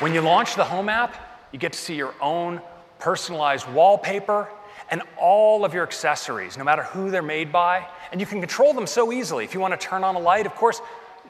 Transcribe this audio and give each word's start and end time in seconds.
When 0.00 0.14
you 0.14 0.20
launch 0.20 0.54
the 0.54 0.62
Home 0.62 0.88
app, 0.88 1.16
you 1.50 1.58
get 1.58 1.72
to 1.72 1.78
see 1.78 1.96
your 1.96 2.14
own 2.20 2.60
personalized 3.00 3.68
wallpaper 3.72 4.48
and 4.92 5.02
all 5.20 5.64
of 5.64 5.74
your 5.74 5.82
accessories, 5.82 6.56
no 6.56 6.62
matter 6.62 6.84
who 6.84 7.10
they're 7.10 7.20
made 7.20 7.50
by. 7.50 7.84
And 8.12 8.20
you 8.20 8.26
can 8.26 8.38
control 8.38 8.72
them 8.72 8.86
so 8.86 9.12
easily. 9.12 9.44
If 9.44 9.54
you 9.54 9.60
want 9.60 9.78
to 9.78 9.86
turn 9.86 10.04
on 10.04 10.14
a 10.14 10.20
light, 10.20 10.46
of 10.46 10.54
course, 10.54 10.80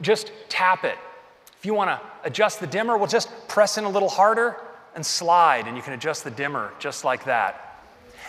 just 0.03 0.33
tap 0.51 0.85
it. 0.85 0.99
If 1.59 1.65
you 1.65 1.73
want 1.73 1.89
to 1.89 2.01
adjust 2.25 2.61
the 2.61 2.67
dimmer, 2.67 2.99
well, 2.99 3.07
just 3.07 3.31
press 3.49 3.79
in 3.79 3.85
a 3.85 3.89
little 3.89 4.11
harder 4.11 4.57
and 4.95 5.05
slide, 5.05 5.67
and 5.67 5.75
you 5.75 5.83
can 5.83 5.95
adjust 5.95 6.23
the 6.23 6.31
dimmer 6.31 6.71
just 6.79 7.05
like 7.05 7.25
that. 7.25 7.83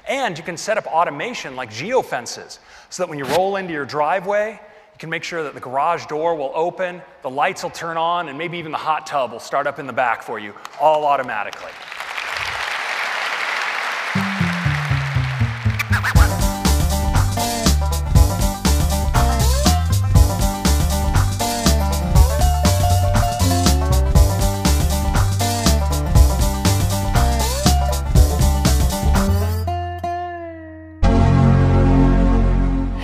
And 0.08 0.38
you 0.38 0.44
can 0.44 0.56
set 0.56 0.78
up 0.78 0.88
automation 0.88 1.58
like 1.58 1.70
geofences 1.70 2.60
so 2.90 3.04
that 3.04 3.10
when 3.10 3.20
you 3.20 3.26
roll 3.26 3.58
into 3.58 3.74
your 3.74 3.86
driveway, 3.86 4.62
can 5.00 5.09
make 5.09 5.23
sure 5.23 5.43
that 5.43 5.54
the 5.54 5.59
garage 5.61 6.05
door 6.05 6.36
will 6.36 6.52
open, 6.54 7.02
the 7.21 7.29
lights 7.29 7.63
will 7.63 7.70
turn 7.70 7.95
on, 7.95 8.27
and 8.27 8.38
maybe 8.38 8.57
even 8.57 8.71
the 8.71 8.77
hot 8.77 9.07
tub 9.07 9.31
will 9.31 9.39
start 9.39 9.66
up 9.66 9.79
in 9.79 9.88
the 9.88 9.93
back 9.93 10.21
for 10.21 10.38
you, 10.38 10.54
all 10.79 11.05
automatically. 11.05 11.71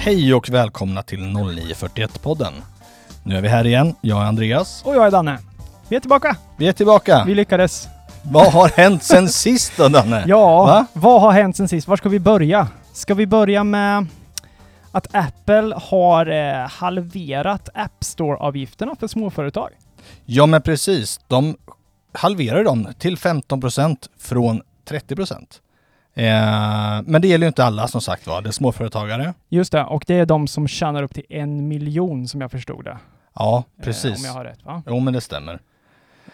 Hej 0.05 0.33
och 0.33 0.49
välkomna 0.49 1.03
till 1.03 1.19
0941-podden. 1.19 2.53
Nu 3.23 3.37
är 3.37 3.41
vi 3.41 3.47
här 3.47 3.67
igen, 3.67 3.95
jag 4.01 4.21
är 4.21 4.25
Andreas. 4.25 4.83
Och 4.85 4.95
jag 4.95 5.07
är 5.07 5.11
Danne. 5.11 5.39
Vi 5.89 5.95
är 5.95 5.99
tillbaka. 5.99 6.37
Vi 6.57 6.67
är 6.67 6.73
tillbaka. 6.73 7.23
Vi 7.27 7.35
lyckades. 7.35 7.87
Vad 8.23 8.53
har 8.53 8.67
hänt 8.67 9.03
sen 9.03 9.29
sist 9.43 9.73
då 9.77 9.87
Danne? 9.89 10.23
Ja, 10.27 10.65
Va? 10.65 10.85
vad 10.93 11.21
har 11.21 11.31
hänt 11.31 11.57
sen 11.57 11.67
sist? 11.67 11.87
Var 11.87 11.97
ska 11.97 12.09
vi 12.09 12.19
börja? 12.19 12.67
Ska 12.93 13.13
vi 13.13 13.27
börja 13.27 13.63
med 13.63 14.05
att 14.91 15.15
Apple 15.15 15.75
har 15.75 16.25
eh, 16.25 16.69
halverat 16.69 17.69
App 17.73 18.03
Store-avgifterna 18.03 18.95
för 18.99 19.07
småföretag? 19.07 19.69
Ja 20.25 20.45
men 20.45 20.61
precis, 20.61 21.19
de 21.27 21.55
halverar 22.13 22.63
dem 22.63 22.87
till 22.99 23.17
15% 23.17 23.97
från 24.19 24.61
30%. 24.89 25.45
Eh, 26.17 27.01
men 27.05 27.21
det 27.21 27.27
gäller 27.27 27.45
ju 27.45 27.47
inte 27.47 27.63
alla 27.65 27.87
som 27.87 28.01
sagt 28.01 28.27
var, 28.27 28.41
det 28.41 28.49
är 28.49 28.51
småföretagare. 28.51 29.33
Just 29.49 29.71
det, 29.71 29.83
och 29.83 30.03
det 30.07 30.13
är 30.15 30.25
de 30.25 30.47
som 30.47 30.67
tjänar 30.67 31.03
upp 31.03 31.13
till 31.13 31.25
en 31.29 31.67
miljon 31.67 32.27
som 32.27 32.41
jag 32.41 32.51
förstod 32.51 32.83
det. 32.85 32.97
Ja, 33.35 33.63
Eh, 33.79 33.83
precis. 33.83 34.17
om 34.19 34.25
jag 34.25 34.33
har 34.33 34.43
rätt 34.43 34.65
va? 34.65 34.83
Jo 34.87 34.99
men 34.99 35.13
det 35.13 35.21
stämmer. 35.21 35.59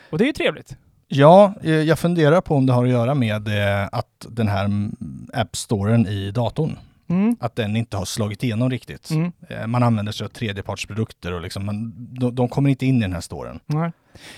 Och 0.09 0.17
det 0.17 0.23
är 0.23 0.25
ju 0.25 0.33
trevligt. 0.33 0.77
Ja, 1.07 1.53
eh, 1.63 1.69
jag 1.71 1.99
funderar 1.99 2.41
på 2.41 2.55
om 2.55 2.65
det 2.65 2.73
har 2.73 2.83
att 2.83 2.89
göra 2.89 3.13
med 3.15 3.47
eh, 3.47 3.89
att 3.91 4.25
den 4.29 4.47
här 4.47 4.65
mm, 4.65 4.95
App-storen 5.33 6.07
i 6.07 6.31
datorn, 6.31 6.77
Mm. 7.09 7.35
att 7.39 7.55
den 7.55 7.75
inte 7.75 7.97
har 7.97 8.05
slagit 8.05 8.43
igenom 8.43 8.69
riktigt. 8.69 9.09
Mm. 9.09 9.31
Eh, 9.49 9.67
Man 9.67 9.83
använder 9.83 10.11
sig 10.11 10.25
av 10.25 10.29
tredjepartsprodukter 10.29 11.33
och 11.33 11.41
liksom, 11.41 11.65
man, 11.65 11.93
de, 12.19 12.35
de 12.35 12.49
kommer 12.49 12.69
inte 12.69 12.85
in 12.85 12.97
i 12.97 13.01
den 13.01 13.13
här 13.13 13.21
storen. 13.21 13.59
Nej. 13.65 13.91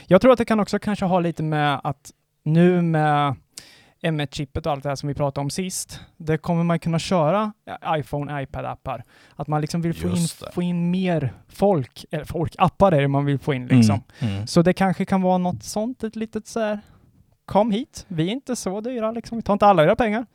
Jag 0.08 0.22
tror 0.22 0.32
att 0.32 0.38
det 0.38 0.46
kan 0.46 0.60
också 0.60 0.80
kanske 0.80 1.06
ha 1.06 1.20
lite 1.20 1.44
med 1.44 1.82
att 1.84 2.12
nu 2.44 2.82
med 2.82 3.36
M1-chippet 4.04 4.66
och 4.66 4.72
allt 4.72 4.84
det 4.84 4.90
här 4.90 4.96
som 4.96 5.08
vi 5.10 5.16
pratade 5.16 5.44
om 5.44 5.50
sist, 5.50 6.00
det 6.18 6.38
kommer 6.38 6.64
man 6.64 6.80
kunna 6.80 7.00
köra 7.00 7.54
iPhone, 7.88 8.42
iPad-appar. 8.42 9.04
Att 9.36 9.48
man 9.48 9.62
liksom 9.62 9.82
vill 9.82 9.94
få 9.94 10.08
in, 10.08 10.28
få 10.54 10.62
in 10.62 10.92
mer 10.92 11.34
folk, 11.48 12.06
eller 12.12 12.26
folk, 12.26 12.56
appar 12.58 12.92
är 12.92 13.02
det 13.02 13.08
man 13.08 13.26
vill 13.26 13.40
få 13.40 13.54
in 13.54 13.68
liksom. 13.68 14.04
Mm. 14.20 14.34
Mm. 14.34 14.48
Så 14.48 14.62
det 14.62 14.74
kanske 14.74 15.06
kan 15.06 15.22
vara 15.22 15.38
något 15.38 15.64
sånt, 15.64 16.04
ett 16.04 16.16
litet 16.16 16.48
så 16.48 16.60
här, 16.60 16.80
kom 17.46 17.72
hit, 17.72 18.06
vi 18.08 18.28
är 18.28 18.32
inte 18.32 18.56
så 18.56 18.82
dyra 18.82 19.12
liksom, 19.12 19.38
vi 19.38 19.42
tar 19.42 19.54
inte 19.54 19.66
alla 19.66 19.84
era 19.84 19.96
pengar. 19.96 20.26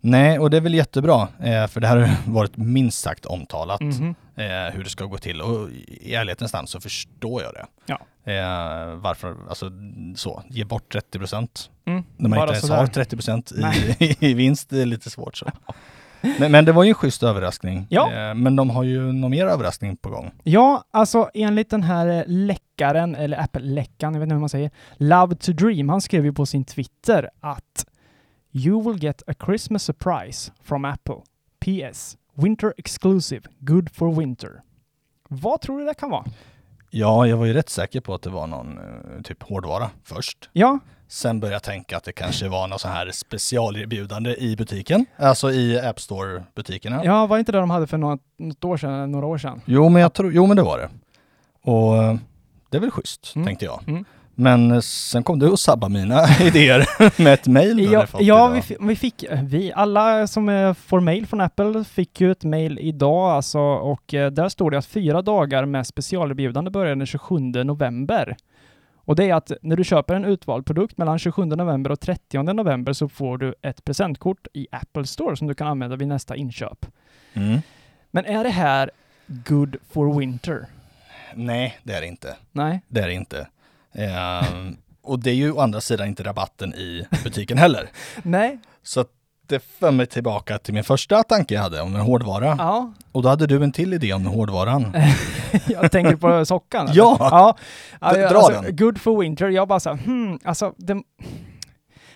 Nej, 0.00 0.38
och 0.38 0.50
det 0.50 0.56
är 0.56 0.60
väl 0.60 0.74
jättebra, 0.74 1.28
eh, 1.42 1.66
för 1.66 1.80
det 1.80 1.86
här 1.86 1.96
har 1.96 2.10
varit 2.32 2.56
minst 2.56 3.00
sagt 3.00 3.26
omtalat 3.26 3.80
Mhm. 3.80 4.14
eh, 4.36 4.44
hur 4.74 4.84
det 4.84 4.90
ska 4.90 5.04
gå 5.04 5.18
till. 5.18 5.40
Och 5.40 5.70
i 5.86 6.14
ärlighetens 6.14 6.52
namn 6.52 6.66
så 6.66 6.80
förstår 6.80 7.42
jag 7.42 7.52
det. 7.54 7.66
Ja. 7.86 7.98
Eh, 8.32 8.94
varför, 8.94 9.36
alltså 9.48 9.70
så, 10.16 10.42
ge 10.50 10.64
bort 10.64 10.92
30 10.92 11.18
procent 11.18 11.70
Mm. 11.86 12.04
när 12.16 12.28
man 12.28 12.36
Bara 12.36 12.42
inte 12.42 12.52
ens 12.52 12.66
sådär. 12.66 12.80
har 12.80 12.86
30 12.86 13.16
procent 13.16 13.52
i, 13.98 14.16
i 14.30 14.34
vinst, 14.34 14.70
det 14.70 14.82
är 14.82 14.86
lite 14.86 15.10
svårt 15.10 15.36
så. 15.36 15.46
Men, 16.38 16.52
men 16.52 16.64
det 16.64 16.72
var 16.72 16.84
ju 16.84 16.88
en 16.88 16.94
schysst 16.94 17.22
överraskning. 17.22 17.86
Ja. 17.90 18.34
Men 18.34 18.56
de 18.56 18.70
har 18.70 18.82
ju 18.82 19.12
någon 19.12 19.30
mer 19.30 19.46
överraskning 19.46 19.96
på 19.96 20.08
gång. 20.10 20.30
Ja, 20.42 20.84
alltså 20.90 21.30
enligt 21.34 21.70
den 21.70 21.82
här 21.82 22.24
läckaren, 22.26 23.14
eller 23.14 23.40
Apple-läckan, 23.42 24.12
jag 24.14 24.20
vet 24.20 24.26
inte 24.26 24.34
hur 24.34 24.40
man 24.40 24.48
säger, 24.48 24.70
Love 24.96 25.34
to 25.36 25.52
Dream, 25.52 25.88
han 25.88 26.00
skrev 26.00 26.24
ju 26.24 26.32
på 26.32 26.46
sin 26.46 26.64
Twitter 26.64 27.30
att 27.40 27.86
You 28.52 28.82
will 28.92 29.04
get 29.04 29.22
a 29.26 29.34
Christmas 29.46 29.82
surprise 29.82 30.52
from 30.62 30.84
Apple. 30.84 31.16
PS. 31.60 32.16
Winter 32.34 32.74
exclusive. 32.76 33.42
Good 33.58 33.90
for 33.94 34.14
winter. 34.14 34.62
Vad 35.28 35.60
tror 35.60 35.78
du 35.78 35.84
det 35.84 35.94
kan 35.94 36.10
vara? 36.10 36.24
Ja, 36.90 37.26
jag 37.26 37.36
var 37.36 37.46
ju 37.46 37.52
rätt 37.52 37.68
säker 37.68 38.00
på 38.00 38.14
att 38.14 38.22
det 38.22 38.30
var 38.30 38.46
någon 38.46 38.78
eh, 38.78 39.22
typ 39.24 39.42
hårdvara 39.42 39.90
först. 40.04 40.50
Ja, 40.52 40.78
Sen 41.10 41.40
började 41.40 41.54
jag 41.54 41.62
tänka 41.62 41.96
att 41.96 42.04
det 42.04 42.12
kanske 42.12 42.48
var 42.48 42.68
något 42.68 42.80
så 42.80 42.88
här 42.88 43.10
specialerbjudande 43.10 44.34
i 44.36 44.56
butiken, 44.56 45.06
alltså 45.16 45.50
i 45.52 45.80
App 45.80 46.00
Store-butikerna. 46.00 47.04
ja 47.04 47.26
var 47.26 47.36
det 47.36 47.40
inte 47.40 47.52
det 47.52 47.58
de 47.58 47.70
hade 47.70 47.86
för 47.86 47.98
något, 47.98 48.20
något 48.38 48.64
år 48.64 48.76
sedan, 48.76 48.92
eller 48.94 49.06
några 49.06 49.26
år 49.26 49.38
sedan? 49.38 49.60
Jo, 49.64 49.88
men 49.88 50.02
jag 50.02 50.12
tror, 50.12 50.32
jo 50.32 50.46
men 50.46 50.56
det 50.56 50.62
var 50.62 50.78
det. 50.78 50.90
Och 51.70 51.96
eh, 51.96 52.16
det 52.70 52.76
är 52.76 52.80
väl 52.80 52.90
schysst, 52.90 53.32
Mm. 53.36 53.46
tänkte 53.46 53.64
jag. 53.64 53.82
Mm. 53.88 54.04
Men 54.40 54.70
eh, 54.70 54.80
sen 54.80 55.22
kom 55.22 55.38
du 55.38 55.48
och 55.48 55.58
sabbade 55.58 55.92
mina 55.92 56.24
idéer 56.40 56.86
med 57.22 57.34
ett 57.34 57.46
mejl 57.46 57.92
Ja, 57.92 58.06
ja 58.20 58.48
vi, 58.48 58.76
vi 58.80 58.96
fick, 58.96 59.22
eh, 59.22 59.42
vi, 59.42 59.72
alla 59.72 60.26
som 60.26 60.48
eh, 60.48 60.74
får 60.74 61.00
mail 61.00 61.26
från 61.26 61.40
Apple 61.40 61.84
fick 61.84 62.20
ju 62.20 62.32
ett 62.32 62.44
mail 62.44 62.78
idag 62.78 63.30
alltså 63.30 63.60
och 63.60 64.02
där 64.08 64.48
står 64.48 64.70
det 64.70 64.78
att 64.78 64.86
fyra 64.86 65.22
dagar 65.22 65.64
med 65.64 65.86
specialerbjudande 65.86 66.70
börjar 66.70 66.96
den 66.96 67.06
27 67.06 67.38
november. 67.40 68.36
Och 68.94 69.16
det 69.16 69.30
är 69.30 69.34
att 69.34 69.52
när 69.62 69.76
du 69.76 69.84
köper 69.84 70.14
en 70.14 70.24
utvald 70.24 70.66
produkt 70.66 70.98
mellan 70.98 71.18
27 71.18 71.44
november 71.44 71.90
och 71.92 72.00
30 72.00 72.42
november 72.42 72.92
så 72.92 73.08
får 73.08 73.38
du 73.38 73.54
ett 73.62 73.84
presentkort 73.84 74.46
i 74.52 74.66
Apple 74.72 75.06
Store 75.06 75.36
som 75.36 75.46
du 75.46 75.54
kan 75.54 75.66
använda 75.66 75.96
vid 75.96 76.08
nästa 76.08 76.36
inköp. 76.36 76.86
Mm. 77.34 77.58
Men 78.10 78.24
är 78.24 78.44
det 78.44 78.50
här 78.50 78.90
good 79.26 79.76
for 79.90 80.18
winter? 80.18 80.66
Nej, 81.34 81.78
det 81.82 81.92
är 81.92 82.00
det 82.00 82.06
inte. 82.06 82.36
Nej. 82.52 82.80
Det 82.88 83.00
är 83.00 83.06
det 83.06 83.14
inte. 83.14 83.46
Ehm, 83.98 84.76
och 85.02 85.18
det 85.18 85.30
är 85.30 85.34
ju 85.34 85.52
å 85.52 85.60
andra 85.60 85.80
sidan 85.80 86.08
inte 86.08 86.22
rabatten 86.22 86.74
i 86.74 87.06
butiken 87.24 87.58
heller. 87.58 87.88
Nej. 88.22 88.58
Så 88.82 89.00
att 89.00 89.08
det 89.46 89.60
för 89.60 89.90
mig 89.90 90.06
tillbaka 90.06 90.58
till 90.58 90.74
min 90.74 90.84
första 90.84 91.22
tanke 91.22 91.54
jag 91.54 91.62
hade 91.62 91.80
om 91.80 91.94
en 91.94 92.00
hårdvara. 92.00 92.54
Ja, 92.58 92.92
Och 93.12 93.22
då 93.22 93.28
hade 93.28 93.46
du 93.46 93.64
en 93.64 93.72
till 93.72 93.92
idé 93.94 94.12
om 94.12 94.26
hårdvaran. 94.26 94.96
jag 95.68 95.92
tänker 95.92 96.16
på 96.16 96.44
sockan. 96.46 96.86
eller? 96.86 96.96
Ja. 96.96 97.16
ja. 97.20 97.56
Ja 98.00 98.28
dra 98.30 98.38
alltså, 98.38 98.62
den. 98.62 98.76
Good 98.76 99.00
for 99.00 99.20
winter. 99.20 99.48
Jag 99.48 99.68
bara 99.68 99.80
så 99.80 99.90
här, 99.90 99.96
hmm, 99.96 100.38
alltså 100.44 100.74
det, 100.76 101.02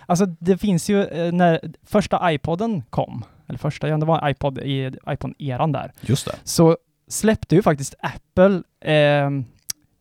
alltså 0.05 0.25
det 0.25 0.57
finns 0.57 0.89
ju 0.89 1.03
eh, 1.05 1.31
när 1.31 1.59
första 1.85 2.31
iPoden 2.33 2.83
kom, 2.89 3.25
eller 3.47 3.59
första, 3.59 3.87
ja 3.87 3.97
det 3.97 4.05
var 4.05 4.29
iPod 4.29 4.57
i 4.57 4.87
iPhone-eran 5.07 5.71
där, 5.71 5.91
Just 6.01 6.25
det. 6.25 6.35
så 6.43 6.77
släppte 7.07 7.55
ju 7.55 7.61
faktiskt 7.61 7.95
Apple 7.99 8.61
eh, 8.81 9.25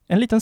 en 0.09 0.21
liten 0.21 0.41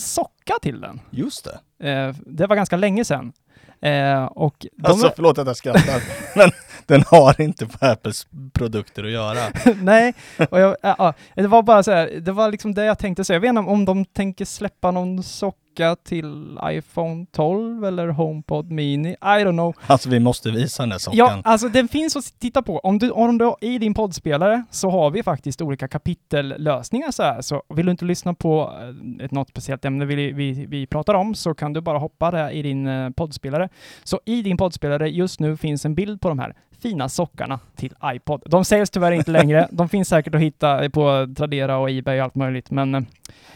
socka 0.51 0.59
till 0.61 0.81
den. 0.81 0.99
Just 1.09 1.47
det. 1.79 1.89
Eh, 1.89 2.15
det 2.25 2.47
var 2.47 2.55
ganska 2.55 2.77
länge 2.77 3.05
sedan. 3.05 3.33
Eh, 3.81 4.23
och 4.23 4.65
Alltså 4.83 5.11
förlåt 5.15 5.37
att 5.37 5.47
jag 5.47 5.55
skrattar, 5.55 6.03
men 6.37 6.51
den 6.85 7.03
har 7.07 7.41
inte 7.41 7.65
på 7.65 7.85
Apples 7.85 8.27
produkter 8.53 9.03
att 9.03 9.11
göra. 9.11 9.39
Nej, 9.81 10.13
och 10.49 10.59
jag, 10.59 10.75
ja, 10.81 10.95
ja, 10.97 11.13
det 11.35 11.47
var 11.47 11.63
bara 11.63 11.83
så 11.83 11.91
här, 11.91 12.07
det 12.21 12.31
var 12.31 12.51
liksom 12.51 12.73
det 12.73 12.85
jag 12.85 12.99
tänkte 12.99 13.23
säga. 13.23 13.35
Jag 13.35 13.41
vet 13.41 13.49
inte 13.49 13.61
om 13.71 13.85
de 13.85 14.05
tänker 14.05 14.45
släppa 14.45 14.91
någon 14.91 15.23
socka 15.71 15.95
till 15.95 16.59
iPhone 16.63 17.25
12 17.31 17.85
eller 17.85 18.07
HomePod 18.07 18.71
Mini. 18.71 19.09
I 19.09 19.15
don't 19.21 19.51
know. 19.51 19.75
Alltså 19.87 20.09
vi 20.09 20.19
måste 20.19 20.51
visa 20.51 20.83
den 20.83 20.89
där 20.89 20.97
sockan. 20.97 21.17
Ja, 21.17 21.41
alltså 21.43 21.69
den 21.69 21.87
finns 21.87 22.15
att 22.15 22.39
titta 22.39 22.61
på. 22.61 22.79
Om 22.79 22.99
du, 22.99 23.11
om 23.11 23.37
du 23.37 23.53
i 23.61 23.77
din 23.77 23.93
poddspelare 23.93 24.63
så 24.71 24.89
har 24.89 25.11
vi 25.11 25.23
faktiskt 25.23 25.61
olika 25.61 25.87
kapitellösningar 25.87 27.11
så 27.11 27.23
här. 27.23 27.41
Så 27.41 27.63
vill 27.75 27.85
du 27.85 27.91
inte 27.91 28.05
lyssna 28.05 28.33
på 28.33 28.73
eh, 28.81 29.25
ett 29.25 29.31
något 29.31 29.49
speciellt 29.49 29.85
ämne 29.85 30.05
vi, 30.05 30.31
vi, 30.31 30.65
vi 30.65 30.87
pratar 30.87 31.13
om 31.13 31.35
så 31.35 31.53
kan 31.53 31.73
du 31.73 31.81
bara 31.81 31.97
hoppa 31.97 32.31
där 32.31 32.51
i 32.51 32.61
din 32.61 32.87
eh, 32.87 33.09
poddspelare. 33.09 33.69
Så 34.03 34.19
i 34.25 34.41
din 34.41 34.57
poddspelare 34.57 35.09
just 35.09 35.39
nu 35.39 35.57
finns 35.57 35.85
en 35.85 35.95
bild 35.95 36.21
på 36.21 36.29
de 36.29 36.39
här 36.39 36.55
fina 36.81 37.09
sockarna 37.09 37.59
till 37.75 37.93
iPod. 38.05 38.41
De 38.45 38.65
säljs 38.65 38.89
tyvärr 38.89 39.11
inte 39.11 39.31
längre. 39.31 39.67
De 39.71 39.89
finns 39.89 40.07
säkert 40.09 40.35
att 40.35 40.41
hitta 40.41 40.89
på 40.89 41.27
Tradera 41.37 41.77
och 41.77 41.89
Ebay 41.91 42.17
och 42.19 42.23
allt 42.23 42.35
möjligt, 42.35 42.71
men 42.71 42.95
eh, 42.95 43.01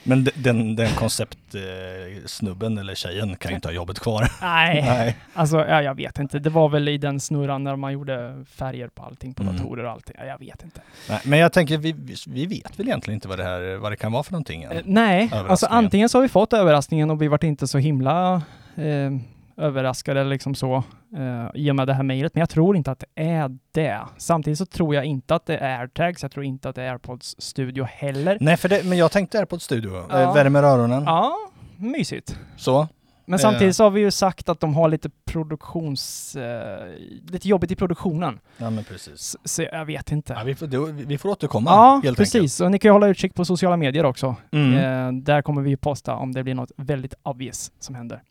Men 0.04 0.24
de- 0.24 0.32
den, 0.36 0.76
den 0.76 0.90
konceptsnubben 0.90 2.78
eller 2.78 2.96
tjejen 2.96 3.36
kan 3.36 3.52
ju 3.52 3.56
inte 3.56 3.68
ha 3.68 3.74
jobbet 3.74 4.00
kvar. 4.00 4.28
nej. 4.42 4.82
Nej. 4.88 5.18
Alltså, 5.34 5.58
ja, 5.58 5.82
jag 5.82 5.96
vet 5.96 6.20
inte. 6.20 6.40
Det 6.40 6.50
var 6.50 6.70
väl 6.70 6.88
i 6.88 6.98
den 6.98 7.20
snurran 7.20 7.64
när 7.64 7.76
man 7.76 7.94
gjorde 7.94 8.44
färger 8.50 8.88
på 8.88 9.04
allting, 9.04 9.34
på 9.34 9.44
Mm. 9.44 9.56
datorer 9.58 9.84
och 9.84 9.92
allting. 9.92 10.16
Ja, 10.20 10.26
jag 10.26 10.40
vet 10.40 10.64
inte. 10.64 10.82
Nej. 11.10 11.20
Men 11.26 11.40
jag 11.40 11.54
tänker, 11.54 11.78
vi, 11.78 11.96
vi 12.28 12.46
vet 12.46 12.80
väl 12.80 12.88
egentligen 12.88 13.16
inte 13.16 13.28
vad 13.28 13.40
det 13.40 13.44
här 13.44 13.76
vad 13.78 13.92
det 13.92 13.96
kan 13.96 14.12
vara 14.12 14.24
för 14.24 14.32
någonting. 14.32 14.64
Eh, 14.64 14.82
nej, 14.86 15.32
alltså 15.50 15.66
antingen 15.66 16.10
så 16.10 16.18
har 16.18 16.22
vi 16.24 16.30
fått 16.30 16.54
överraskningen 16.54 17.10
och 17.12 17.22
vi 17.22 17.28
varit 17.28 17.44
inte 17.44 17.68
så 17.68 17.78
himla 17.78 18.34
eh, 18.76 19.12
överraskade 19.58 20.24
liksom 20.24 20.56
så 20.56 20.84
eh, 21.18 21.48
i 21.54 21.72
och 21.72 21.76
med 21.76 21.88
det 21.88 21.94
här 21.94 22.04
mejlet, 22.04 22.34
men 22.36 22.40
jag 22.40 22.50
tror 22.50 22.76
inte 22.78 22.92
att 22.92 23.00
det 23.00 23.22
är 23.24 23.58
det. 23.72 24.00
Samtidigt 24.18 24.60
så 24.60 24.66
tror 24.66 24.96
jag 24.96 25.06
inte 25.06 25.36
att 25.36 25.46
det 25.46 25.58
är 25.58 25.80
AirTags, 25.80 26.22
jag 26.24 26.32
tror 26.32 26.46
inte 26.46 26.70
att 26.70 26.76
det 26.76 26.84
är 26.84 26.90
AirPods 26.92 27.36
Studio 27.38 27.84
heller. 27.84 28.38
Nej, 28.42 28.58
för 28.58 28.70
det, 28.70 28.86
men 28.86 28.98
jag 28.98 29.12
tänkte 29.12 29.40
AirPods 29.40 29.66
Studio. 29.66 30.06
Ja. 30.10 30.20
Eh, 30.22 30.34
värmer 30.34 30.64
öronen. 30.64 31.04
Ja, 31.06 31.36
mysigt. 31.78 32.40
Så. 32.58 32.88
Men 33.28 33.40
Eh. 33.40 33.42
samtidigt 33.42 33.76
så 33.76 33.84
har 33.84 33.92
vi 33.92 34.02
ju 34.02 34.12
sagt 34.12 34.50
att 34.50 34.60
de 34.60 34.76
har 34.76 34.90
lite 34.90 35.10
produktions... 35.26 36.36
Eh, 36.36 36.88
lite 37.32 37.48
jobbigt 37.48 37.72
i 37.72 37.76
produktionen. 37.76 38.40
Ja, 38.58 38.70
men 38.70 38.84
precis. 38.84 39.22
Så, 39.22 39.38
så 39.44 39.62
jag 39.62 39.86
vet 39.86 40.12
inte. 40.12 40.34
Ja, 40.34 40.44
vi, 40.44 40.56
får, 40.56 40.68
då, 40.68 40.86
vi 40.86 41.18
får 41.18 41.30
återkomma 41.30 41.70
Ja, 41.72 42.02
helt 42.04 42.18
precis. 42.18 42.62
Och 42.62 42.72
ni 42.72 42.80
kan 42.80 42.90
ju 42.90 42.94
hålla 42.94 43.08
utkik 43.08 43.34
på 43.34 43.46
sociala 43.46 43.78
medier 43.78 44.04
också. 44.06 44.36
Mm. 44.52 44.74
Eh, 45.18 45.22
där 45.24 45.42
kommer 45.42 45.62
vi 45.62 45.78
posta 45.78 46.16
om 46.16 46.32
det 46.34 46.44
blir 46.44 46.56
något 46.56 46.72
väldigt 46.78 47.14
obvious 47.24 47.72
som 47.80 47.96
händer. 47.96 48.22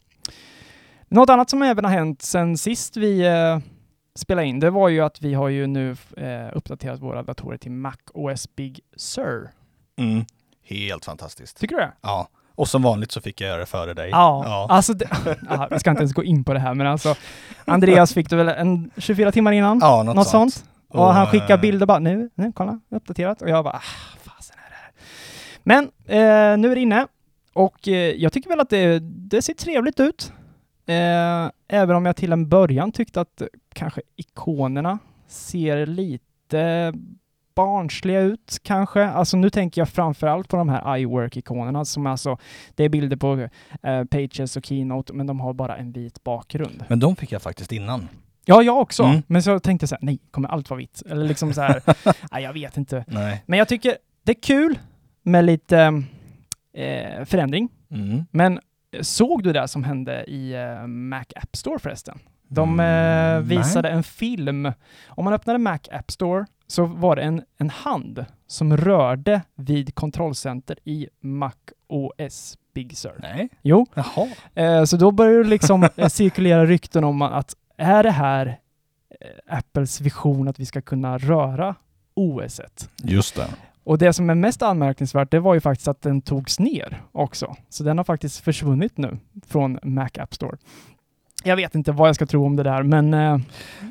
Något 1.14 1.30
annat 1.30 1.50
som 1.50 1.62
även 1.62 1.84
har 1.84 1.92
hänt 1.92 2.22
sen 2.22 2.58
sist 2.58 2.96
vi 2.96 3.26
eh, 3.26 3.58
spelade 4.14 4.46
in, 4.46 4.60
det 4.60 4.70
var 4.70 4.88
ju 4.88 5.00
att 5.00 5.22
vi 5.22 5.34
har 5.34 5.48
ju 5.48 5.66
nu 5.66 5.96
eh, 6.16 6.56
uppdaterat 6.56 7.00
våra 7.00 7.22
datorer 7.22 7.56
till 7.58 7.70
Mac 7.70 7.96
OS 8.14 8.56
Big 8.56 8.80
Sur. 8.96 9.50
Mm. 9.96 10.24
Helt 10.68 11.04
fantastiskt. 11.04 11.60
Tycker 11.60 11.76
du 11.76 11.80
det? 11.82 11.92
Ja. 12.00 12.28
Och 12.54 12.68
som 12.68 12.82
vanligt 12.82 13.12
så 13.12 13.20
fick 13.20 13.40
jag 13.40 13.48
göra 13.48 13.58
det 13.60 13.66
före 13.66 13.94
dig. 13.94 14.10
Ja, 14.10 14.42
Ja. 14.46 14.66
alltså 14.70 14.92
det, 14.94 15.08
vi 15.70 15.78
ska 15.78 15.90
inte 15.90 16.02
ens 16.02 16.12
gå 16.12 16.24
in 16.24 16.44
på 16.44 16.52
det 16.52 16.58
här, 16.58 16.74
men 16.74 16.86
alltså 16.86 17.14
Andreas 17.64 18.14
fick 18.14 18.30
det 18.30 18.36
väl 18.36 18.48
en 18.48 18.90
24 18.96 19.32
timmar 19.32 19.52
innan? 19.52 19.78
Ja, 19.82 20.02
något, 20.02 20.16
något 20.16 20.28
sånt. 20.28 20.64
Och, 20.88 21.00
Och, 21.06 21.14
han 21.14 21.26
skickade 21.26 21.54
eh, 21.54 21.60
bilder 21.60 21.86
bara, 21.86 21.98
nu, 21.98 22.30
nu, 22.34 22.52
kolla, 22.54 22.80
uppdaterat. 22.90 23.42
Och 23.42 23.48
jag 23.48 23.64
bara, 23.64 23.74
ah, 23.76 24.18
fasen 24.22 24.56
är 24.66 24.70
det 24.70 24.76
här? 24.76 24.92
Men 25.62 25.84
eh, 26.06 26.58
nu 26.58 26.70
är 26.70 26.74
det 26.74 26.80
inne. 26.80 27.06
Och 27.52 27.88
eh, 27.88 27.94
jag 27.94 28.32
tycker 28.32 28.48
väl 28.48 28.60
att 28.60 28.70
det, 28.70 28.98
det 29.02 29.42
ser 29.42 29.54
trevligt 29.54 30.00
ut. 30.00 30.32
Eh, 30.86 31.50
även 31.68 31.96
om 31.96 32.06
jag 32.06 32.16
till 32.16 32.32
en 32.32 32.48
början 32.48 32.92
tyckte 32.92 33.20
att 33.20 33.42
kanske 33.72 34.02
ikonerna 34.16 34.98
ser 35.26 35.86
lite 35.86 36.92
barnsliga 37.54 38.20
ut 38.20 38.58
kanske. 38.62 39.04
Alltså 39.04 39.36
nu 39.36 39.50
tänker 39.50 39.80
jag 39.80 39.88
framförallt 39.88 40.48
på 40.48 40.56
de 40.56 40.68
här 40.68 40.98
iWork-ikonerna 40.98 41.84
som 41.84 42.06
alltså, 42.06 42.38
det 42.74 42.84
är 42.84 42.88
bilder 42.88 43.16
på 43.16 43.48
eh, 43.82 44.04
Pages 44.04 44.56
och 44.56 44.66
Keynote, 44.66 45.12
men 45.12 45.26
de 45.26 45.40
har 45.40 45.52
bara 45.52 45.76
en 45.76 45.92
vit 45.92 46.24
bakgrund. 46.24 46.84
Men 46.88 47.00
de 47.00 47.16
fick 47.16 47.32
jag 47.32 47.42
faktiskt 47.42 47.72
innan. 47.72 48.08
Ja, 48.44 48.62
jag 48.62 48.80
också. 48.80 49.02
Mm. 49.02 49.22
Men 49.26 49.42
så 49.42 49.60
tänkte 49.60 49.84
jag 49.84 49.88
så 49.88 49.94
här, 49.94 50.02
nej, 50.02 50.18
kommer 50.30 50.48
allt 50.48 50.70
vara 50.70 50.78
vitt? 50.78 51.02
Eller 51.06 51.28
liksom 51.28 51.54
så 51.54 51.60
här, 51.60 51.82
nej, 52.32 52.42
jag 52.42 52.52
vet 52.52 52.76
inte. 52.76 53.04
Nej. 53.08 53.42
Men 53.46 53.58
jag 53.58 53.68
tycker 53.68 53.96
det 54.22 54.32
är 54.32 54.42
kul 54.42 54.78
med 55.22 55.44
lite 55.44 56.02
eh, 56.72 57.24
förändring. 57.24 57.68
Mm. 57.90 58.24
Men 58.30 58.60
såg 59.02 59.42
du 59.42 59.52
det 59.52 59.68
som 59.68 59.84
hände 59.84 60.24
i 60.24 60.52
eh, 60.54 60.86
Mac 60.86 61.24
App 61.36 61.56
Store 61.56 61.78
förresten? 61.78 62.18
De 62.48 62.80
eh, 62.80 62.86
Mm, 62.86 63.48
visade 63.48 63.88
en 63.88 64.02
film. 64.02 64.72
Om 65.08 65.24
man 65.24 65.34
öppnade 65.34 65.58
Mac 65.58 65.78
App 65.92 66.10
Store 66.10 66.46
så 66.66 66.84
var 66.84 67.16
det 67.16 67.22
en, 67.22 67.42
en 67.58 67.70
hand 67.70 68.24
som 68.46 68.76
rörde 68.76 69.42
vid 69.54 69.94
kontrollcenter 69.94 70.78
i 70.84 71.08
Mac 71.20 71.52
OS 71.88 72.58
Big 72.74 72.96
Sur. 72.96 73.12
Nej. 73.18 73.48
Jo, 73.62 73.86
Jaha. 73.94 74.28
Eh, 74.54 74.84
så 74.84 74.96
då 74.96 75.10
börjar 75.10 75.42
det 75.42 75.48
liksom 75.48 75.88
eh, 75.96 76.08
cirkulera 76.08 76.66
rykten 76.66 77.04
om 77.04 77.22
att 77.22 77.54
är 77.76 78.02
det 78.02 78.10
här 78.10 78.46
eh, 79.20 79.56
Apples 79.58 80.00
vision 80.00 80.48
att 80.48 80.60
vi 80.60 80.66
ska 80.66 80.80
kunna 80.82 81.18
röra 81.18 81.74
OS? 82.14 82.60
-et? 82.60 82.88
Just 83.02 83.36
det. 83.36 83.46
Och 83.84 83.98
det 83.98 84.12
som 84.12 84.30
är 84.30 84.34
mest 84.34 84.62
anmärkningsvärt, 84.62 85.30
det 85.30 85.40
var 85.40 85.54
ju 85.54 85.60
faktiskt 85.60 85.88
att 85.88 86.02
den 86.02 86.22
togs 86.22 86.58
ner 86.58 87.02
också. 87.12 87.56
Så 87.68 87.84
den 87.84 87.98
har 87.98 88.04
faktiskt 88.04 88.38
försvunnit 88.44 88.98
nu 88.98 89.18
från 89.46 89.78
Mac 89.82 90.08
App 90.18 90.34
Store. 90.34 90.56
Jag 91.46 91.56
vet 91.56 91.74
inte 91.74 91.92
vad 91.92 92.08
jag 92.08 92.14
ska 92.14 92.26
tro 92.26 92.46
om 92.46 92.56
det 92.56 92.62
där, 92.62 92.82
men... 92.82 93.14
Eh, 93.14 93.38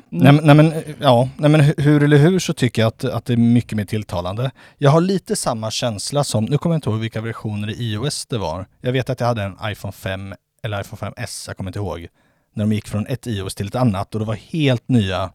Nej, 0.08 0.40
nej, 0.42 0.54
men, 0.54 0.72
ja, 1.00 1.28
nej, 1.36 1.50
men 1.50 1.60
hu- 1.60 1.80
hur 1.80 2.02
eller 2.02 2.16
hur 2.16 2.38
så 2.38 2.52
tycker 2.52 2.82
jag 2.82 2.88
att, 2.88 3.04
att 3.04 3.24
det 3.24 3.32
är 3.32 3.36
mycket 3.36 3.76
mer 3.76 3.84
tilltalande. 3.84 4.50
Jag 4.78 4.90
har 4.90 5.00
lite 5.00 5.36
samma 5.36 5.70
känsla 5.70 6.24
som, 6.24 6.44
nu 6.44 6.58
kommer 6.58 6.74
jag 6.74 6.78
inte 6.78 6.90
ihåg 6.90 6.98
vilka 6.98 7.20
versioner 7.20 7.70
i 7.70 7.92
iOS 7.92 8.26
det 8.26 8.38
var. 8.38 8.66
Jag 8.80 8.92
vet 8.92 9.10
att 9.10 9.20
jag 9.20 9.26
hade 9.26 9.42
en 9.42 9.56
iPhone 9.64 9.92
5 9.92 10.34
eller 10.62 10.80
iPhone 10.80 11.12
5S, 11.16 11.44
jag 11.48 11.56
kommer 11.56 11.70
inte 11.70 11.78
ihåg. 11.78 12.06
När 12.54 12.64
de 12.64 12.72
gick 12.72 12.88
från 12.88 13.06
ett 13.06 13.26
iOS 13.26 13.54
till 13.54 13.66
ett 13.66 13.74
annat 13.74 14.14
och 14.14 14.20
det 14.20 14.26
var 14.26 14.34
helt 14.34 14.88
nya 14.88 15.30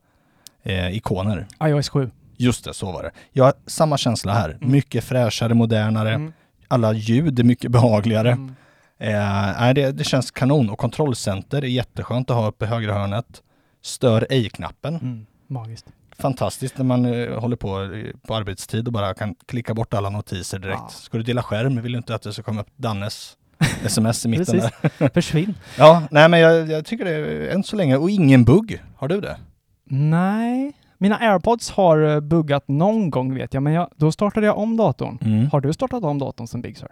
eh, 0.63 0.95
ikoner. 0.97 1.47
iOS 1.63 1.89
7. 1.89 2.11
Just 2.39 2.65
det, 2.65 2.73
så 2.73 2.91
var 2.91 3.03
det. 3.03 3.11
Jag 3.31 3.43
har 3.43 3.53
samma 3.65 3.97
känsla 3.97 4.33
här. 4.33 4.49
Mm. 4.49 4.71
Mycket 4.71 5.03
fräschare, 5.03 5.53
modernare. 5.53 6.13
Mm. 6.13 6.33
Alla 6.67 6.93
ljud 6.93 7.39
är 7.39 7.43
mycket 7.43 7.71
behagligare. 7.71 8.31
Mm. 8.31 8.55
Eh, 8.99 9.73
det, 9.73 9.91
det 9.91 10.03
känns 10.03 10.31
kanon 10.31 10.69
och 10.69 10.79
kontrollcenter 10.79 11.63
är 11.63 11.67
jätteskönt 11.67 12.29
att 12.29 12.35
ha 12.35 12.47
uppe 12.47 12.65
i 12.65 12.67
högra 12.67 12.93
hörnet. 12.93 13.43
Stör 13.81 14.27
ej-knappen. 14.29 14.95
Mm. 14.95 15.25
Magiskt. 15.47 15.85
Fantastiskt 16.17 16.77
när 16.77 16.85
man 16.85 17.05
eh, 17.05 17.39
håller 17.39 17.55
på 17.55 17.83
eh, 17.83 18.27
på 18.27 18.35
arbetstid 18.35 18.87
och 18.87 18.93
bara 18.93 19.13
kan 19.13 19.35
klicka 19.45 19.73
bort 19.73 19.93
alla 19.93 20.09
notiser 20.09 20.59
direkt. 20.59 20.81
Ja. 20.81 20.89
Ska 20.89 21.17
du 21.17 21.23
dela 21.23 21.43
skärm 21.43 21.81
vill 21.81 21.91
du 21.91 21.97
inte 21.97 22.15
att 22.15 22.21
det 22.21 22.33
ska 22.33 22.43
komma 22.43 22.61
upp 22.61 22.71
Dannes 22.75 23.37
sms 23.83 24.25
i 24.25 24.27
mitten 24.27 24.57
där. 24.57 25.09
Försvinn. 25.13 25.53
Ja, 25.77 26.03
nej 26.11 26.29
men 26.29 26.39
jag, 26.39 26.71
jag 26.71 26.85
tycker 26.85 27.05
det 27.05 27.11
är 27.11 27.49
än 27.49 27.63
så 27.63 27.75
länge, 27.75 27.97
och 27.97 28.09
ingen 28.09 28.43
bugg. 28.43 28.81
Har 28.95 29.07
du 29.07 29.21
det? 29.21 29.37
Nej. 29.85 30.73
Mina 31.01 31.17
airpods 31.17 31.69
har 31.71 32.01
eh, 32.15 32.19
buggat 32.19 32.67
någon 32.67 33.09
gång 33.09 33.33
vet 33.35 33.53
jag, 33.53 33.63
men 33.63 33.73
jag, 33.73 33.87
då 33.95 34.11
startade 34.11 34.45
jag 34.45 34.57
om 34.57 34.77
datorn. 34.77 35.17
Mm. 35.21 35.49
Har 35.51 35.61
du 35.61 35.73
startat 35.73 36.03
om 36.03 36.19
datorn 36.19 36.47
som 36.47 36.61
Big 36.61 36.77
Sur? 36.77 36.89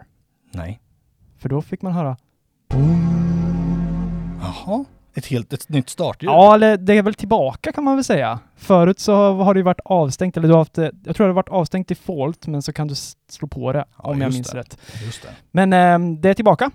Nej. 0.52 0.80
För 1.38 1.48
då 1.48 1.62
fick 1.62 1.82
man 1.82 1.92
höra 1.92 2.16
Jaha. 4.40 4.84
Ett 5.14 5.26
helt, 5.26 5.52
ett 5.52 5.68
nytt 5.68 5.88
startljud? 5.88 6.30
Ja, 6.32 6.54
eller 6.54 6.76
det 6.76 6.92
är 6.98 7.02
väl 7.02 7.14
tillbaka 7.14 7.72
kan 7.72 7.84
man 7.84 7.94
väl 7.96 8.04
säga. 8.04 8.38
Förut 8.56 8.98
så 9.00 9.32
har 9.34 9.54
det 9.54 9.58
ju 9.58 9.64
varit 9.64 9.80
avstängt, 9.84 10.36
eller 10.36 10.48
du 10.48 10.54
har 10.54 10.58
haft 10.60 10.76
jag 10.78 11.16
tror 11.16 11.26
det 11.26 11.30
har 11.30 11.32
varit 11.32 11.48
avstängt 11.48 11.88
default, 11.88 12.46
men 12.46 12.62
så 12.62 12.72
kan 12.72 12.88
du 12.88 12.94
slå 13.28 13.48
på 13.48 13.72
det 13.72 13.84
Ja, 13.98 14.10
om 14.10 14.20
jag 14.20 14.32
minns 14.32 14.50
det. 14.50 14.58
rätt. 14.58 14.78
Just 15.04 15.22
det. 15.22 15.28
Men 15.50 15.72
ehm, 15.72 16.20
det 16.20 16.28
är 16.28 16.34
tillbaka. 16.34 16.70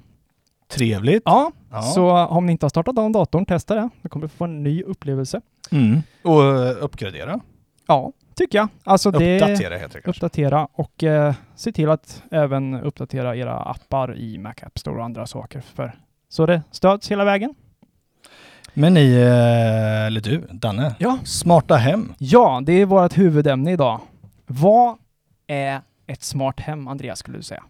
Trevligt. 0.72 1.24
Ja, 1.26 1.52
Ja. 1.72 1.82
så 1.82 2.12
om 2.26 2.46
ni 2.46 2.52
inte 2.52 2.66
har 2.66 2.70
startat 2.70 2.98
om 2.98 3.12
datorn, 3.12 3.46
testa 3.46 3.76
det. 3.76 3.90
Du 4.02 4.10
kommer 4.10 4.28
få 4.28 4.44
en 4.44 4.64
ny 4.64 4.84
upplevelse. 4.84 5.42
Mm. 5.72 6.04
Och 6.22 6.44
eh, 6.44 6.84
uppgradera. 6.84 7.40
Ja, 7.88 8.12
tycker 8.36 8.58
jag. 8.58 8.68
Alltså 8.84 9.12
det... 9.12 9.42
Uppdatera 9.42 9.78
heter 9.78 9.94
det 9.94 10.02
kanske. 10.02 10.10
Uppdatera 10.10 10.68
och 10.74 11.04
eh, 11.04 11.34
se 11.56 11.72
till 11.72 11.90
att 11.90 12.24
även 12.32 12.74
uppdatera 12.74 13.36
era 13.36 13.60
appar 13.60 14.18
i 14.18 14.38
Mac 14.38 14.54
App 14.62 14.80
Store 14.80 14.98
och 14.98 15.06
andra 15.06 15.28
saker. 15.28 15.62
För, 15.62 15.96
så 16.30 16.46
det 16.46 16.62
stöds 16.72 17.12
hela 17.12 17.26
vägen. 17.26 17.56
Men 18.74 18.94
ni, 18.94 19.14
eh, 19.14 20.06
eller 20.06 20.22
du, 20.22 20.48
Danne. 20.52 20.96
Ja. 21.00 21.18
Smarta 21.24 21.76
hem. 21.76 22.14
Ja, 22.18 22.62
det 22.66 22.74
är 22.74 22.86
vårt 22.86 23.18
huvudämne 23.18 23.72
idag. 23.72 24.02
Vad 24.46 24.98
är 25.48 25.82
ett 26.08 26.24
smart 26.24 26.60
hem, 26.60 26.88
Andreas, 26.88 27.20
skulle 27.20 27.38
du 27.38 27.44
säga? 27.44 27.64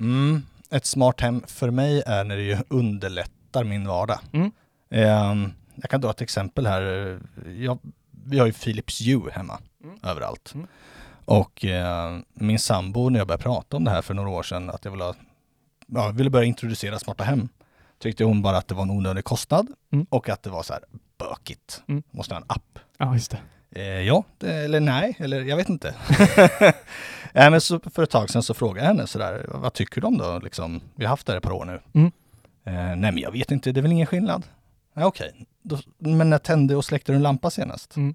Mm. 0.00 0.42
Ett 0.70 0.86
smart 0.86 1.20
hem 1.20 1.42
för 1.46 1.70
mig 1.70 2.02
är 2.06 2.24
när 2.24 2.36
det 2.36 2.64
underlättar 2.68 3.64
min 3.64 3.88
vardag. 3.88 4.18
Mm. 4.32 4.50
Ehm, 4.90 5.52
jag 5.82 5.90
kan 5.90 6.00
dra 6.00 6.10
ett 6.10 6.20
exempel 6.20 6.66
här. 6.66 7.18
Jag, 7.58 7.78
vi 8.24 8.38
har 8.38 8.46
ju 8.46 8.52
Philips 8.52 9.00
Hue 9.00 9.30
hemma 9.32 9.58
Mm. 9.84 9.96
överallt. 10.02 10.52
Mm. 10.54 10.66
Och 11.24 11.64
eh, 11.64 12.18
min 12.34 12.58
sambo, 12.58 13.08
när 13.08 13.20
jag 13.20 13.26
började 13.26 13.42
prata 13.42 13.76
om 13.76 13.84
det 13.84 13.90
här 13.90 14.02
för 14.02 14.14
några 14.14 14.28
år 14.30 14.42
sedan, 14.42 14.70
att 14.70 14.84
jag 14.84 14.92
ville, 14.92 15.14
ja, 15.86 16.08
ville 16.08 16.30
börja 16.30 16.44
introducera 16.44 16.98
smarta 16.98 17.24
hem, 17.24 17.48
tyckte 17.98 18.24
hon 18.24 18.42
bara 18.42 18.56
att 18.56 18.68
det 18.68 18.74
var 18.74 18.82
en 18.82 18.90
onödig 18.90 19.24
kostnad 19.24 19.66
Mm. 19.92 20.06
och 20.10 20.28
att 20.28 20.42
det 20.42 20.50
var 20.50 20.62
så 20.62 20.72
här 20.72 20.82
bökigt. 21.18 21.82
Mm. 21.88 22.02
Måste 22.10 22.34
ha 22.34 22.40
en 22.40 22.46
app. 22.48 22.78
Ja, 22.98 23.14
just 23.14 23.30
det. 23.30 23.40
Eh, 23.80 23.84
ja, 24.02 24.24
det, 24.38 24.52
eller 24.54 24.80
nej, 24.80 25.16
eller 25.18 25.40
jag 25.42 25.56
vet 25.56 25.68
inte. 25.68 25.94
nej, 27.32 27.50
men 27.50 27.60
så 27.60 27.80
för 27.80 28.02
ett 28.02 28.10
tag 28.10 28.30
sedan 28.30 28.42
så 28.42 28.54
frågade 28.54 28.80
jag 28.80 28.94
henne 28.94 29.06
sådär, 29.06 29.46
vad 29.48 29.72
tycker 29.72 30.00
du 30.00 30.06
om 30.06 30.18
då? 30.18 30.38
Liksom, 30.38 30.80
vi 30.94 31.04
har 31.04 31.10
haft 31.10 31.26
det 31.26 31.32
här 31.32 31.36
ett 31.38 31.42
par 31.44 31.52
år 31.52 31.64
nu. 31.64 31.80
Mm. 31.92 32.12
Eh, 32.64 32.74
nej, 32.96 33.12
men 33.12 33.18
jag 33.18 33.32
vet 33.32 33.50
inte, 33.50 33.72
det 33.72 33.80
är 33.80 33.82
väl 33.82 33.92
ingen 33.92 34.06
skillnad. 34.06 34.42
Ja, 34.94 35.06
Okej, 35.06 35.46
Då- 35.62 35.78
men 35.98 36.30
när 36.30 36.38
tände 36.38 36.76
och 36.76 36.84
släckte 36.84 37.12
du 37.12 37.16
en 37.16 37.22
lampa 37.22 37.50
senast? 37.50 37.96
Mm. 37.96 38.14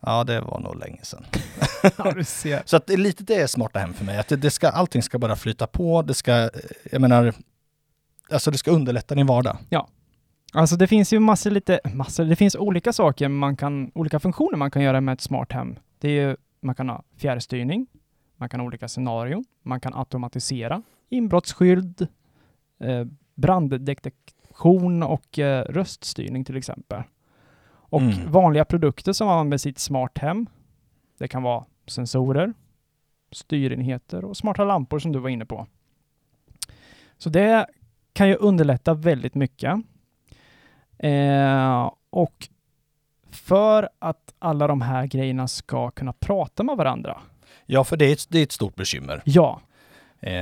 Ja, 0.00 0.24
det 0.24 0.40
var 0.40 0.60
nog 0.60 0.76
länge 0.78 1.00
sedan. 1.02 1.24
Ja, 1.98 2.12
du 2.12 2.24
ser. 2.24 2.62
Så 2.64 2.76
att 2.76 2.86
det 2.86 2.92
är 2.92 2.96
lite 2.96 3.24
det 3.24 3.34
är 3.40 3.46
smarta 3.46 3.78
hem 3.78 3.94
för 3.94 4.04
mig, 4.04 4.18
att 4.18 4.28
det, 4.28 4.36
det 4.36 4.50
ska, 4.50 4.68
allting 4.68 5.02
ska 5.02 5.18
bara 5.18 5.36
flyta 5.36 5.66
på, 5.66 6.02
det 6.02 6.14
ska, 6.14 6.32
eh, 6.32 6.48
jag 6.92 7.00
menar, 7.00 7.34
alltså 8.30 8.50
det 8.50 8.58
ska 8.58 8.70
underlätta 8.70 9.14
din 9.14 9.26
vardag. 9.26 9.58
Alltså 10.54 10.76
det 10.76 10.86
finns 10.86 11.12
ju 11.12 11.18
massor 11.18 11.50
lite, 11.50 11.80
massor, 11.94 12.24
det 12.24 12.36
finns 12.36 12.56
olika 12.56 12.92
saker 12.92 13.28
man 13.28 13.56
kan, 13.56 13.90
olika 13.94 14.20
funktioner 14.20 14.56
man 14.56 14.70
kan 14.70 14.82
göra 14.82 15.00
med 15.00 15.12
ett 15.12 15.20
smart 15.20 15.52
hem. 15.52 15.78
Det 15.98 16.08
är 16.08 16.28
ju, 16.28 16.36
man 16.60 16.74
kan 16.74 16.88
ha 16.88 17.02
fjärrstyrning, 17.16 17.86
man 18.36 18.48
kan 18.48 18.60
ha 18.60 18.66
olika 18.66 18.88
scenarion, 18.88 19.44
man 19.62 19.80
kan 19.80 19.94
automatisera, 19.94 20.82
inbrottsskydd, 21.10 22.08
eh, 22.80 23.04
branddetektion 23.34 24.12
och 25.02 25.38
eh, 25.38 25.64
röststyrning 25.64 26.44
till 26.44 26.56
exempel. 26.56 27.02
Och 27.64 28.00
Mm. 28.00 28.30
vanliga 28.32 28.64
produkter 28.64 29.12
som 29.12 29.26
man 29.26 29.48
med 29.48 29.60
sitt 29.60 29.78
smart 29.78 30.18
hem, 30.18 30.46
det 31.18 31.28
kan 31.28 31.42
vara 31.42 31.64
sensorer, 31.86 32.52
styrenheter 33.32 34.24
och 34.24 34.36
smarta 34.36 34.64
lampor 34.64 34.98
som 34.98 35.12
du 35.12 35.18
var 35.18 35.28
inne 35.28 35.46
på. 35.46 35.66
Så 37.18 37.28
det 37.28 37.66
kan 38.12 38.28
ju 38.28 38.34
underlätta 38.34 38.94
väldigt 38.94 39.34
mycket. 39.34 39.74
Eh, 40.98 41.90
och 42.10 42.48
för 43.30 43.88
att 43.98 44.34
alla 44.38 44.66
de 44.66 44.80
här 44.80 45.06
grejerna 45.06 45.48
ska 45.48 45.90
kunna 45.90 46.12
prata 46.12 46.62
med 46.62 46.76
varandra. 46.76 47.20
Ja, 47.66 47.84
för 47.84 47.96
det 47.96 48.04
är 48.04 48.12
ett, 48.12 48.26
det 48.28 48.38
är 48.38 48.42
ett 48.42 48.52
stort 48.52 48.74
bekymmer. 48.74 49.22
Ja, 49.24 49.60
Eh, 50.24 50.34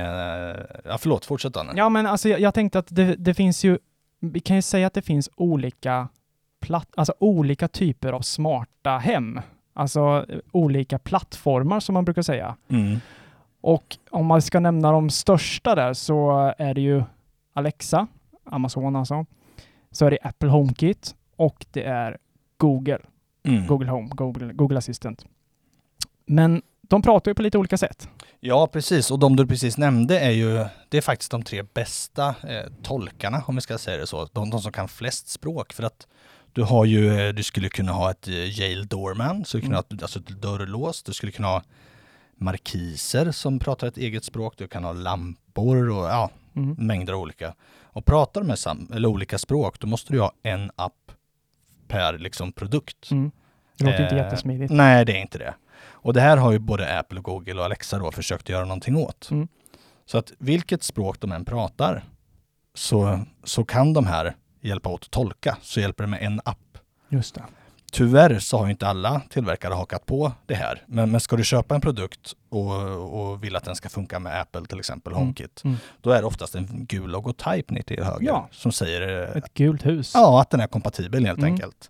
ja, 0.85 0.97
förlåt, 0.99 1.25
fortsätt 1.25 1.53
Danne. 1.53 1.73
ja 1.75 1.89
men 1.89 2.05
alltså 2.07 2.29
jag, 2.29 2.39
jag 2.39 2.53
tänkte 2.53 2.79
att 2.79 2.87
det, 2.89 3.15
det 3.15 3.33
finns 3.33 3.63
ju, 3.63 3.77
vi 4.21 4.39
kan 4.39 4.55
ju 4.55 4.61
säga 4.61 4.87
att 4.87 4.93
det 4.93 5.01
finns 5.01 5.29
olika, 5.35 6.07
platt, 6.59 6.87
alltså 6.97 7.13
olika 7.19 7.67
typer 7.67 8.13
av 8.13 8.21
smarta 8.21 8.97
hem. 8.97 9.39
Alltså 9.73 10.25
eh, 10.29 10.39
olika 10.51 10.99
plattformar 10.99 11.79
som 11.79 11.93
man 11.93 12.05
brukar 12.05 12.21
säga. 12.21 12.55
Mm. 12.69 12.99
Och 13.61 13.97
om 14.09 14.25
man 14.25 14.41
ska 14.41 14.59
nämna 14.59 14.91
de 14.91 15.09
största 15.09 15.75
där 15.75 15.93
så 15.93 16.31
är 16.57 16.73
det 16.73 16.81
ju 16.81 17.03
Alexa, 17.53 18.07
Amazon 18.45 18.95
alltså. 18.95 19.25
Så 19.91 20.05
är 20.05 20.11
det 20.11 20.17
Apple 20.23 20.49
HomeKit 20.49 21.15
och 21.35 21.65
det 21.71 21.83
är 21.83 22.17
Google, 22.57 22.99
Mm. 23.43 23.67
Google 23.67 23.91
Home, 23.91 24.07
Google, 24.11 24.53
Google 24.53 24.77
Assistant. 24.77 25.25
Men 26.25 26.61
de 26.91 27.01
pratar 27.01 27.31
ju 27.31 27.35
på 27.35 27.41
lite 27.41 27.57
olika 27.57 27.77
sätt. 27.77 28.09
Ja, 28.39 28.67
precis. 28.67 29.11
Och 29.11 29.19
de 29.19 29.35
du 29.35 29.47
precis 29.47 29.77
nämnde 29.77 30.19
är 30.19 30.29
ju, 30.31 30.65
det 30.89 30.97
är 30.97 31.01
faktiskt 31.01 31.31
de 31.31 31.43
tre 31.43 31.63
bästa 31.73 32.27
eh, 32.27 32.71
tolkarna, 32.83 33.43
om 33.47 33.55
vi 33.55 33.61
ska 33.61 33.77
säga 33.77 33.97
det 33.97 34.07
så. 34.07 34.25
De, 34.33 34.49
de 34.49 34.61
som 34.61 34.71
kan 34.71 34.87
flest 34.87 35.27
språk. 35.29 35.73
För 35.73 35.83
att 35.83 36.07
du 36.53 36.63
har 36.63 36.85
ju, 36.85 37.19
eh, 37.27 37.33
du 37.33 37.43
skulle 37.43 37.69
kunna 37.69 37.91
ha 37.91 38.11
ett 38.11 38.27
eh, 38.27 38.33
Yale 38.59 38.83
Doorman, 38.83 39.45
så 39.45 39.57
du 39.57 39.61
kunna 39.61 39.77
Mm. 39.77 39.85
ha 39.99 40.03
alltså 40.03 40.19
ett 40.19 40.27
dörrlås. 40.41 41.03
Du 41.03 41.13
skulle 41.13 41.31
kunna 41.31 41.47
ha 41.47 41.63
markiser 42.35 43.31
som 43.31 43.59
pratar 43.59 43.87
ett 43.87 43.97
eget 43.97 44.23
språk. 44.25 44.53
Du 44.57 44.67
kan 44.67 44.83
ha 44.83 44.91
lampor 44.93 45.89
och 45.89 46.05
ja, 46.05 46.29
Mm. 46.55 46.75
mängder 46.77 47.13
av 47.13 47.19
olika. 47.19 47.53
Och 47.83 48.05
pratar 48.05 48.43
med 48.43 48.59
sam, 48.59 48.89
eller 48.93 49.07
olika 49.07 49.37
språk, 49.37 49.79
då 49.79 49.87
måste 49.87 50.13
du 50.13 50.19
ha 50.19 50.31
en 50.43 50.71
app 50.75 51.11
per 51.87 52.17
liksom 52.17 52.51
produkt. 52.51 53.11
Mm. 53.11 53.31
Det 53.77 53.85
låter 53.85 54.03
inte 54.03 54.15
Eh, 54.15 54.23
jättesmidigt. 54.23 54.73
Nej, 54.73 55.05
det 55.05 55.11
är 55.17 55.21
inte 55.21 55.37
det. 55.37 55.53
Och 55.83 56.13
det 56.13 56.21
här 56.21 56.37
har 56.37 56.51
ju 56.51 56.59
både 56.59 56.99
Apple, 56.99 57.19
Google 57.21 57.53
och 57.59 57.65
Alexa 57.65 57.99
då 57.99 58.11
försökt 58.11 58.49
göra 58.49 58.65
någonting 58.65 58.95
åt. 58.97 59.27
Mm. 59.31 59.47
Så 60.05 60.17
att 60.17 60.31
vilket 60.37 60.83
språk 60.83 61.19
de 61.19 61.31
än 61.31 61.45
pratar 61.45 62.03
så, 62.73 63.19
så 63.43 63.65
kan 63.65 63.93
de 63.93 64.05
här 64.05 64.35
hjälpa 64.61 64.89
åt 64.89 65.03
att 65.03 65.11
tolka, 65.11 65.57
så 65.61 65.79
hjälper 65.79 66.03
det 66.03 66.09
med 66.09 66.21
en 66.23 66.41
app. 66.45 66.77
Just 67.09 67.35
det. 67.35 67.43
Tyvärr 67.91 68.39
så 68.39 68.57
har 68.57 68.65
ju 68.65 68.71
inte 68.71 68.87
alla 68.87 69.21
tillverkare 69.29 69.73
hakat 69.73 70.05
på 70.05 70.31
det 70.45 70.55
här. 70.55 70.83
Men, 70.87 71.11
men 71.11 71.19
ska 71.19 71.35
du 71.35 71.43
köpa 71.43 71.75
en 71.75 71.81
produkt 71.81 72.33
och, 72.49 72.71
och 73.31 73.43
vill 73.43 73.55
att 73.55 73.63
den 73.63 73.75
ska 73.75 73.89
funka 73.89 74.19
med 74.19 74.41
Apple 74.41 74.65
till 74.65 74.79
exempel, 74.79 75.13
Mm. 75.13 75.23
HomeKit, 75.23 75.61
Mm. 75.63 75.77
då 76.01 76.11
är 76.11 76.19
det 76.21 76.27
oftast 76.27 76.55
en 76.55 76.67
gul 76.85 77.09
logotyp 77.09 77.69
ner 77.69 77.81
till 77.81 78.03
höger 78.03 78.27
Ja. 78.27 78.47
som 78.51 78.71
säger 78.71 79.01
Ett 79.37 79.53
gult 79.53 79.85
hus. 79.85 80.11
ja, 80.15 80.41
att 80.41 80.49
den 80.49 80.59
är 80.59 80.67
kompatibel 80.67 81.25
helt 81.25 81.39
Mm. 81.39 81.53
enkelt. 81.53 81.89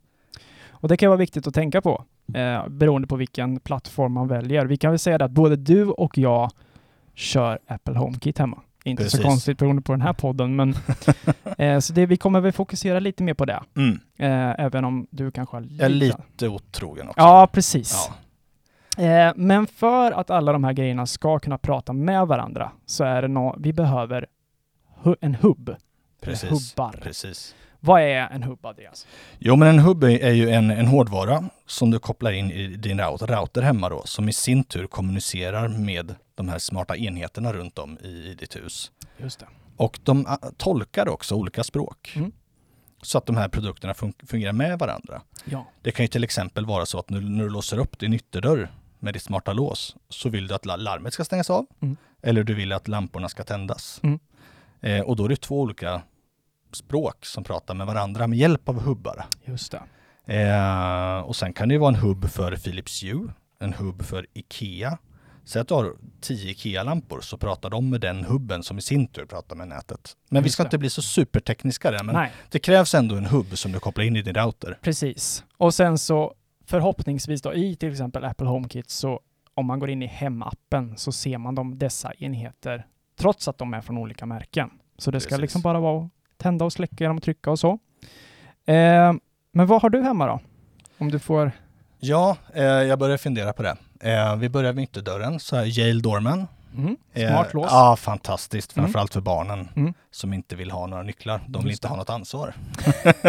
Och 0.69 0.87
det 0.87 0.97
kan 0.97 1.09
vara 1.09 1.17
viktigt 1.17 1.47
att 1.47 1.53
tänka 1.53 1.81
på, 1.81 2.05
eh, 2.35 2.67
beroende 2.67 3.07
på 3.07 3.15
vilken 3.15 3.59
plattform 3.59 4.13
man 4.13 4.27
väljer. 4.27 4.65
Vi 4.65 4.77
kan 4.77 4.91
väl 4.91 4.99
säga 4.99 5.17
det 5.17 5.25
att 5.25 5.31
både 5.31 5.55
du 5.55 5.85
och 5.85 6.17
jag 6.17 6.51
kör 7.13 7.59
Apple 7.67 7.97
HomeKit 7.97 8.37
hemma. 8.37 8.61
Inte 8.83 9.03
så 9.03 9.17
Precis. 9.17 9.25
konstigt 9.25 9.57
beroende 9.57 9.81
på 9.81 9.91
den 9.91 10.01
här 10.01 10.13
podden, 10.13 10.55
men 10.55 10.75
eh, 11.57 11.79
så 11.79 11.93
det, 11.93 12.05
vi 12.05 12.17
kommer 12.17 12.39
väl 12.39 12.51
fokusera 12.51 12.99
lite 12.99 13.23
mer 13.23 13.33
på 13.33 13.45
det, 13.45 13.63
Mm. 13.75 13.99
eh, 14.17 14.65
även 14.65 14.85
om 14.85 15.07
du 15.09 15.31
kanske 15.31 15.55
har 15.57 15.61
Jag 15.71 15.85
är 15.85 15.89
lite 15.89 16.47
otrogen 16.47 17.07
också. 17.07 17.19
Ja, 17.21 17.47
precis. 17.53 18.09
Ja. 18.97 19.03
Eh, 19.03 19.33
men 19.35 19.67
för 19.67 20.11
att 20.11 20.29
alla 20.29 20.51
de 20.53 20.63
här 20.63 20.73
grejerna 20.73 21.05
ska 21.05 21.39
kunna 21.39 21.57
prata 21.57 21.93
med 21.93 22.27
varandra 22.27 22.71
så 22.85 23.03
är 23.03 23.21
det 23.21 23.27
nå 23.27 23.55
vi 23.59 23.73
behöver 23.73 24.25
hu 25.03 25.15
en 25.21 25.35
hubb. 25.35 25.75
Precis. 26.21 26.49
Hubbar. 26.75 26.95
Precis. 27.03 27.55
Vad 27.83 28.01
är 28.01 28.27
en 28.29 28.43
hubb, 28.43 28.65
Andreas? 28.65 29.07
Jo, 29.39 29.55
men 29.55 29.67
en 29.67 29.79
hubb 29.79 30.03
är 30.03 30.31
ju 30.31 30.49
en, 30.49 30.71
en 30.71 30.87
hårdvara 30.87 31.43
som 31.65 31.91
du 31.91 31.99
kopplar 31.99 32.31
in 32.31 32.51
i 32.51 32.67
din 32.67 32.99
router, 33.01 33.27
router 33.27 33.61
hemma 33.61 33.89
då, 33.89 34.01
som 34.05 34.29
i 34.29 34.33
sin 34.33 34.63
tur 34.63 34.87
kommunicerar 34.87 35.67
med 35.67 36.15
de 36.35 36.49
här 36.49 36.59
smarta 36.59 36.97
enheterna 36.97 37.53
runt 37.53 37.77
om 37.79 37.97
i, 38.03 38.07
i 38.07 38.33
ditt 38.39 38.55
hus. 38.55 38.91
Just 39.17 39.39
det. 39.39 39.45
Och 39.77 39.99
de 40.03 40.27
tolkar 40.57 41.09
också 41.09 41.35
olika 41.35 41.63
språk. 41.63 42.13
Mm. 42.15 42.31
Så 43.01 43.17
att 43.17 43.25
de 43.25 43.37
här 43.37 43.47
produkterna 43.47 43.93
fun 43.93 44.13
fungerar 44.27 44.53
med 44.53 44.79
varandra. 44.79 45.21
Ja. 45.45 45.65
Det 45.81 45.91
kan 45.91 46.03
ju 46.03 46.07
till 46.07 46.23
exempel 46.23 46.65
vara 46.65 46.85
så 46.85 46.99
att 46.99 47.09
när, 47.09 47.21
när 47.21 47.43
du 47.43 47.49
låser 47.49 47.77
upp 47.77 47.99
din 47.99 48.13
ytterdörr 48.13 48.71
med 48.99 49.13
ditt 49.13 49.23
smarta 49.23 49.53
lås 49.53 49.95
så 50.09 50.29
vill 50.29 50.47
du 50.47 50.55
att 50.55 50.65
la- 50.65 50.75
larmet 50.75 51.13
ska 51.13 51.25
stängas 51.25 51.49
av 51.49 51.65
Mm. 51.81 51.97
eller 52.21 52.43
du 52.43 52.53
vill 52.53 52.71
att 52.71 52.87
lamporna 52.87 53.29
ska 53.29 53.43
tändas. 53.43 53.99
Mm. 54.03 54.19
Eh, 54.81 55.01
och 55.01 55.15
då 55.15 55.25
är 55.25 55.29
det 55.29 55.35
två 55.41 55.61
olika 55.61 56.01
språk 56.75 57.25
som 57.25 57.43
pratar 57.43 57.73
med 57.73 57.87
varandra 57.87 58.27
med 58.27 58.39
hjälp 58.39 58.69
av 58.69 58.79
hubbar. 58.81 59.25
Just 59.45 59.71
det. 59.71 59.81
Eh, 60.39 61.19
och 61.19 61.35
sen 61.35 61.53
kan 61.53 61.69
det 61.69 61.77
vara 61.77 61.89
en 61.89 61.95
hubb 62.01 62.29
för 62.29 62.55
Philips 62.55 63.03
Hue, 63.03 63.33
en 63.59 63.73
hubb 63.73 64.03
för 64.03 64.27
Ikea. 64.33 64.97
Säg 65.45 65.61
att 65.61 65.67
du 65.67 65.73
har 65.73 65.93
tio 66.21 66.51
Ikea-lampor 66.51 67.21
så 67.21 67.37
pratar 67.37 67.69
de 67.69 67.89
med 67.89 68.01
den 68.01 68.23
hubben 68.25 68.63
som 68.63 68.77
i 68.77 68.81
sin 68.81 69.07
tur 69.07 69.25
pratar 69.25 69.55
med 69.55 69.67
nätet. 69.67 70.17
Men 70.29 70.43
vi 70.43 70.47
Just 70.47 70.53
ska 70.53 70.63
det. 70.63 70.67
inte 70.67 70.77
bli 70.77 70.89
så 70.89 71.01
supertekniska 71.01 71.91
där, 71.91 72.03
men 72.03 72.15
Nej, 72.15 72.31
det 72.49 72.59
krävs 72.59 72.95
ändå 72.95 73.15
en 73.15 73.25
hubb 73.25 73.57
som 73.57 73.71
du 73.71 73.79
kopplar 73.79 74.03
in 74.05 74.15
i 74.15 74.21
din 74.21 74.33
router. 74.35 74.77
precis. 74.81 75.43
Och 75.57 75.73
sen 75.73 75.97
så 75.97 76.33
förhoppningsvis 76.65 77.41
då 77.41 77.53
i 77.53 77.75
till 77.75 77.91
exempel 77.91 78.23
Apple 78.25 78.47
HomeKit 78.47 78.89
så 78.89 79.19
om 79.53 79.65
man 79.65 79.79
går 79.79 79.89
in 79.89 80.01
i 80.03 80.07
hemappen 80.07 80.97
så 80.97 81.11
ser 81.11 81.37
man 81.37 81.55
de, 81.55 81.77
dessa 81.79 82.13
enheter 82.13 82.85
trots 83.19 83.47
att 83.47 83.57
de 83.57 83.73
är 83.73 83.81
från 83.81 83.97
olika 83.97 84.25
märken. 84.25 84.69
Så 84.97 85.11
det 85.11 85.19
ska 85.19 85.29
Precis. 85.29 85.41
liksom 85.41 85.61
bara 85.61 85.79
vara 85.79 86.05
att 86.05 86.11
tända 86.41 86.65
och 86.65 86.73
släcka 86.73 86.95
genom 87.03 87.17
att 87.17 87.23
trycka 87.23 87.51
och 87.51 87.59
så. 87.59 87.71
Eh, 88.65 89.13
men 89.53 89.67
vad 89.67 89.81
har 89.81 89.89
du 89.89 90.01
hemma 90.01 90.27
då? 90.27 90.39
Om 90.97 91.11
du 91.11 91.19
får... 91.19 91.51
Ja, 91.99 92.37
eh, 92.53 92.63
jag 92.63 92.99
börjar 92.99 93.17
fundera 93.17 93.53
på 93.53 93.63
det. 93.63 93.75
Eh, 93.99 94.35
vi 94.35 94.49
börjar 94.49 94.73
med 94.73 94.83
ytterdörren, 94.83 95.39
så 95.39 95.55
här 95.55 95.79
Yale 95.79 96.01
Doorman. 96.01 96.47
Mm, 96.77 96.97
Eh, 97.13 97.29
smart 97.29 97.53
lås. 97.53 97.67
Ja, 97.71 97.95
fantastiskt. 97.95 98.77
Mm. 98.77 98.85
Framförallt 98.85 99.13
för 99.13 99.21
barnen 99.21 99.69
Mm. 99.75 99.93
som 100.11 100.33
inte 100.33 100.55
vill 100.55 100.71
ha 100.71 100.87
några 100.87 101.03
nycklar. 101.03 101.41
De 101.47 101.63
vill 101.63 101.71
inte 101.71 101.87
ha 101.87 101.95
något 101.95 102.09
ansvar. 102.09 102.53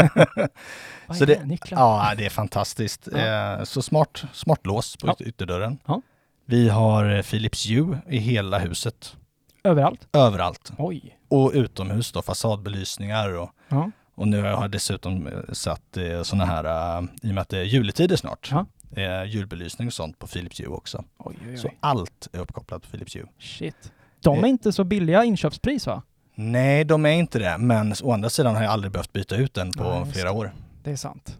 Så 1.18 1.24
det-? 1.24 1.44
Nycklar? 1.44 1.78
Ja, 1.78 2.12
det 2.16 2.26
är 2.26 2.30
fantastiskt. 2.30 3.08
Ja. 3.12 3.18
Eh, 3.58 3.64
så 3.64 3.82
smart, 3.82 4.24
smart 4.32 4.66
lås 4.66 4.96
på 4.96 5.06
Ja. 5.06 5.12
yt- 5.12 5.22
ytterdörren. 5.28 5.78
Ja. 5.86 6.02
Vi 6.44 6.68
har 6.68 7.16
eh, 7.16 7.22
Philips 7.22 7.70
Hue 7.70 7.98
i 8.08 8.18
hela 8.18 8.58
huset. 8.58 9.16
Överallt? 9.64 10.08
Överallt. 10.12 10.72
Oj. 10.78 11.18
Och 11.28 11.50
utomhus 11.54 12.12
då, 12.12 12.22
fasadbelysningar 12.22 13.38
och, 13.38 13.50
Ja. 13.68 13.90
och 14.14 14.28
nu 14.28 14.40
har 14.42 14.48
jag 14.48 14.70
dessutom 14.70 15.26
eh, 15.26 15.32
satt 15.52 15.96
eh, 15.96 16.22
sådana 16.22 16.44
här, 16.44 16.64
eh, 16.98 17.04
i 17.22 17.30
och 17.30 17.34
med 17.34 17.42
att 17.42 17.48
det 17.48 17.58
är 17.58 17.62
juletider 17.64 18.16
snart, 18.16 18.48
Ja. 18.52 18.66
eh, 19.02 19.24
julbelysning 19.24 19.88
och 19.88 19.92
sånt 19.94 20.18
på 20.18 20.26
Philips 20.26 20.60
Hue 20.60 20.66
också. 20.68 21.04
Oj, 21.18 21.36
oj, 21.48 21.56
Så 21.56 21.68
oj. 21.68 21.76
allt 21.80 22.28
är 22.32 22.38
uppkopplat 22.38 22.82
på 22.82 22.88
Philips 22.88 23.16
Hue. 23.16 23.26
Shit. 23.38 23.92
De 24.22 24.38
är 24.38 24.42
Eh. 24.44 24.48
inte 24.50 24.72
så 24.72 24.84
billiga 24.84 25.24
inköpspris 25.24 25.86
va? 25.86 26.02
Nej, 26.34 26.84
de 26.84 27.06
är 27.06 27.10
inte 27.12 27.38
det, 27.38 27.58
men 27.58 27.94
å 28.02 28.12
andra 28.12 28.30
sidan 28.30 28.54
har 28.56 28.62
jag 28.62 28.72
aldrig 28.72 28.92
behövt 28.92 29.12
byta 29.12 29.36
ut 29.36 29.54
den 29.54 29.70
på 29.72 29.82
Nej, 30.04 30.12
flera 30.12 30.32
år. 30.32 30.52
Det 30.84 30.90
är 30.90 30.96
sant. 30.96 31.38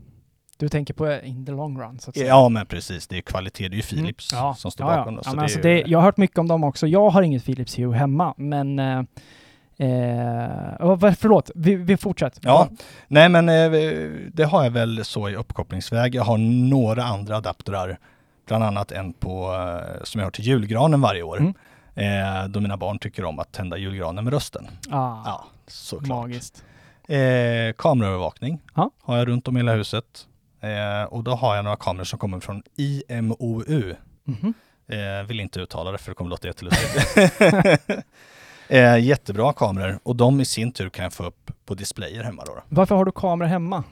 Du 0.57 0.69
tänker 0.69 0.95
på 0.95 1.13
in 1.25 1.47
the 1.47 1.53
long 1.53 1.81
run 1.81 1.99
så 1.99 2.11
att 2.11 2.17
säga. 2.17 2.27
Ja, 2.29 2.49
men 2.49 2.67
precis. 2.67 3.07
Det 3.07 3.17
är 3.17 3.21
kvalitet. 3.21 3.69
Det 3.69 3.75
är 3.75 3.77
ju 3.77 3.83
Philips 3.83 4.33
Mm. 4.33 4.45
Ja, 4.45 4.55
som 4.55 4.71
står 4.71 4.91
ja, 4.91 4.97
bakom. 4.97 5.15
Ja. 5.25 5.31
Det 5.33 5.39
är 5.39 5.43
alltså 5.43 5.61
det, 5.61 5.81
jag 5.87 5.99
har 5.99 6.05
hört 6.05 6.17
mycket 6.17 6.39
om 6.39 6.49
dem 6.49 6.65
också. 6.65 6.87
Jag 6.87 7.11
har 7.11 7.23
inget 7.23 7.45
Philips 7.45 7.79
Hue 7.79 7.97
hemma, 7.97 8.35
men 8.37 8.79
eh, 8.79 8.99
eh, 9.77 10.77
oh, 10.81 11.13
förlåt, 11.13 11.51
vi, 11.55 11.75
vi 11.75 11.97
fortsätter. 11.97 12.41
Ja, 12.45 12.69
nej 13.09 13.29
men 13.29 13.49
eh, 13.49 13.71
det 14.33 14.45
har 14.45 14.65
jag 14.65 14.71
väl 14.71 15.05
så 15.05 15.29
i 15.29 15.37
uppkopplingsväg. 15.37 16.15
Jag 16.15 16.23
har 16.25 16.39
några 16.69 17.05
andra 17.05 17.37
adaptrar, 17.37 17.99
bland 18.47 18.65
annat 18.65 18.93
en 18.93 19.13
på, 19.13 19.55
eh, 19.55 20.03
som 20.05 20.19
jag 20.19 20.27
har 20.27 20.31
till 20.31 20.45
julgranen 20.47 21.01
varje 21.01 21.23
år. 21.23 21.39
Mm. 21.41 21.55
Eh, 21.95 22.49
då 22.49 22.61
mina 22.61 22.77
barn 22.77 22.99
tycker 22.99 23.25
om 23.25 23.39
att 23.39 23.53
tända 23.53 23.77
julgranen 23.77 24.25
med 24.25 24.33
rösten. 24.33 24.69
Ah, 24.91 25.17
Ja, 25.25 25.45
såklart. 25.67 26.09
magiskt. 26.09 26.65
Eh, 27.09 27.73
kameraövervakning 27.79 28.61
Ja. 28.75 28.91
har 29.03 29.17
jag 29.19 29.29
runt 29.29 29.49
om 29.49 29.57
i 29.57 29.61
hela 29.61 29.73
huset. 29.75 30.27
Eh, 30.63 31.05
och 31.05 31.25
då 31.25 31.31
har 31.35 31.57
jag 31.57 31.65
några 31.65 31.77
kameror 31.77 32.05
som 32.05 32.19
kommer 32.19 32.41
från 32.41 32.63
IMOU. 32.77 33.95
Mhm. 34.25 34.55
Eh, 34.89 35.27
vill 35.27 35.41
inte 35.41 35.61
uttala 35.61 35.91
det 35.93 35.99
för 35.99 36.11
det 36.11 36.15
kommer 36.15 36.31
låta 36.31 36.47
jättelustigt. 36.47 37.17
eh, 38.69 38.99
jättebra 38.99 39.53
kameror 39.53 39.99
och 40.03 40.17
de 40.17 40.41
i 40.41 40.45
sin 40.45 40.73
tur 40.73 40.89
kan 40.89 41.03
jag 41.03 41.13
få 41.13 41.25
upp 41.25 41.51
på 41.67 41.75
displayer 41.75 42.25
hemma 42.25 42.45
då. 42.47 42.63
Varför 42.69 42.95
har 42.97 43.05
du 43.05 43.13
kameror 43.13 43.49
hemma? 43.49 43.85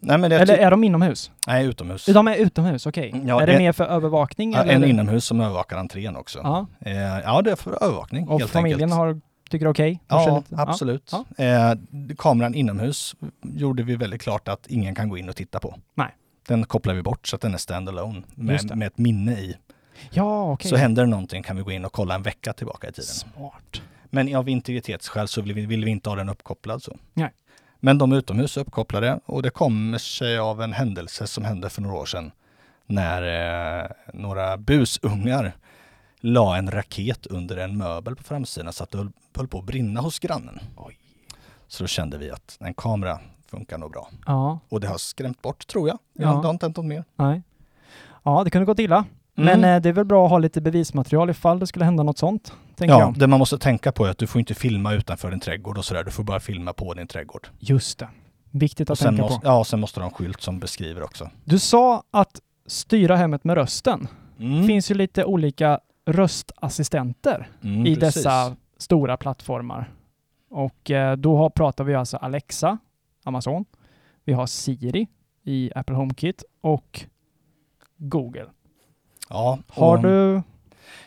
Nej, 0.00 0.14
Eller 0.24 0.46
ty- 0.46 0.52
är 0.52 0.70
de 0.70 0.84
inomhus? 0.84 1.30
Nej, 1.46 1.66
utomhus. 1.66 2.06
De 2.06 2.28
är 2.28 2.36
utomhus, 2.36 2.86
okej. 2.86 3.22
Ja, 3.26 3.42
är 3.42 3.46
det 3.46 3.58
mer 3.58 3.72
för 3.72 3.84
övervakning? 3.84 4.52
Ja, 4.52 4.62
eller? 4.62 4.72
en 4.74 4.84
inomhus 4.84 5.24
som 5.24 5.40
övervakar 5.40 5.76
entrén 5.76 6.16
också. 6.16 6.38
Ja, 6.42 6.66
Eh, 6.80 6.96
ja, 7.02 7.42
det 7.42 7.50
är 7.52 7.56
för 7.56 7.84
övervakning 7.84 8.28
och 8.28 8.40
helt 8.40 8.52
familjen 8.52 8.92
enkelt. 8.92 8.98
har, 8.98 9.20
tycker 9.54 9.66
okej? 9.66 10.00
Hörs 10.08 10.26
det 10.26 10.56
Ja, 10.56 10.62
absolut. 10.62 11.12
Ja. 11.36 11.44
Eh, 11.44 11.74
kameran 12.18 12.54
inomhus 12.54 13.14
gjorde 13.42 13.82
vi 13.82 13.96
väldigt 13.96 14.22
klart 14.22 14.48
att 14.48 14.66
ingen 14.66 14.94
kan 14.94 15.08
gå 15.08 15.18
in 15.18 15.28
och 15.28 15.36
titta 15.36 15.60
på. 15.60 15.74
Nej. 15.94 16.14
Den 16.48 16.64
kopplar 16.64 16.94
vi 16.94 17.02
bort 17.02 17.26
så 17.26 17.36
att 17.36 17.42
den 17.42 17.54
är 17.54 17.58
standalone 17.58 18.22
med, 18.34 18.76
med 18.76 18.86
ett 18.86 18.98
minne 18.98 19.32
i. 19.32 19.56
Ja, 20.10 20.52
okej. 20.52 20.70
Så 20.70 20.76
händer 20.76 21.02
det 21.02 21.08
någonting 21.08 21.42
kan 21.42 21.56
vi 21.56 21.62
gå 21.62 21.70
in 21.70 21.84
och 21.84 21.92
kolla 21.92 22.14
en 22.14 22.22
vecka 22.22 22.52
tillbaka 22.52 22.88
i 22.88 22.92
tiden. 22.92 23.08
Smart. 23.08 23.82
Men 24.04 24.36
av 24.36 24.48
integritetsskäl 24.48 25.28
så 25.28 25.42
vill 25.42 25.54
vi, 25.54 25.66
vill 25.66 25.84
vi 25.84 25.90
inte 25.90 26.10
ha 26.10 26.16
den 26.16 26.28
uppkopplad 26.28 26.82
så. 26.82 26.96
Nej. 27.14 27.30
Men 27.80 27.98
de 27.98 28.12
är 28.12 28.16
utomhus 28.16 28.56
uppkopplade 28.56 29.20
och 29.26 29.42
det 29.42 29.50
kommer 29.50 29.98
sig 29.98 30.38
av 30.38 30.62
en 30.62 30.72
händelse 30.72 31.26
som 31.26 31.44
hände 31.44 31.70
för 31.70 31.82
några 31.82 31.96
år 31.96 32.06
sedan 32.06 32.32
när 32.86 33.22
eh, 33.82 33.90
några 34.14 34.56
busungar 34.56 35.52
la 36.20 36.56
en 36.56 36.70
raket 36.70 37.26
under 37.26 37.56
en 37.56 37.78
möbel 37.78 38.16
på 38.16 38.22
framsidan 38.22 38.72
så 38.72 38.84
att 38.84 38.94
höll, 39.36 39.48
på 39.48 39.58
att 39.58 39.64
brinna 39.64 40.00
hos 40.00 40.18
grannen. 40.18 40.60
Oj. 40.76 40.98
Så 41.68 41.82
då 41.82 41.86
kände 41.88 42.18
vi 42.18 42.30
att 42.30 42.56
en 42.60 42.74
kamera 42.74 43.18
funkar 43.50 43.78
nog 43.78 43.90
bra. 43.92 44.08
Ja, 44.26 44.58
Och 44.68 44.80
det 44.80 44.86
har 44.88 44.98
skrämt 44.98 45.42
bort 45.42 45.66
tror 45.66 45.88
jag. 45.88 45.98
Ja. 46.12 46.28
Det 46.28 46.34
har 46.46 46.50
inte 46.50 46.66
hänt 46.66 46.76
något 46.76 46.86
mer. 46.86 47.04
nej. 47.16 47.42
Ja, 48.22 48.44
det 48.44 48.50
kunde 48.50 48.66
gått 48.66 48.78
illa. 48.78 49.04
Mm. 49.36 49.60
Men 49.60 49.74
eh, 49.76 49.82
det 49.82 49.88
är 49.88 49.92
väl 49.92 50.04
bra 50.04 50.24
att 50.24 50.30
ha 50.30 50.38
lite 50.38 50.60
bevismaterial 50.60 51.30
ifall 51.30 51.58
det 51.58 51.66
skulle 51.66 51.84
hända 51.84 52.02
något 52.02 52.18
sånt, 52.18 52.52
tänker 52.76 52.94
Ja, 52.94 53.00
jag. 53.00 53.18
det 53.18 53.26
man 53.26 53.38
måste 53.38 53.58
tänka 53.58 53.92
på 53.92 54.04
är 54.06 54.10
att 54.10 54.18
du 54.18 54.26
får 54.26 54.38
inte 54.38 54.54
filma 54.54 54.92
utanför 54.92 55.30
din 55.30 55.40
trädgård 55.40 55.78
och 55.78 55.84
sådär. 55.84 56.04
Du 56.04 56.10
får 56.10 56.24
bara 56.24 56.40
filma 56.40 56.72
på 56.72 56.94
din 56.94 57.06
trädgård. 57.06 57.48
Just 57.58 57.98
det. 57.98 58.08
Viktigt 58.50 58.90
Och 58.90 58.92
att 58.92 58.98
sen 58.98 59.06
tänka 59.16 59.22
måste, 59.22 59.40
på. 59.40 59.46
ja, 59.46 59.64
sen 59.64 59.80
måste 59.80 60.00
du 60.00 60.04
ha 60.04 60.08
en 60.08 60.14
skylt 60.14 60.40
som 60.40 60.60
beskriver 60.60 61.02
också. 61.02 61.30
Du 61.44 61.58
sa 61.58 62.02
att 62.10 62.40
styra 62.66 63.16
hemmet 63.16 63.44
med 63.44 63.54
rösten. 63.56 64.08
Mm. 64.38 64.60
Det 64.60 64.66
finns 64.66 64.90
ju 64.90 64.94
lite 64.94 65.24
olika 65.24 65.80
röstassistenter 66.06 67.48
Mm, 67.62 67.86
i 67.86 67.96
precis. 67.96 68.14
dessa 68.14 68.56
stora 68.76 69.16
plattformar. 69.16 69.90
Och 70.50 70.90
eh, 70.90 71.16
då 71.16 71.36
har, 71.36 71.50
pratar 71.50 71.84
vi 71.84 71.94
alltså 71.94 72.16
Alexa, 72.16 72.78
Amazon. 73.24 73.64
Vi 74.24 74.32
har 74.32 74.46
Siri 74.46 75.08
i 75.44 75.70
Apple 75.74 75.96
HomeKit 75.96 76.44
och 76.60 77.04
Google. 77.96 78.46
Ja, 79.28 79.58
Har 79.68 79.98
du... 79.98 80.42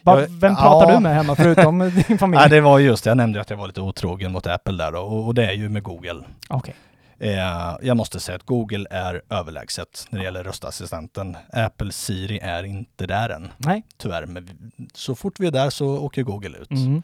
Va, 0.01 0.25
vem 0.29 0.55
pratar 0.55 0.91
ja. 0.91 0.95
du 0.95 1.03
med 1.03 1.15
hemma 1.15 1.35
förutom 1.35 1.79
din 2.07 2.17
familj? 2.17 2.39
Nej, 2.39 2.49
det 2.49 2.61
var 2.61 2.79
just 2.79 3.03
det. 3.03 3.09
Jag 3.09 3.17
nämnde 3.17 3.41
att 3.41 3.49
jag 3.49 3.57
var 3.57 3.67
lite 3.67 3.81
otrogen 3.81 4.31
mot 4.31 4.47
Apple 4.47 4.77
där 4.77 4.95
och, 4.95 5.25
och 5.25 5.33
det 5.33 5.45
är 5.45 5.53
ju 5.53 5.69
med 5.69 5.83
Google. 5.83 6.23
Okej. 6.49 6.75
Eh, 7.19 7.77
jag 7.81 7.97
måste 7.97 8.19
säga 8.19 8.35
att 8.35 8.43
Google 8.43 8.85
är 8.91 9.21
överlägset 9.29 10.07
när 10.09 10.19
det 10.19 10.25
gäller 10.25 10.43
röstassistenten. 10.43 11.37
Apple 11.53 11.91
Siri 11.91 12.39
är 12.39 12.63
inte 12.63 13.07
där 13.07 13.29
än, 13.29 13.51
Nej. 13.57 13.83
tyvärr. 13.97 14.25
Men 14.25 14.71
så 14.93 15.15
fort 15.15 15.39
vi 15.39 15.47
är 15.47 15.51
där 15.51 15.69
så 15.69 15.97
åker 15.97 16.23
Google 16.23 16.57
ut. 16.57 16.71
Mm. 16.71 17.03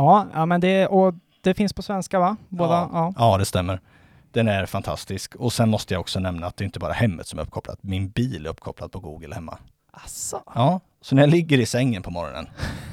Ja, 0.00 0.26
ja, 0.34 0.46
men 0.46 0.60
det... 0.60 0.86
Och 0.86 1.14
det 1.42 1.54
finns 1.54 1.72
på 1.72 1.82
svenska 1.82 2.18
va? 2.18 2.36
Båda? 2.48 2.72
Ja. 2.72 2.88
Ja. 2.92 3.12
Ja, 3.18 3.38
det 3.38 3.44
stämmer. 3.44 3.80
Den 4.32 4.48
är 4.48 4.66
fantastisk. 4.66 5.34
Och 5.34 5.52
sen 5.52 5.70
måste 5.70 5.94
jag 5.94 6.00
också 6.00 6.20
nämna 6.20 6.46
att 6.46 6.56
det 6.56 6.64
inte 6.64 6.78
bara 6.78 6.90
är 6.90 6.94
hemmet 6.94 7.26
som 7.26 7.38
är 7.38 7.42
uppkopplat. 7.42 7.78
Min 7.80 8.08
bil 8.08 8.46
är 8.46 8.50
uppkopplad 8.50 8.92
på 8.92 9.00
Google 9.00 9.34
hemma. 9.34 9.58
Asså. 9.92 10.42
Ja, 10.54 10.80
så 11.00 11.14
när 11.14 11.22
jag 11.22 11.30
ligger 11.30 11.58
i 11.58 11.66
sängen 11.66 12.02
på 12.02 12.10
morgonen 12.10 12.48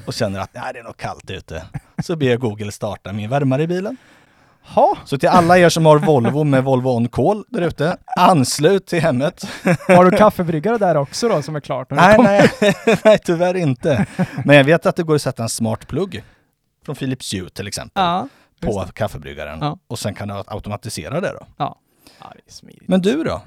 och 0.06 0.14
känner 0.14 0.40
att 0.40 0.50
nej, 0.54 0.72
det 0.72 0.78
är 0.78 0.84
nog 0.84 0.96
kallt 0.96 1.30
ute, 1.30 1.62
så 2.02 2.16
ber 2.16 2.26
jag 2.26 2.40
Google 2.40 2.72
starta 2.72 3.12
min 3.12 3.30
värmare 3.30 3.62
i 3.62 3.66
bilen. 3.66 3.96
Ha. 4.74 4.96
Så 5.04 5.18
till 5.18 5.28
alla 5.28 5.58
er 5.58 5.68
som 5.68 5.86
har 5.86 5.98
Volvo 5.98 6.44
med 6.44 6.64
Volvo 6.64 6.88
On 6.88 7.08
Call 7.08 7.44
där 7.48 7.62
ute, 7.62 7.96
anslut 8.16 8.86
till 8.86 9.00
hemmet. 9.00 9.44
Har 9.88 10.10
du 10.10 10.16
kaffebryggare 10.16 10.78
där 10.78 10.96
också 10.96 11.28
då 11.28 11.42
som 11.42 11.56
är 11.56 11.60
klart? 11.60 11.90
Nej, 11.90 12.18
nej, 12.18 12.50
nej, 13.04 13.18
tyvärr 13.24 13.56
inte. 13.56 14.06
Men 14.44 14.56
jag 14.56 14.64
vet 14.64 14.86
att 14.86 14.96
det 14.96 15.02
går 15.02 15.14
att 15.14 15.22
sätta 15.22 15.42
en 15.42 15.48
smart 15.48 15.86
plugg 15.86 16.22
från 16.88 16.96
Philips 16.96 17.34
Hue 17.34 17.48
till 17.50 17.66
exempel 17.68 18.02
Ja. 18.02 18.28
på 18.60 18.84
kaffebryggaren 18.94 19.58
Ja. 19.62 19.78
och 19.86 19.98
sen 19.98 20.14
kan 20.14 20.28
du 20.28 20.34
automatisera 20.46 21.20
det 21.20 21.32
då. 21.40 21.46
Ja. 21.56 21.78
det. 22.80 22.88
Men 22.88 23.00
du 23.00 23.24
då? 23.24 23.42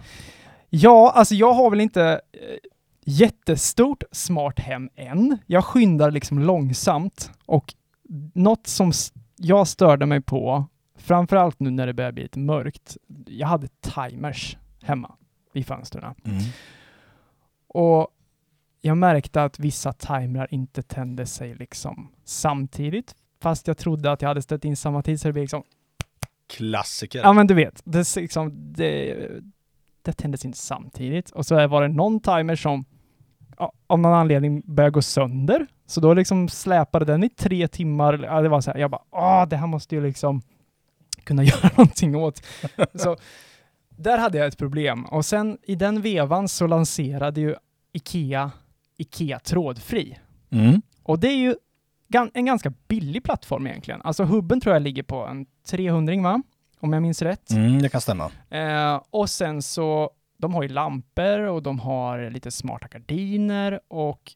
Ja, 0.69 1.11
alltså 1.15 1.35
jag 1.35 1.53
har 1.53 1.69
väl 1.69 1.81
inte 1.81 2.03
eh, 2.31 2.39
jättestort 3.05 4.03
smart 4.11 4.59
hem 4.59 4.89
än. 4.95 5.37
Jag 5.45 5.65
skyndar 5.65 6.11
liksom 6.11 6.39
långsamt 6.39 7.31
och 7.45 7.73
något 8.33 8.67
som 8.67 8.91
jag 9.35 9.67
störde 9.67 10.05
mig 10.05 10.21
på, 10.21 10.65
framförallt 10.97 11.59
nu 11.59 11.69
när 11.71 11.87
det 11.87 11.93
börjar 11.93 12.11
bli 12.11 12.23
lite 12.23 12.39
mörkt, 12.39 12.97
jag 13.27 13.47
hade 13.47 13.67
timers 13.81 14.57
hemma 14.83 15.15
vid 15.53 15.67
fönstren. 15.67 16.15
Och 17.67 18.07
jag 18.81 18.97
märkte 18.97 19.43
att 19.43 19.59
vissa 19.59 19.93
timrar 19.93 20.47
inte 20.53 20.81
tände 20.83 21.25
sig 21.25 21.55
liksom 21.55 22.11
samtidigt, 22.25 23.15
fast 23.41 23.67
jag 23.67 23.77
trodde 23.77 24.11
att 24.11 24.21
jag 24.21 24.29
hade 24.29 24.41
ställt 24.41 24.65
in 24.65 24.75
samma 24.75 25.01
tid, 25.01 25.21
så 25.21 25.27
det 25.27 25.33
blev 25.33 25.43
liksom 25.43 25.63
Klassiker. 26.47 27.19
Ja 27.19 27.33
men 27.33 27.47
du 27.47 27.53
vet, 27.53 27.81
det, 27.83 28.15
liksom, 28.15 28.73
det, 28.73 29.15
det 30.01 30.13
tändes 30.13 30.45
inte 30.45 30.57
samtidigt. 30.57 31.29
Och 31.29 31.45
så 31.45 31.67
var 31.67 31.81
det 31.81 31.87
någon 31.87 32.19
timer 32.19 32.55
som 32.55 32.85
av 33.87 33.99
någon 33.99 34.13
anledning 34.13 34.61
började 34.65 34.93
gå 34.93 35.01
sönder. 35.01 35.67
Så 35.85 36.01
då 36.01 36.13
liksom 36.13 36.49
släpade 36.49 37.05
den 37.05 37.23
i 37.23 37.29
tre 37.29 37.67
timmar. 37.67 38.19
Ja, 38.23 38.41
det 38.41 38.49
var 38.49 38.61
så 38.61 38.71
här, 38.71 38.77
jag 38.77 38.91
bara, 38.91 39.01
ah 39.09 39.45
det 39.45 39.57
här 39.57 39.67
måste 39.67 39.95
ju 39.95 40.03
liksom 40.03 40.41
kunna 41.23 41.43
göra 41.43 41.69
någonting 41.77 42.15
åt. 42.15 42.45
så 42.95 43.17
där 43.89 44.17
hade 44.17 44.37
jag 44.37 44.47
ett 44.47 44.57
problem. 44.57 45.05
Och 45.05 45.25
sen 45.25 45.57
i 45.63 45.75
den 45.75 46.01
vevan 46.01 46.47
så 46.47 46.67
lanserade 46.67 47.41
ju 47.41 47.55
Ikea 47.93 48.51
Ikea 48.97 49.39
trådfri. 49.39 50.19
Mm. 50.49 50.81
Och 51.03 51.19
det 51.19 51.27
är 51.27 51.37
ju 51.37 51.55
en 52.33 52.45
ganska 52.45 52.73
billig 52.87 53.23
plattform 53.23 53.67
egentligen. 53.67 54.01
Alltså 54.01 54.23
hubben 54.23 54.61
tror 54.61 54.75
jag 54.75 54.81
ligger 54.81 55.03
på 55.03 55.25
en 55.25 55.45
300 55.67 56.15
va? 56.21 56.41
Om 56.79 56.93
jag 56.93 57.01
minns 57.01 57.21
rätt. 57.21 57.51
Mm, 57.51 57.81
det 57.81 57.89
kan 57.89 58.01
stämma. 58.01 58.31
Eh, 58.49 59.01
och 59.09 59.29
sen 59.29 59.61
så, 59.61 60.11
de 60.37 60.53
har 60.53 60.63
ju 60.63 60.69
lampor 60.69 61.39
och 61.39 61.63
de 61.63 61.79
har 61.79 62.29
lite 62.29 62.51
smarta 62.51 62.87
gardiner 62.87 63.79
och 63.87 64.35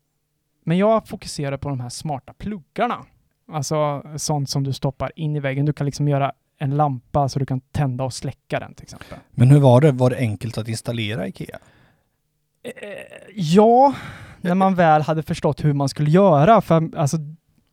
men 0.66 0.78
jag 0.78 1.08
fokuserar 1.08 1.58
på 1.58 1.70
de 1.70 1.80
här 1.80 1.90
smarta 1.90 2.34
pluggarna. 2.34 3.06
Alltså 3.52 4.04
sånt 4.18 4.50
som 4.50 4.64
du 4.64 4.74
stoppar 4.74 5.12
in 5.16 5.36
i 5.36 5.40
väggen. 5.40 5.66
Du 5.66 5.74
kan 5.74 5.86
liksom 5.86 6.08
göra 6.08 6.32
en 6.58 6.78
lampa 6.78 7.30
så 7.30 7.40
du 7.40 7.46
kan 7.46 7.62
tända 7.62 8.04
och 8.04 8.14
släcka 8.14 8.60
den 8.60 8.74
till 8.74 8.84
exempel. 8.84 9.18
Men 9.32 9.50
hur 9.50 9.60
var 9.60 9.82
det? 9.82 9.92
Var 9.92 10.10
det 10.10 10.18
enkelt 10.18 10.58
att 10.58 10.68
installera 10.68 11.28
IKEA? 11.28 11.60
Eh, 12.64 12.72
ja, 13.36 13.94
när 14.42 14.56
man 14.56 14.76
väl 14.76 15.02
hade 15.02 15.24
förstått 15.24 15.64
hur 15.64 15.74
man 15.74 15.90
skulle 15.90 16.10
göra. 16.10 16.62
För 16.62 16.98
alltså, 16.98 17.18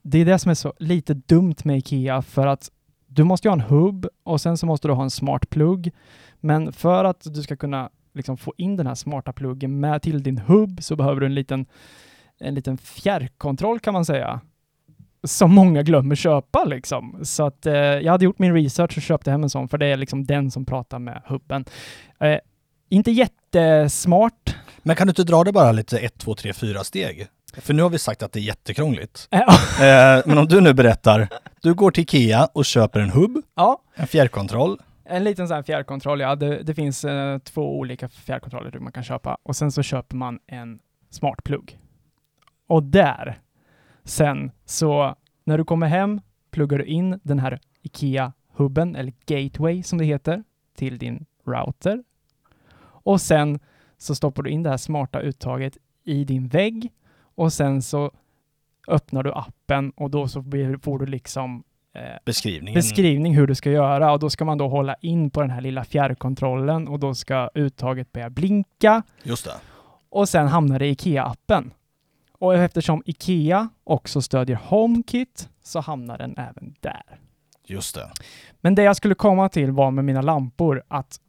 det 0.02 0.18
är 0.18 0.24
det 0.24 0.38
som 0.38 0.50
är 0.50 0.54
så 0.54 0.72
lite 0.78 1.14
dumt 1.14 1.56
med 1.64 1.78
Ikea 1.78 2.22
för 2.22 2.46
att 2.46 2.70
du 3.06 3.24
måste 3.24 3.48
ju 3.48 3.50
ha 3.50 3.56
en 3.56 3.68
hubb 3.68 4.06
och 4.22 4.40
sen 4.40 4.56
så 4.56 4.66
måste 4.66 4.88
du 4.88 4.94
ha 4.94 5.02
en 5.02 5.10
smart 5.10 5.50
plugg. 5.50 5.90
Men 6.40 6.72
för 6.72 7.04
att 7.04 7.34
du 7.34 7.42
ska 7.42 7.56
kunna 7.56 7.90
liksom 8.14 8.36
få 8.36 8.54
in 8.56 8.76
den 8.76 8.86
här 8.86 8.94
smarta 8.94 9.32
pluggen 9.32 9.80
med 9.80 10.02
till 10.02 10.22
din 10.22 10.38
hubb 10.38 10.82
så 10.82 10.96
behöver 10.96 11.20
du 11.20 11.26
en 11.26 11.34
liten, 11.34 11.66
en 12.40 12.54
liten 12.54 12.78
fjärrkontroll 12.78 13.80
kan 13.80 13.94
man 13.94 14.04
säga. 14.04 14.40
Som 15.24 15.54
många 15.54 15.82
glömmer 15.82 16.14
köpa 16.14 16.64
liksom. 16.64 17.18
Så 17.22 17.46
att 17.46 17.66
eh, 17.66 17.74
jag 17.74 18.12
hade 18.12 18.24
gjort 18.24 18.38
min 18.38 18.54
research 18.54 18.96
och 18.96 19.02
köpte 19.02 19.30
hem 19.30 19.42
en 19.42 19.50
sån 19.50 19.68
för 19.68 19.78
det 19.78 19.86
är 19.86 19.96
liksom 19.96 20.24
den 20.24 20.50
som 20.50 20.64
pratar 20.64 20.98
med 20.98 21.22
hubben. 21.26 21.64
Eh, 22.20 22.38
inte 22.88 23.10
jättesmart. 23.10 24.56
Men 24.82 24.96
kan 24.96 25.06
du 25.06 25.10
inte 25.10 25.24
dra 25.24 25.44
det 25.44 25.52
bara 25.52 25.72
lite 25.72 25.98
1, 25.98 26.18
2, 26.18 26.34
3, 26.34 26.52
4 26.52 26.84
steg? 26.84 27.28
För 27.60 27.74
nu 27.74 27.82
har 27.82 27.90
vi 27.90 27.98
sagt 27.98 28.22
att 28.22 28.32
det 28.32 28.40
är 28.40 28.42
jättekrångligt. 28.42 29.28
Eh, 29.32 30.22
men 30.26 30.38
om 30.38 30.46
du 30.48 30.60
nu 30.60 30.74
berättar, 30.74 31.28
du 31.62 31.74
går 31.74 31.90
till 31.90 32.02
Ikea 32.02 32.48
och 32.52 32.64
köper 32.64 33.00
en 33.00 33.10
hubb, 33.10 33.42
ja, 33.54 33.82
en 33.94 34.06
fjärrkontroll. 34.06 34.80
En 35.04 35.24
liten 35.24 35.48
sån 35.48 35.54
här 35.54 35.62
fjärrkontroll, 35.62 36.20
ja. 36.20 36.36
Det, 36.36 36.62
det 36.62 36.74
finns 36.74 37.04
eh, 37.04 37.38
två 37.38 37.78
olika 37.78 38.08
fjärrkontroller 38.08 38.78
man 38.78 38.92
kan 38.92 39.04
köpa 39.04 39.38
och 39.42 39.56
sen 39.56 39.72
så 39.72 39.82
köper 39.82 40.16
man 40.16 40.38
en 40.46 40.78
smartplugg. 41.10 41.78
Och 42.66 42.82
där, 42.82 43.40
sen 44.04 44.50
så 44.64 45.16
när 45.44 45.58
du 45.58 45.64
kommer 45.64 45.86
hem 45.86 46.20
pluggar 46.50 46.78
du 46.78 46.84
in 46.84 47.20
den 47.22 47.38
här 47.38 47.60
IKEA-hubben, 47.82 48.96
eller 48.96 49.12
gateway 49.26 49.82
som 49.82 49.98
det 49.98 50.04
heter, 50.04 50.44
till 50.76 50.98
din 50.98 51.26
router. 51.46 52.02
Och 53.04 53.20
sen 53.20 53.58
så 53.98 54.14
stoppar 54.14 54.42
du 54.42 54.50
in 54.50 54.62
det 54.62 54.70
här 54.70 54.76
smarta 54.76 55.20
uttaget 55.20 55.76
i 56.04 56.24
din 56.24 56.48
vägg 56.48 56.92
och 57.34 57.52
sen 57.52 57.82
så 57.82 58.10
öppnar 58.88 59.22
du 59.22 59.32
appen 59.32 59.90
och 59.96 60.10
då 60.10 60.28
så 60.28 60.42
får 60.82 60.98
du 60.98 61.06
liksom 61.06 61.62
eh, 61.94 62.02
Beskrivningen. 62.24 62.74
beskrivning 62.74 63.34
hur 63.36 63.46
du 63.46 63.54
ska 63.54 63.70
göra 63.70 64.12
och 64.12 64.18
då 64.18 64.30
ska 64.30 64.44
man 64.44 64.58
då 64.58 64.68
hålla 64.68 64.94
in 65.00 65.30
på 65.30 65.40
den 65.40 65.50
här 65.50 65.60
lilla 65.60 65.84
fjärrkontrollen 65.84 66.88
och 66.88 66.98
då 66.98 67.14
ska 67.14 67.50
uttaget 67.54 68.12
börja 68.12 68.30
blinka 68.30 69.02
Just 69.22 69.44
det. 69.44 69.54
och 70.08 70.28
sen 70.28 70.48
hamnar 70.48 70.78
det 70.78 70.86
i 70.86 70.94
IKEA-appen. 70.94 71.70
Och 72.38 72.54
eftersom 72.54 73.02
IKEA 73.06 73.68
också 73.84 74.22
stödjer 74.22 74.56
HomeKit 74.64 75.48
så 75.62 75.80
hamnar 75.80 76.18
den 76.18 76.38
även 76.38 76.74
där. 76.80 77.02
Just 77.66 77.94
det. 77.94 78.10
Men 78.60 78.74
det 78.74 78.82
jag 78.82 78.96
skulle 78.96 79.14
komma 79.14 79.48
till 79.48 79.70
var 79.72 79.90
med 79.90 80.04
mina 80.04 80.22
lampor 80.22 80.82
att 80.88 81.20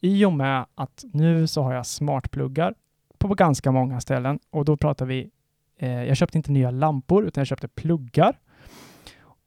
i 0.00 0.24
och 0.24 0.32
med 0.32 0.66
att 0.74 1.04
nu 1.12 1.46
så 1.46 1.62
har 1.62 1.74
jag 1.74 1.86
smartpluggar 1.86 2.74
på 3.18 3.34
ganska 3.34 3.72
många 3.72 4.00
ställen 4.00 4.38
och 4.50 4.64
då 4.64 4.76
pratar 4.76 5.06
vi, 5.06 5.30
eh, 5.78 6.04
jag 6.04 6.16
köpte 6.16 6.38
inte 6.38 6.52
nya 6.52 6.70
lampor 6.70 7.26
utan 7.26 7.40
jag 7.40 7.48
köpte 7.48 7.68
pluggar. 7.68 8.38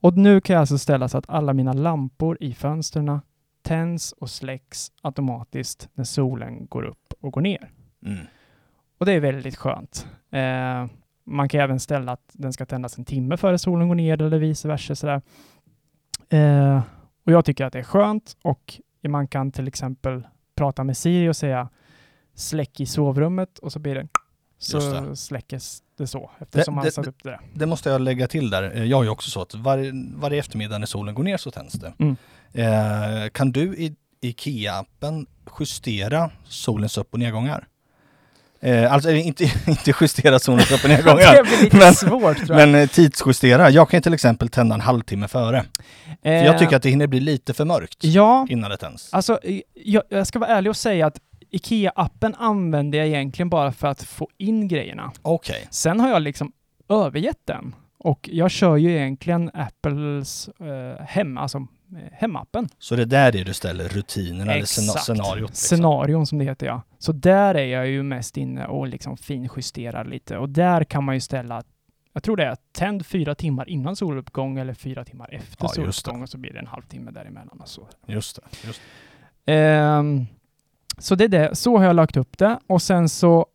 Och 0.01 0.17
nu 0.17 0.41
kan 0.41 0.53
jag 0.53 0.61
alltså 0.61 0.77
ställa 0.77 1.07
så 1.07 1.17
att 1.17 1.29
alla 1.29 1.53
mina 1.53 1.73
lampor 1.73 2.37
i 2.39 2.53
fönstren 2.53 3.19
tänds 3.61 4.11
och 4.11 4.29
släcks 4.29 4.91
automatiskt 5.01 5.89
när 5.93 6.03
solen 6.03 6.67
går 6.67 6.83
upp 6.83 7.13
och 7.19 7.33
går 7.33 7.41
ner. 7.41 7.71
Mm. 8.05 8.25
Och 8.97 9.05
det 9.05 9.13
är 9.13 9.19
väldigt 9.19 9.55
skönt. 9.55 10.07
Eh, 10.31 10.85
man 11.23 11.49
kan 11.49 11.61
även 11.61 11.79
ställa 11.79 12.11
att 12.11 12.31
den 12.33 12.53
ska 12.53 12.65
tändas 12.65 12.97
en 12.97 13.05
timme 13.05 13.37
före 13.37 13.57
solen 13.57 13.87
går 13.87 13.95
ner 13.95 14.21
eller 14.21 14.39
vice 14.39 14.67
versa. 14.67 14.95
Sådär. 14.95 15.21
Eh, 16.29 16.81
och 17.25 17.31
jag 17.31 17.45
tycker 17.45 17.65
att 17.65 17.73
det 17.73 17.79
är 17.79 17.83
skönt 17.83 18.37
och 18.41 18.81
man 19.07 19.27
kan 19.27 19.51
till 19.51 19.67
exempel 19.67 20.27
prata 20.55 20.83
med 20.83 20.97
Siri 20.97 21.29
och 21.29 21.35
säga 21.35 21.69
släck 22.33 22.79
i 22.79 22.85
sovrummet 22.85 23.59
och 23.59 23.71
så 23.71 23.79
blir 23.79 23.95
det 23.95 24.07
så 24.59 24.79
det. 24.79 25.15
släckes 25.15 25.79
det 25.97 26.07
så 26.07 26.31
eftersom 26.39 26.75
man 26.75 26.85
det- 26.85 26.91
satt 26.91 27.07
upp 27.07 27.23
det 27.23 27.29
där. 27.29 27.39
Det 27.53 27.65
måste 27.65 27.89
jag 27.89 28.01
lägga 28.01 28.27
till 28.27 28.49
där. 28.49 28.71
Eh, 28.75 28.83
Jag 28.85 29.03
ju 29.03 29.09
också 29.09 29.29
så 29.29 29.41
att 29.41 29.55
varje, 29.55 29.91
varje 30.15 30.39
eftermiddag 30.39 30.77
när 30.77 30.87
solen 30.87 31.15
går 31.15 31.23
ner 31.23 31.37
så 31.37 31.51
tänds 31.51 31.73
det. 31.73 31.93
Mm. 31.99 32.15
Eh, 32.53 33.29
kan 33.29 33.51
du 33.51 33.61
i 33.77 33.95
IKEA-appen 34.21 35.25
justera 35.59 36.31
solens 36.47 36.97
upp 36.97 37.13
och 37.13 37.19
nedgångar? 37.19 37.67
Eh, 38.61 38.93
alltså 38.93 39.09
eh, 39.11 39.27
inte, 39.27 39.43
inte 39.67 39.93
justera 40.01 40.39
solens 40.39 40.71
upp 40.71 40.83
och 40.83 40.89
det 40.89 40.95
nedgångar, 40.95 41.43
blir 41.43 41.63
lite 41.63 41.77
Men- 41.77 41.93
svårt 41.93 42.37
tror 42.37 42.59
jag. 42.59 42.69
men 42.69 42.81
eh, 42.81 42.87
tidsjustera. 42.89 43.69
Jag 43.69 43.89
kan 43.89 43.97
ju 43.97 44.01
till 44.01 44.13
exempel 44.13 44.49
tända 44.49 44.75
en 44.75 44.81
halvtimme 44.81 45.27
före. 45.27 45.65
För 46.23 46.29
Eh, 46.29 46.45
jag 46.45 46.59
tycker 46.59 46.75
att 46.75 46.83
det 46.83 46.89
hinner 46.89 47.07
bli 47.07 47.19
lite 47.19 47.53
för 47.53 47.65
mörkt 47.65 47.97
Ja, 48.03 48.47
innan 48.49 48.69
det 48.71 48.77
tänds. 48.77 49.13
alltså 49.13 49.39
jag, 49.73 50.03
jag 50.09 50.27
ska 50.27 50.39
vara 50.39 50.49
ärlig 50.49 50.69
och 50.69 50.77
säga 50.77 51.07
att 51.07 51.19
IKEA-appen 51.51 52.35
använder 52.37 52.97
jag 52.97 53.07
egentligen 53.07 53.49
bara 53.49 53.71
för 53.71 53.87
att 53.87 54.03
få 54.03 54.27
in 54.37 54.67
grejerna. 54.67 55.11
Okej. 55.21 55.67
Sen 55.71 55.99
har 55.99 56.09
jag 56.09 56.21
liksom 56.21 56.51
övergett 56.89 57.45
den 57.45 57.75
och 57.97 58.29
jag 58.33 58.51
kör 58.51 58.77
ju 58.77 58.91
egentligen 58.91 59.51
Apples 59.53 60.49
eh, 60.59 61.05
hem, 61.05 61.37
alltså 61.37 61.57
eh, 61.57 62.11
hemappen. 62.11 62.69
Så 62.79 62.95
det 62.95 63.05
där 63.05 63.35
är 63.35 63.45
du 63.45 63.53
ställer 63.53 63.87
rutinerna 63.87 64.51
eller 64.51 64.61
Exakt. 64.61 64.99
scenariot? 65.03 65.49
Liksom. 65.49 65.77
Scenarion 65.77 66.25
som 66.27 66.37
det 66.37 66.45
heter 66.45 66.67
ja. 66.67 66.81
Så 66.99 67.11
där 67.11 67.55
är 67.55 67.65
jag 67.65 67.87
ju 67.87 68.03
mest 68.03 68.37
inne 68.37 68.65
och 68.67 68.87
liksom 68.87 69.17
finjusterar 69.17 70.05
lite 70.05 70.37
och 70.37 70.49
där 70.49 70.83
kan 70.83 71.03
man 71.03 71.15
ju 71.15 71.21
ställa 71.21 71.63
jag 72.13 72.23
tror 72.23 72.37
det 72.37 72.45
är 72.45 72.57
tänd 72.71 73.05
fyra 73.05 73.35
timmar 73.35 73.69
innan 73.69 73.95
soluppgång 73.95 74.57
eller 74.57 74.73
fyra 74.73 75.05
timmar 75.05 75.29
efter 75.33 75.57
Ja, 75.65 75.67
det. 75.67 75.73
soluppgång 75.93 76.21
och 76.21 76.29
så 76.29 76.37
blir 76.37 76.53
det 76.53 76.59
en 76.59 76.67
halvtimme 76.67 77.11
däremellan 77.11 77.59
och 77.61 77.67
så. 77.67 77.87
Just 78.07 78.35
det. 78.35 78.67
Just. 78.67 78.81
Ehm, 79.45 80.25
så 80.99 81.15
det 81.15 81.23
är 81.23 81.27
det. 81.27 81.55
Så 81.55 81.77
har 81.77 81.85
jag 81.85 81.95
lagt 81.95 82.17
upp 82.17 82.37
det 82.37 82.59
och 82.67 82.81
sen 82.81 83.09
så 83.09 83.45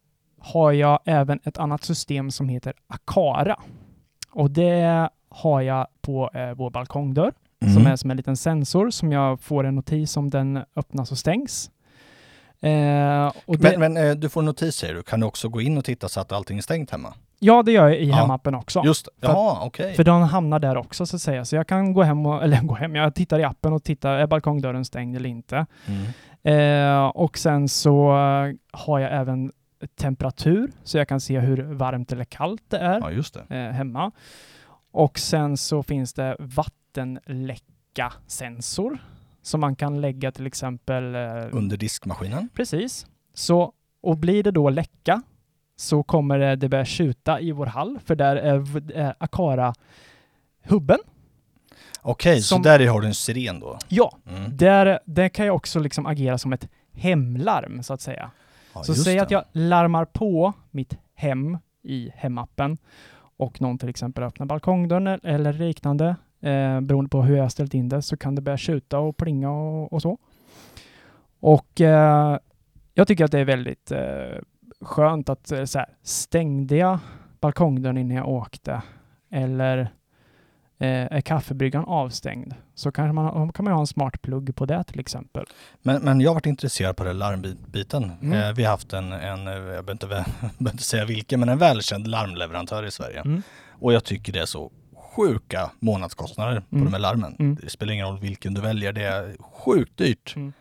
har 0.40 0.72
jag 0.72 0.98
även 1.04 1.40
ett 1.44 1.58
annat 1.58 1.84
system 1.84 2.30
som 2.30 2.48
heter 2.48 2.72
Akara. 2.86 3.56
Och 4.30 4.50
det 4.50 5.08
har 5.28 5.60
jag 5.60 5.86
på 6.02 6.30
eh, 6.34 6.50
vår 6.56 6.70
balkongdörr 6.70 7.32
Mm. 7.62 7.74
som 7.74 7.86
är 7.86 7.96
som 7.96 8.10
en 8.10 8.16
liten 8.16 8.36
sensor 8.36 8.90
som 8.90 9.12
jag 9.12 9.40
får 9.40 9.64
en 9.64 9.74
notis 9.74 10.16
om 10.16 10.30
den 10.30 10.60
öppnas 10.76 11.12
och 11.12 11.18
stängs. 11.18 11.70
Eh, 12.60 13.32
och 13.46 13.58
det, 13.58 13.78
Men, 13.78 13.94
men 13.94 14.08
eh, 14.10 14.14
du 14.14 14.28
får 14.28 14.40
en 14.40 14.44
notis 14.44 14.76
säger 14.76 14.94
du. 14.94 15.02
Kan 15.02 15.20
du 15.20 15.26
också 15.26 15.48
gå 15.48 15.60
in 15.60 15.78
och 15.78 15.84
titta 15.84 16.08
så 16.08 16.20
att 16.20 16.32
allting 16.32 16.58
är 16.58 16.62
stängt 16.62 16.90
hemma? 16.90 17.14
ja, 17.38 17.62
det 17.62 17.72
gör 17.72 17.88
jag 17.88 17.98
i 18.00 18.08
Ja. 18.08 18.14
hemappen 18.16 18.54
också. 18.54 18.82
Just 18.84 19.08
det. 19.20 19.26
För 19.26 19.32
Jaha, 19.34 19.58
okej. 19.62 19.94
För 19.94 20.04
den 20.04 20.22
hamnar 20.22 20.58
där 20.58 20.76
också 20.76 21.06
så 21.06 21.16
att 21.16 21.22
säga. 21.22 21.44
Så 21.44 21.56
jag 21.56 21.66
kan 21.68 21.92
gå 21.92 22.02
hem 22.02 22.26
och, 22.26 22.42
eller 22.44 22.60
gå 22.62 22.74
hem, 22.74 22.94
jag 22.94 23.14
tittar 23.14 23.38
i 23.38 23.44
appen 23.44 23.72
och 23.72 23.84
tittar, 23.84 24.14
är 24.14 24.26
balkongdörren 24.26 24.84
stängd 24.84 25.16
eller 25.16 25.28
inte? 25.28 25.66
Mm. 25.86 26.06
Eh, 26.44 27.06
och 27.06 27.38
sen 27.38 27.68
så 27.68 28.08
har 28.72 28.98
jag 28.98 29.12
även 29.12 29.52
temperatur, 29.96 30.72
så 30.82 30.98
jag 30.98 31.08
kan 31.08 31.20
se 31.20 31.38
hur 31.40 31.62
varmt 31.62 32.12
eller 32.12 32.24
kallt 32.24 32.62
det 32.68 32.78
är 32.78 33.00
Ja, 33.00 33.10
just 33.10 33.34
det. 33.34 33.40
eh, 33.56 33.70
hemma. 33.72 34.10
Och 34.90 35.18
sen 35.18 35.56
så 35.56 35.82
finns 35.82 36.14
det 36.14 36.36
vattenläcka-sensor 36.38 38.98
som 39.42 39.60
man 39.60 39.76
kan 39.76 40.00
lägga 40.00 40.32
till 40.32 40.46
exempel 40.46 41.14
eh, 41.14 41.20
Under 41.52 41.76
diskmaskinen? 41.76 42.48
Precis. 42.54 43.06
Så, 43.34 43.72
och 44.02 44.16
blir 44.16 44.42
det 44.42 44.50
då 44.50 44.70
läcka 44.70 45.22
så 45.76 46.02
kommer 46.02 46.38
det, 46.38 46.56
det 46.56 46.68
börja 46.68 46.84
tjuta 46.84 47.40
i 47.40 47.52
vår 47.52 47.66
hall, 47.66 47.98
för 48.04 48.14
där 48.14 48.36
är, 48.36 48.92
är 48.96 49.14
Akara-hubben. 49.20 50.98
Okej, 52.06 52.40
så 52.40 52.54
Som- 52.54 52.62
där 52.62 52.86
har 52.88 53.00
du 53.00 53.06
en 53.06 53.14
siren 53.14 53.60
då? 53.60 53.78
Ja, 53.88 54.16
Mm. 54.30 54.56
där, 54.56 54.98
där 55.04 55.28
kan 55.28 55.46
jag 55.46 55.54
också 55.56 55.78
liksom 55.80 56.06
agera 56.06 56.38
som 56.38 56.52
ett 56.52 56.68
hemlarm, 56.92 57.82
så 57.82 57.94
att 57.94 58.00
säga. 58.00 58.30
Ja, 58.74 58.82
så 58.82 58.94
säg 58.94 59.14
det. 59.14 59.20
att 59.22 59.30
jag 59.30 59.44
larmar 59.52 60.04
på 60.04 60.52
mitt 60.70 60.96
hem 61.14 61.58
i 61.82 62.10
hemappen 62.14 62.76
och 63.36 63.60
någon 63.60 63.78
till 63.78 63.88
exempel 63.88 64.24
öppnar 64.24 64.46
balkongdörren 64.46 65.20
eller 65.22 65.52
liknande, 65.52 66.16
eh, 66.40 66.80
beroende 66.80 67.08
på 67.10 67.22
hur 67.22 67.36
jag 67.36 67.44
har 67.44 67.48
ställt 67.48 67.74
in 67.74 67.88
det, 67.88 68.02
så 68.02 68.16
kan 68.16 68.34
det 68.34 68.42
börja 68.42 68.58
tjuta 68.58 68.98
och 68.98 69.16
plinga 69.16 69.50
och, 69.50 69.92
och 69.92 70.02
så. 70.02 70.18
Och 71.40 71.80
eh, 71.80 72.38
jag 72.94 73.08
tycker 73.08 73.24
att 73.24 73.32
det 73.32 73.38
är 73.38 73.44
väldigt 73.44 73.90
eh, 73.92 74.38
skönt 74.80 75.28
att 75.28 75.52
eh, 75.52 75.64
så 75.64 75.78
här, 75.78 75.88
stängde 76.02 76.76
jag 76.76 76.98
balkongdörren 77.40 77.98
innan 77.98 78.16
jag 78.16 78.28
åkte 78.28 78.82
eller 79.30 79.88
är 80.78 81.20
kaffebryggan 81.20 81.84
avstängd 81.84 82.54
så 82.74 82.92
kanske 82.92 83.12
man, 83.12 83.52
kan 83.52 83.64
man 83.64 83.72
ha 83.74 83.80
en 83.80 83.86
smart 83.86 84.22
plugg 84.22 84.56
på 84.56 84.66
det 84.66 84.84
till 84.84 85.00
exempel. 85.00 85.44
Men, 85.82 86.02
men 86.02 86.20
jag 86.20 86.30
har 86.30 86.34
varit 86.34 86.46
intresserad 86.46 86.96
på 86.96 87.04
den 87.04 87.18
larmbiten. 87.18 88.12
Mm. 88.22 88.32
Eh, 88.32 88.52
vi 88.52 88.64
har 88.64 88.70
haft 88.70 88.92
en, 88.92 89.12
en 89.12 89.46
eh, 89.48 89.52
jag 89.54 89.62
behöver 89.84 89.92
inte, 89.92 90.06
behöver 90.06 90.70
inte 90.72 90.82
säga 90.84 91.04
vilken, 91.04 91.40
men 91.40 91.48
en 91.48 91.58
välkänd 91.58 92.06
larmleverantör 92.08 92.84
i 92.86 92.90
Sverige. 92.90 93.20
Mm. 93.20 93.42
Och 93.80 93.92
jag 93.92 94.04
tycker 94.04 94.32
det 94.32 94.40
är 94.40 94.46
så 94.46 94.72
sjuka 95.16 95.70
månadskostnader 95.80 96.60
på 96.70 96.76
Mm. 96.76 96.84
de 96.84 96.92
här 96.92 97.00
larmen. 97.00 97.36
Mm. 97.38 97.58
Det 97.62 97.70
spelar 97.70 97.92
ingen 97.92 98.06
roll 98.06 98.18
vilken 98.18 98.54
du 98.54 98.60
väljer, 98.60 98.92
det 98.92 99.02
är 99.04 99.36
sjukt 99.40 99.96
dyrt. 99.98 100.36
Mm. 100.36 100.52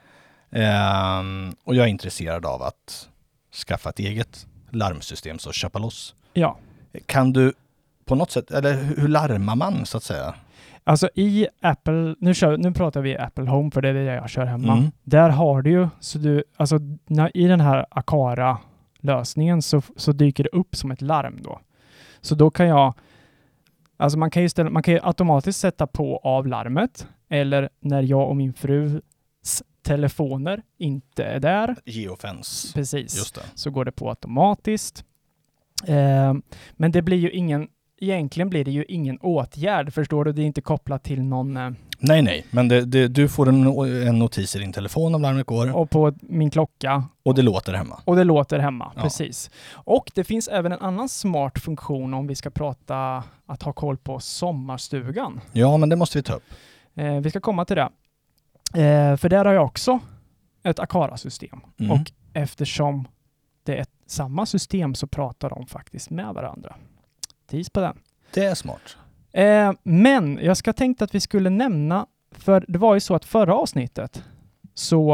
Ehm, 0.52 1.56
och 1.64 1.76
jag 1.76 1.84
är 1.86 1.90
intresserad 1.90 2.46
av 2.46 2.62
att 2.64 3.10
skaffa 3.68 3.90
ett 3.90 4.00
eget 4.00 4.48
larmsystem, 4.72 5.40
så 5.40 5.52
köpa 5.52 5.80
loss. 5.80 6.16
Ja, 6.34 6.58
Kan 7.06 7.34
du 7.34 7.54
på 8.06 8.16
något 8.16 8.32
sätt, 8.32 8.52
eller 8.52 8.74
hur 8.74 9.08
larmar 9.08 9.56
man 9.56 9.86
så 9.86 9.98
att 9.98 10.04
säga? 10.04 10.36
Alltså 10.84 11.10
i 11.16 11.48
Apple, 11.62 12.16
nu, 12.20 12.34
kör, 12.34 12.58
nu 12.58 12.72
pratar 12.72 13.02
vi 13.02 13.18
Apple 13.18 13.50
Home 13.50 13.72
för 13.72 13.82
det 13.82 13.90
är 13.90 13.94
det 13.94 14.04
jag 14.04 14.30
kör 14.30 14.46
hemma. 14.46 14.74
Mm. 14.74 14.92
Där 15.04 15.30
har 15.30 15.62
du 15.62 15.72
ju, 15.72 15.88
så 16.00 16.18
du, 16.18 16.44
alltså 16.58 16.80
när, 17.06 17.38
i 17.38 17.48
den 17.48 17.62
här 17.62 17.86
Akara-lösningen 17.90 19.62
så, 19.62 19.82
så 19.96 20.12
dyker 20.12 20.44
det 20.44 20.50
upp 20.50 20.76
som 20.76 20.92
ett 20.92 21.02
larm 21.02 21.40
då. 21.44 21.60
Så 22.22 22.36
då 22.36 22.52
kan 22.52 22.68
jag, 22.68 22.94
alltså 23.98 24.18
man 24.18 24.32
kan 24.32 24.44
ju, 24.44 24.50
ställa, 24.50 24.70
man 24.70 24.84
kan 24.84 24.94
ju 24.94 25.00
automatiskt 25.04 25.60
sätta 25.60 25.88
på 25.88 26.18
av 26.18 26.48
larmet 26.48 27.08
eller 27.30 27.70
när 27.80 28.02
jag 28.02 28.30
och 28.30 28.36
min 28.36 28.54
frus 28.54 29.02
telefoner 29.84 30.62
inte 30.78 31.24
är 31.24 31.40
där, 31.40 31.76
Geofence. 31.86 32.74
precis, 32.74 33.34
så 33.56 33.70
går 33.70 33.86
det 33.86 33.92
på 33.92 34.10
automatiskt. 34.10 35.06
Eh, 35.86 36.34
men 36.72 36.92
det 36.92 37.02
blir 37.02 37.18
ju 37.18 37.32
ingen, 37.32 37.68
egentligen 38.04 38.50
blir 38.50 38.66
det 38.66 38.72
ju 38.72 38.86
ingen 38.88 39.18
åtgärd, 39.18 39.94
förstår 39.94 40.26
du? 40.26 40.34
Det 40.34 40.42
är 40.42 40.46
inte 40.46 40.62
kopplat 40.62 41.04
till 41.04 41.24
någon 41.24 41.58
eh, 41.58 41.70
Nej, 42.00 42.22
nej, 42.22 42.46
men 42.52 42.68
det, 42.68 42.86
det, 42.86 43.08
du 43.08 43.30
får 43.30 43.50
en, 43.50 43.68
en 44.08 44.20
notis 44.20 44.56
i 44.56 44.60
din 44.60 44.74
telefon 44.74 45.16
om 45.16 45.22
larmet 45.22 45.46
går 45.46 45.76
och 45.76 45.90
på 45.90 46.14
min 46.22 46.50
klocka 46.50 47.04
och 47.24 47.36
det 47.36 47.42
låter 47.42 47.74
hemma. 47.74 48.00
och 48.06 48.16
det 48.16 48.24
låter 48.24 48.60
hemma. 48.60 48.92
Ja. 48.96 49.02
Precis. 49.02 49.52
Och 49.74 50.12
det 50.16 50.24
finns 50.24 50.48
även 50.48 50.72
en 50.72 50.80
annan 50.80 51.10
smart 51.10 51.60
funktion 51.60 52.14
om 52.14 52.28
vi 52.28 52.36
ska 52.36 52.50
prata 52.50 53.24
att 53.46 53.64
ha 53.64 53.74
koll 53.74 53.98
på 53.98 54.20
sommarstugan. 54.20 55.42
Ja, 55.52 55.78
men 55.78 55.90
det 55.90 55.96
måste 55.96 56.18
vi 56.18 56.24
ta 56.24 56.34
upp. 56.34 56.44
Eh, 56.96 57.20
vi 57.20 57.30
ska 57.30 57.40
komma 57.40 57.66
till 57.66 57.76
det. 57.76 57.90
Eh, 58.84 59.18
för 59.18 59.30
där 59.30 59.46
har 59.46 59.54
jag 59.54 59.66
också 59.66 60.00
ett 60.64 60.80
Akara-system. 60.80 61.62
Mm. 61.80 61.92
Och 61.92 62.12
eftersom 62.34 63.08
det 63.64 63.78
är 63.78 63.86
samma 64.08 64.46
system 64.46 64.96
så 64.96 65.08
pratar 65.08 65.50
de 65.50 65.68
faktiskt 65.68 66.10
med 66.10 66.34
varandra. 66.34 66.76
Tis 67.48 67.70
på 67.70 67.80
den. 67.80 67.98
Det 68.34 68.46
är 68.46 68.56
smart. 68.56 68.98
Eh, 69.32 69.72
men 69.84 70.40
jag 70.42 70.58
ska 70.58 70.74
tänkt 70.74 71.02
att 71.02 71.16
vi 71.16 71.20
skulle 71.20 71.50
nämna, 71.50 72.06
för 72.32 72.66
det 72.68 72.80
var 72.80 72.94
ju 72.94 73.00
så 73.00 73.16
att 73.16 73.26
förra 73.26 73.56
avsnittet 73.56 74.24
så 74.74 75.14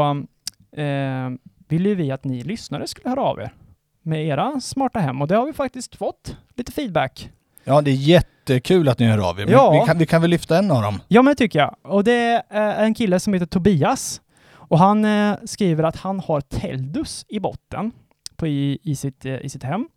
eh, 0.76 1.30
ville 1.68 1.94
vi 1.94 2.10
att 2.10 2.24
ni 2.24 2.42
lyssnare 2.42 2.86
skulle 2.86 3.08
höra 3.08 3.22
av 3.22 3.40
er 3.40 3.54
med 4.02 4.26
era 4.26 4.60
smarta 4.60 4.98
hem 4.98 5.22
och 5.22 5.28
det 5.28 5.36
har 5.36 5.46
vi 5.46 5.52
faktiskt 5.52 5.96
fått 5.96 6.36
lite 6.54 6.72
feedback. 6.72 7.30
Ja, 7.64 7.80
det 7.80 7.90
är 7.90 7.94
jättekul 7.94 8.88
att 8.88 8.98
ni 8.98 9.06
hör 9.06 9.30
av 9.30 9.40
er. 9.40 9.46
Ja. 9.50 9.70
vi, 9.70 9.86
kan, 9.86 9.98
vi 9.98 10.06
kan 10.06 10.20
väl 10.20 10.30
lyfta 10.30 10.58
en 10.58 10.70
av 10.70 10.82
dem? 10.82 11.00
Ja, 11.08 11.22
men 11.22 11.32
det 11.32 11.38
tycker 11.38 11.58
jag. 11.58 11.76
Och 11.82 12.04
det 12.04 12.42
är 12.48 12.84
en 12.84 12.94
kille 12.94 13.20
som 13.20 13.34
heter 13.34 13.46
Tobias 13.46 14.20
och 14.52 14.78
han 14.78 15.04
eh, 15.04 15.34
skriver 15.44 15.84
att 15.84 15.96
han 15.96 16.20
har 16.20 16.40
Teldus 16.40 17.24
i 17.28 17.40
botten 17.40 17.92
på 18.36 18.46
i, 18.46 18.78
i, 18.82 18.96
sitt, 18.96 19.24
eh, 19.24 19.34
i 19.34 19.48
sitt 19.48 19.62
hem 19.62 19.88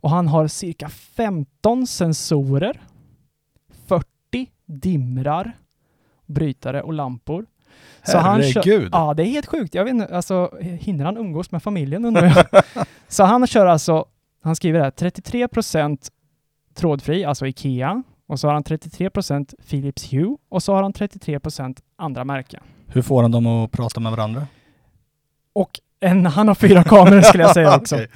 och 0.00 0.10
han 0.10 0.28
har 0.28 0.46
cirka 0.46 0.88
15 0.88 1.86
sensorer, 1.86 2.80
40 3.86 4.06
dimrar, 4.66 5.56
brytare 6.26 6.82
och 6.82 6.92
lampor. 6.92 7.46
Så 8.02 8.18
Herregud! 8.18 8.88
Ja, 8.92 9.14
det 9.14 9.22
är 9.22 9.26
helt 9.26 9.46
sjukt. 9.46 9.74
Jag 9.74 9.84
vet 9.84 9.94
inte, 9.94 10.16
alltså 10.16 10.50
hinner 10.60 11.04
han 11.04 11.16
umgås 11.16 11.50
med 11.50 11.62
familjen 11.62 12.04
undrar 12.04 12.46
jag. 12.52 12.62
Så 13.08 13.24
han 13.24 13.46
kör 13.46 13.66
alltså, 13.66 14.04
han 14.42 14.56
skriver 14.56 14.80
här 14.80 14.90
33% 14.90 16.10
trådfri, 16.74 17.24
alltså 17.24 17.46
Ikea. 17.46 18.02
Och 18.26 18.40
så 18.40 18.46
har 18.48 18.54
han 18.54 18.64
33% 18.64 19.54
Philips 19.70 20.12
Hue 20.12 20.36
och 20.48 20.62
så 20.62 20.74
har 20.74 20.82
han 20.82 20.92
33% 20.92 21.78
andra 21.96 22.24
märken. 22.24 22.62
Hur 22.86 23.02
får 23.02 23.22
han 23.22 23.30
dem 23.30 23.46
att 23.46 23.70
prata 23.70 24.00
med 24.00 24.12
varandra? 24.12 24.46
Och 25.52 25.80
en, 26.00 26.26
han 26.26 26.48
har 26.48 26.54
fyra 26.54 26.84
kameror 26.84 27.20
skulle 27.20 27.42
jag 27.42 27.54
säga 27.54 27.76
också. 27.76 27.94
Okej. 27.96 28.08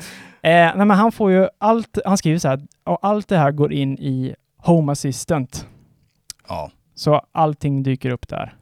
Eh, 0.44 0.50
nej, 0.76 0.86
men 0.86 0.90
han 0.90 1.12
får 1.12 1.30
ju 1.32 1.48
allt, 1.58 1.98
han 2.04 2.18
skriver 2.18 2.38
så 2.38 2.48
här, 2.48 2.60
och 2.84 2.98
allt 3.02 3.28
det 3.28 3.38
här 3.38 3.52
går 3.52 3.72
in 3.72 3.98
i 3.98 4.34
Home 4.56 4.92
Assistant. 4.92 5.66
Ja. 6.48 6.70
Så 6.94 7.22
allting 7.32 7.82
dyker 7.82 8.10
upp 8.10 8.28
där. 8.28 8.56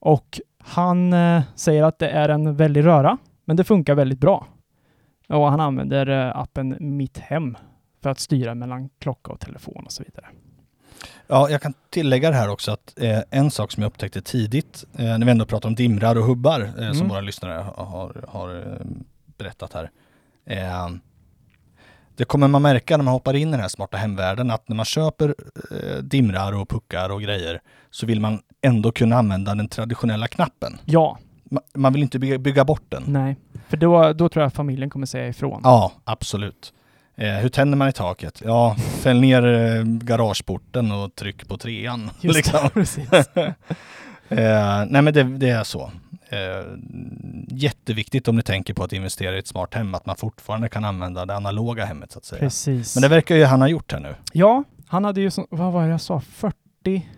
Och 0.00 0.40
Han 0.64 1.12
eh, 1.12 1.42
säger 1.54 1.82
att 1.82 1.98
det 1.98 2.08
är 2.08 2.28
en 2.28 2.56
väldig 2.56 2.84
röra, 2.84 3.18
men 3.44 3.56
det 3.56 3.64
funkar 3.64 3.94
väldigt 3.94 4.18
bra. 4.18 4.46
Och 5.28 5.50
han 5.50 5.60
använder 5.60 6.06
eh, 6.28 6.38
appen 6.38 6.76
Mitt 6.80 7.18
Hem 7.18 7.56
för 8.02 8.10
att 8.10 8.20
styra 8.20 8.54
mellan 8.54 8.88
klocka 8.98 9.32
och 9.32 9.40
telefon 9.40 9.82
och 9.86 9.92
så 9.92 10.02
vidare. 10.02 10.26
Ja, 11.26 11.50
jag 11.50 11.62
kan 11.62 11.74
tillägga 11.90 12.30
det 12.30 12.36
här 12.36 12.50
också 12.50 12.72
att 12.72 12.94
eh, 13.00 13.20
en 13.30 13.50
sak 13.50 13.72
som 13.72 13.82
jag 13.82 13.90
upptäckte 13.90 14.22
tidigt, 14.22 14.84
eh, 14.98 15.04
när 15.18 15.24
vi 15.26 15.30
ändå 15.32 15.46
pratar 15.46 15.68
om 15.68 15.74
dimrar 15.74 16.16
och 16.16 16.24
hubbar, 16.24 16.60
eh, 16.60 16.74
Mm. 16.78 16.94
som 16.94 17.08
våra 17.08 17.20
lyssnare 17.20 17.52
har, 17.54 17.84
har, 17.84 18.24
har 18.28 18.78
berättat 19.38 19.72
här. 19.72 19.90
Det 22.20 22.24
kommer 22.26 22.48
man 22.48 22.62
märka 22.62 22.96
när 22.96 23.04
man 23.04 23.12
hoppar 23.14 23.34
in 23.36 23.48
i 23.48 23.50
den 23.50 23.60
här 23.60 23.68
smarta 23.68 23.96
hemvärlden, 23.96 24.50
att 24.50 24.68
när 24.68 24.76
man 24.76 24.84
köper 24.84 25.34
eh, 25.70 25.96
dimrar 26.02 26.52
och 26.52 26.68
puckar 26.68 27.10
och 27.10 27.22
grejer, 27.22 27.60
så 27.90 28.06
vill 28.06 28.20
man 28.20 28.40
ändå 28.62 28.92
kunna 28.92 29.16
använda 29.16 29.54
den 29.54 29.68
traditionella 29.68 30.28
knappen. 30.28 30.78
Ja, 30.84 31.18
Ma- 31.50 31.60
Man 31.74 31.92
vill 31.92 32.02
inte 32.02 32.18
bygga, 32.18 32.38
bygga 32.38 32.64
bort 32.64 32.82
den. 32.88 33.02
nej. 33.06 33.36
För 33.68 33.76
då, 33.76 34.12
då 34.12 34.28
tror 34.28 34.42
jag 34.42 34.52
familjen 34.52 34.90
kommer 34.90 35.06
säga 35.06 35.28
ifrån. 35.28 35.60
Ja, 35.64 35.92
absolut. 36.04 36.72
Eh, 37.16 37.28
hur 37.32 37.48
tänder 37.48 37.78
man 37.78 37.88
i 37.88 37.92
taket? 37.92 38.42
Ja, 38.44 38.76
fäll 39.02 39.20
ner 39.20 39.46
eh, 39.46 39.82
garageporten 39.84 40.92
och 40.92 41.14
tryck 41.14 41.48
på 41.48 41.56
trean. 41.58 42.10
Just 42.20 42.36
liksom. 42.36 42.60
det, 42.64 42.70
precis. 42.70 43.08
Eh, 44.30 44.84
nej 44.88 45.02
men 45.02 45.14
det, 45.14 45.22
det 45.22 45.48
är 45.48 45.64
så. 45.64 45.90
Eh, 46.28 46.66
jätteviktigt 47.48 48.28
om 48.28 48.36
ni 48.36 48.42
tänker 48.42 48.74
på 48.74 48.84
att 48.84 48.92
investera 48.92 49.36
i 49.36 49.38
ett 49.38 49.46
smart 49.46 49.74
hem, 49.74 49.94
att 49.94 50.06
man 50.06 50.16
fortfarande 50.16 50.68
kan 50.68 50.84
använda 50.84 51.26
det 51.26 51.36
analoga 51.36 51.84
hemmet 51.84 52.12
så 52.12 52.18
att 52.18 52.24
säga. 52.24 52.40
precis. 52.40 52.96
Men 52.96 53.02
det 53.02 53.08
verkar 53.08 53.36
ju 53.36 53.44
han 53.44 53.60
ha 53.60 53.68
gjort 53.68 53.92
här 53.92 54.00
nu. 54.00 54.14
Ja, 54.32 54.64
han 54.86 55.04
hade 55.04 55.20
ju, 55.20 55.30
som, 55.30 55.46
vad 55.50 55.72
var 55.72 55.82
det 55.82 55.88
jag 55.88 56.00
sa, 56.00 56.20
40, 56.20 57.08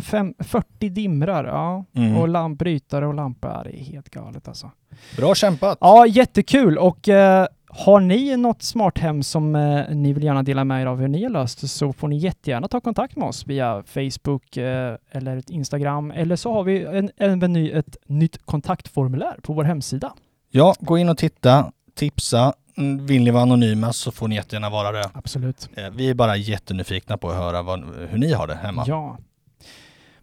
fem, 0.00 0.34
40 0.38 0.88
dimrar, 0.88 1.44
ja. 1.44 1.84
Mm. 1.94 2.16
Och 2.16 2.28
lampbrytare 2.28 3.06
och 3.06 3.14
lampor, 3.14 3.50
ja, 3.50 3.62
det 3.64 3.80
är 3.80 3.84
helt 3.84 4.10
galet 4.10 4.48
alltså. 4.48 4.70
Bra 5.16 5.34
kämpat! 5.34 5.78
Ja, 5.80 6.06
jättekul 6.06 6.78
och 6.78 7.08
eh, 7.08 7.46
har 7.70 8.00
ni 8.00 8.36
något 8.36 8.62
smart 8.62 8.98
hem 8.98 9.22
som 9.22 9.56
eh, 9.56 9.84
ni 9.90 10.12
vill 10.12 10.24
gärna 10.24 10.42
dela 10.42 10.64
med 10.64 10.82
er 10.82 10.86
av 10.86 11.00
hur 11.00 11.08
ni 11.08 11.22
har 11.22 11.30
löst 11.30 11.70
så 11.70 11.92
får 11.92 12.08
ni 12.08 12.16
jättegärna 12.16 12.68
ta 12.68 12.80
kontakt 12.80 13.16
med 13.16 13.28
oss 13.28 13.46
via 13.46 13.82
Facebook 13.86 14.56
eh, 14.56 14.96
eller 15.10 15.42
Instagram 15.50 16.10
eller 16.10 16.36
så 16.36 16.52
har 16.52 16.62
vi 16.64 16.84
en, 16.84 17.10
även 17.16 17.52
ny, 17.52 17.70
ett 17.70 17.96
nytt 18.06 18.46
kontaktformulär 18.46 19.36
på 19.42 19.52
vår 19.52 19.64
hemsida. 19.64 20.12
Ja, 20.50 20.74
gå 20.80 20.98
in 20.98 21.08
och 21.08 21.18
titta, 21.18 21.72
tipsa. 21.94 22.52
Mm, 22.76 23.06
Vill 23.06 23.24
ni 23.24 23.30
vara 23.30 23.42
anonyma 23.42 23.92
så 23.92 24.10
får 24.12 24.28
ni 24.28 24.34
jättegärna 24.34 24.70
vara 24.70 24.92
det. 24.92 25.10
Absolut. 25.14 25.68
Eh, 25.76 25.90
vi 25.90 26.10
är 26.10 26.14
bara 26.14 26.36
jättenyfikna 26.36 27.16
på 27.18 27.30
att 27.30 27.36
höra 27.36 27.62
vad, 27.62 27.84
hur 28.08 28.18
ni 28.18 28.32
har 28.32 28.46
det 28.46 28.54
hemma. 28.54 28.84
Ja. 28.86 29.18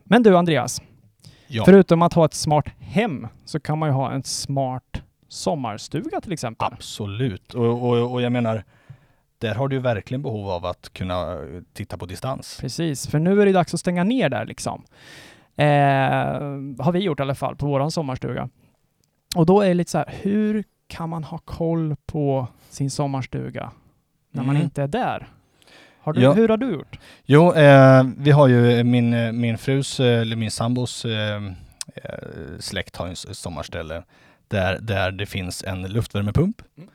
Men 0.04 0.24
du 0.24 0.38
Andreas, 0.38 0.82
Ja. 1.48 1.64
förutom 1.66 2.02
att 2.02 2.14
ha 2.14 2.26
ett 2.26 2.34
smart 2.34 2.66
hem 2.80 3.28
så 3.46 3.60
kan 3.60 3.80
man 3.80 3.90
ju 3.90 3.94
ha 3.94 4.12
en 4.12 4.24
smart 4.24 5.02
sommarstuga 5.28 6.22
till 6.22 6.32
exempel. 6.34 6.68
Absolut. 6.74 7.54
Och, 7.54 7.84
och, 7.90 8.12
och 8.14 8.22
jag 8.22 8.32
menar, 8.32 8.64
där 9.38 9.56
har 9.56 9.68
du 9.68 9.80
verkligen 9.80 10.22
behov 10.22 10.50
av 10.50 10.66
att 10.66 10.94
kunna 10.94 11.38
titta 11.74 11.98
på 11.98 12.06
distans. 12.06 12.58
Precis, 12.62 13.08
för 13.08 13.20
nu 13.20 13.42
är 13.42 13.46
det 13.46 13.52
dags 13.52 13.74
att 13.74 13.80
stänga 13.80 14.04
ner 14.04 14.30
där 14.30 14.46
liksom. 14.46 14.84
Eh, 15.58 15.66
har 16.86 16.92
vi 16.92 17.00
gjort 17.00 17.20
i 17.20 17.24
alla 17.24 17.36
fall 17.36 17.56
på 17.56 17.66
våran 17.66 17.92
sommarstuga. 17.92 18.50
Och 19.36 19.46
då 19.46 19.62
är 19.62 19.68
det 19.68 19.74
lite 19.74 19.92
så 19.92 19.98
här, 19.98 20.14
hur 20.22 20.64
kan 20.88 21.10
man 21.10 21.24
ha 21.24 21.38
koll 21.38 21.96
på 22.06 22.48
sin 22.70 22.92
sommarstuga 22.92 23.72
när 24.32 24.44
man 24.44 24.56
Mm. 24.56 24.64
inte 24.66 24.84
är 24.84 24.88
där? 24.88 25.28
Har 26.00 26.14
du, 26.14 26.22
Ja. 26.22 26.34
Hur 26.34 26.50
har 26.50 26.58
du 26.58 26.72
gjort? 26.72 27.00
Jo, 27.26 27.54
eh, 27.54 28.04
vi 28.18 28.32
har 28.32 28.48
ju 28.48 28.84
min, 28.84 29.40
min 29.40 29.58
frus, 29.58 30.00
eh, 30.00 30.22
eller 30.22 30.36
min 30.36 30.52
sambos 30.52 31.06
eh, 31.06 31.44
eh, 31.96 32.12
släkt 32.60 32.96
har 32.96 33.08
ett 33.08 33.18
sommarställe 33.38 34.04
där, 34.56 34.80
där 34.80 35.12
det 35.12 35.26
finns 35.26 35.64
en 35.64 35.82
luftvärmepump. 35.82 36.62
Mm. 36.78 36.90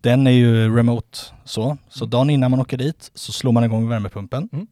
Den 0.00 0.26
är 0.26 0.30
ju 0.30 0.76
remote 0.76 1.18
så, 1.44 1.76
så 1.88 2.04
dagen 2.06 2.30
innan 2.30 2.50
man 2.50 2.60
åker 2.60 2.76
dit 2.76 3.10
så 3.14 3.32
slår 3.32 3.52
man 3.52 3.64
igång 3.64 3.88
värmepumpen. 3.88 4.48
Mm. 4.52 4.66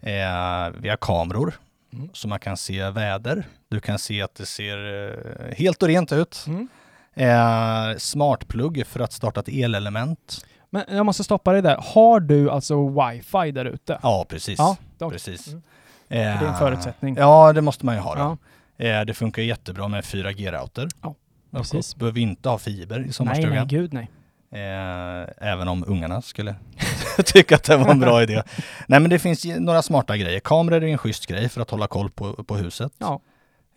Eh, 0.00 0.80
vi 0.80 0.88
har 0.88 0.96
kameror 0.96 1.54
Mm. 1.92 2.08
så 2.12 2.28
man 2.28 2.38
kan 2.38 2.56
se 2.56 2.90
väder. 2.90 3.46
Du 3.68 3.80
kan 3.80 3.98
se 3.98 4.22
att 4.22 4.34
det 4.34 4.46
ser 4.46 5.08
eh, 5.48 5.54
helt 5.56 5.82
och 5.82 5.88
rent 5.88 6.12
ut. 6.12 6.44
Mm. 6.46 6.68
Eh, 7.14 7.96
smartplugg 7.98 8.86
för 8.86 9.00
att 9.00 9.12
starta 9.12 9.40
ett 9.40 9.48
elelement. 9.48 10.44
Men 10.70 10.84
jag 10.88 11.06
måste 11.06 11.24
stoppa 11.24 11.52
dig 11.52 11.62
där. 11.62 11.76
Har 11.94 12.20
du 12.20 12.50
alltså 12.50 12.88
wifi 12.88 13.50
där 13.52 13.64
ute? 13.64 13.98
Ja, 14.02 14.26
precis. 14.28 14.58
Ja, 14.58 14.76
precis. 15.10 15.48
Mm. 15.48 15.62
Eh, 16.08 16.40
det 16.40 16.46
är 16.46 16.50
en 16.50 16.58
förutsättning. 16.58 17.16
Ja, 17.18 17.52
det 17.52 17.60
måste 17.60 17.86
man 17.86 17.94
ju 17.94 18.00
ha. 18.00 18.14
Då. 18.14 18.20
Ja, 18.20 18.36
Eh, 18.76 19.04
det 19.04 19.14
funkar 19.14 19.42
jättebra 19.42 19.88
med 19.88 20.04
4G-router. 20.04 20.88
Ja, 21.02 21.14
precis. 21.58 21.96
Behöver 21.96 22.20
inte 22.20 22.48
ha 22.48 22.58
fiber 22.58 22.96
i 22.98 23.02
nej, 23.02 23.12
sommarstugan. 23.12 23.52
nej, 23.54 23.66
gud 23.66 23.92
nej. 23.92 24.10
Eh, 24.52 25.28
även 25.38 25.68
om 25.68 25.84
ungarna 25.86 26.22
skulle 26.22 26.54
tycka 27.24 27.54
att 27.54 27.64
det 27.64 27.76
var 27.76 27.90
en 27.90 28.00
bra 28.00 28.22
idé. 28.22 28.42
Nej 28.88 29.00
men 29.00 29.10
det 29.10 29.18
finns 29.18 29.44
några 29.44 29.82
smarta 29.82 30.16
grejer. 30.16 30.40
Kameror 30.40 30.84
är 30.84 30.88
en 30.88 30.98
schysst 30.98 31.26
grej 31.26 31.48
för 31.48 31.60
att 31.60 31.70
hålla 31.70 31.86
koll 31.86 32.10
på, 32.10 32.44
på 32.44 32.56
huset. 32.56 32.92
Ja. 32.98 33.20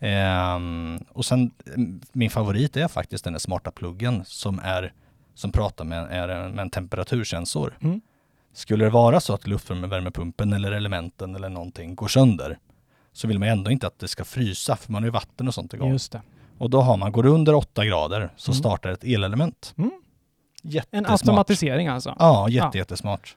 Ehm, 0.00 0.98
och 1.12 1.24
sen 1.24 1.50
min 2.12 2.30
favorit 2.30 2.76
är 2.76 2.88
faktiskt 2.88 3.24
den 3.24 3.32
där 3.32 3.40
smarta 3.40 3.70
pluggen 3.70 4.22
som 4.26 4.60
är 4.64 4.92
som 5.34 5.52
pratar 5.52 5.84
med, 5.84 6.06
är 6.10 6.28
en- 6.28 6.50
med 6.52 6.62
en 6.62 6.70
temperatursensor. 6.70 7.76
Mm. 7.82 8.00
Skulle 8.52 8.84
det 8.84 8.90
vara 8.90 9.20
så 9.20 9.34
att 9.34 9.46
luftvärmepumpen 9.46 10.52
eller 10.52 10.72
elementen 10.72 11.34
eller 11.36 11.48
någonting 11.48 11.94
går 11.94 12.08
sönder 12.08 12.58
så 13.12 13.28
vill 13.28 13.38
man 13.38 13.48
ändå 13.48 13.70
inte 13.70 13.86
att 13.86 13.98
det 13.98 14.08
ska 14.08 14.24
frysa 14.24 14.76
för 14.76 14.92
man 14.92 15.02
har 15.02 15.06
ju 15.06 15.12
vatten 15.12 15.48
och 15.48 15.54
sånt 15.54 15.74
igång. 15.74 15.90
Just 15.92 16.12
det. 16.12 16.22
Och 16.58 16.70
då 16.70 16.80
har 16.80 16.96
man, 16.96 17.12
går 17.12 17.22
det 17.22 17.28
under 17.28 17.54
8 17.54 17.84
grader 17.84 18.30
så 18.36 18.50
Mm. 18.50 18.58
startar 18.58 18.90
ett 18.90 19.04
elelement. 19.04 19.74
Mm. 19.78 19.90
En 20.90 21.06
automatisering 21.06 21.88
alltså. 21.88 22.16
Ja, 22.18 22.48
jätte, 22.48 22.78
jättesmart. 22.78 23.36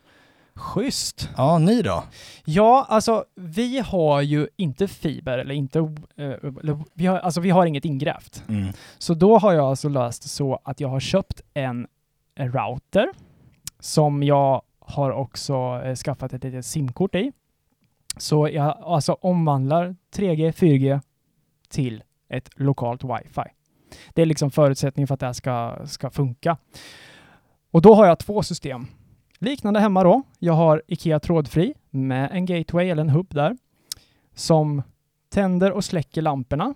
Schysst. 0.55 1.29
Ja, 1.37 1.57
ni 1.57 1.81
då? 1.81 2.03
Ja, 2.45 2.85
alltså 2.89 3.25
vi 3.35 3.79
har 3.79 4.21
ju 4.21 4.47
inte 4.57 4.87
fiber 4.87 5.37
eller 5.37 5.55
inte, 5.55 5.79
eh, 5.79 5.85
eller, 6.17 6.77
vi, 6.93 7.05
har, 7.05 7.19
alltså, 7.19 7.41
vi 7.41 7.49
har 7.49 7.65
inget 7.65 7.85
ingrävt. 7.85 8.43
Mm. 8.47 8.73
Så 8.97 9.13
då 9.13 9.37
har 9.37 9.53
jag 9.53 9.65
alltså 9.65 9.89
löst 9.89 10.29
så 10.29 10.59
att 10.63 10.79
jag 10.79 10.89
har 10.89 10.99
köpt 10.99 11.41
en 11.53 11.87
router 12.39 13.09
som 13.79 14.23
jag 14.23 14.61
har 14.79 15.11
också 15.11 15.81
eh, 15.85 15.95
skaffat 15.95 16.33
ett 16.33 16.43
litet 16.43 16.65
simkort 16.65 17.15
i. 17.15 17.31
Så 18.17 18.49
jag 18.49 18.77
alltså 18.83 19.13
omvandlar 19.13 19.95
3G, 20.15 20.51
4G 20.51 21.01
till 21.69 22.03
ett 22.31 22.49
lokalt 22.55 23.03
wifi. 23.03 23.49
Det 24.13 24.21
är 24.21 24.25
liksom 24.25 24.51
förutsättningen 24.51 25.07
för 25.07 25.13
att 25.13 25.19
det 25.19 25.25
här 25.25 25.33
ska, 25.33 25.77
ska 25.85 26.09
funka. 26.09 26.57
Och 27.71 27.81
då 27.81 27.95
har 27.95 28.05
jag 28.05 28.19
två 28.19 28.43
system. 28.43 28.87
Liknande 29.39 29.79
hemma 29.79 30.03
då. 30.03 30.23
Jag 30.39 30.53
har 30.53 30.81
IKEA 30.87 31.19
trådfri 31.19 31.73
med 31.89 32.29
en 32.31 32.45
gateway 32.45 32.89
eller 32.89 33.01
en 33.01 33.09
hubb 33.09 33.33
där 33.33 33.57
som 34.35 34.81
tänder 35.29 35.71
och 35.71 35.85
släcker 35.85 36.21
lamporna 36.21 36.73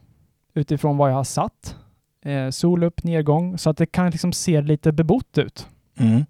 utifrån 0.54 0.98
vad 0.98 1.10
jag 1.10 1.16
har 1.16 1.24
satt. 1.24 1.76
Eh, 2.22 2.50
sol 2.50 2.84
upp, 2.84 3.04
nedgång, 3.04 3.58
så 3.58 3.70
att 3.70 3.78
det 3.78 3.86
kan 3.86 4.10
liksom 4.10 4.34
se 4.34 4.62
lite 4.62 4.92
bebott 4.92 5.38
ut. 5.38 5.68
Mm. 5.98 6.26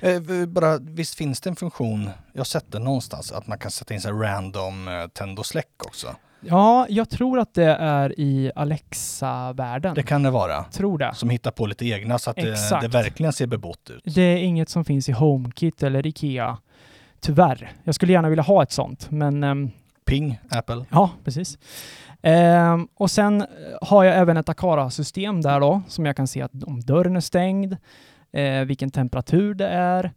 Eh, 0.00 0.46
bara, 0.46 0.78
visst 0.78 1.14
finns 1.14 1.40
det 1.40 1.50
en 1.50 1.56
funktion, 1.56 2.10
jag 2.32 2.40
har 2.40 2.44
sett 2.44 2.72
det 2.72 2.78
någonstans, 2.78 3.32
att 3.32 3.46
man 3.46 3.58
kan 3.58 3.70
sätta 3.70 3.94
in 3.94 4.00
så 4.00 4.08
här 4.08 4.14
random 4.14 4.88
eh, 4.88 5.06
tänd 5.06 5.38
och 5.38 5.46
släck 5.46 5.86
också. 5.86 6.16
Ja, 6.40 6.86
jag 6.88 7.10
tror 7.10 7.38
att 7.38 7.54
det 7.54 7.74
är 7.74 8.20
i 8.20 8.52
Alexa-världen. 8.54 9.94
Det 9.94 10.02
kan 10.02 10.22
det 10.22 10.30
vara. 10.30 10.64
Tror 10.64 10.98
det. 10.98 11.14
Som 11.14 11.30
hittar 11.30 11.50
på 11.50 11.66
lite 11.66 11.86
egna 11.86 12.18
så 12.18 12.30
att 12.30 12.36
det, 12.36 12.52
Exakt. 12.52 12.82
det 12.82 12.88
verkligen 12.88 13.32
ser 13.32 13.46
bebott 13.46 13.90
ut. 13.90 14.14
Det 14.14 14.22
är 14.22 14.36
inget 14.36 14.68
som 14.68 14.84
finns 14.84 15.08
i 15.08 15.12
HomeKit 15.12 15.82
eller 15.82 16.06
IKEA. 16.06 16.58
Tyvärr. 17.20 17.72
Jag 17.84 17.94
skulle 17.94 18.12
gärna 18.12 18.28
vilja 18.28 18.42
ha 18.42 18.62
ett 18.62 18.72
sånt, 18.72 19.10
men 19.10 19.44
ehm, 19.44 19.70
Ping, 20.04 20.38
Apple. 20.50 20.84
Ja, 20.90 21.10
precis. 21.24 21.58
Ehm, 22.22 22.88
och 22.94 23.10
sen 23.10 23.40
eh, 23.40 23.46
har 23.80 24.04
jag 24.04 24.16
även 24.16 24.36
ett 24.36 24.48
Akara-system 24.48 25.40
där 25.42 25.60
då, 25.60 25.82
som 25.88 26.06
jag 26.06 26.16
kan 26.16 26.26
se 26.26 26.42
att 26.42 26.64
om 26.64 26.80
dörren 26.80 27.16
är 27.16 27.20
stängd, 27.20 27.76
eh, 28.32 28.60
vilken 28.60 28.90
temperatur 28.90 29.54
det 29.54 29.68
är 29.68 30.12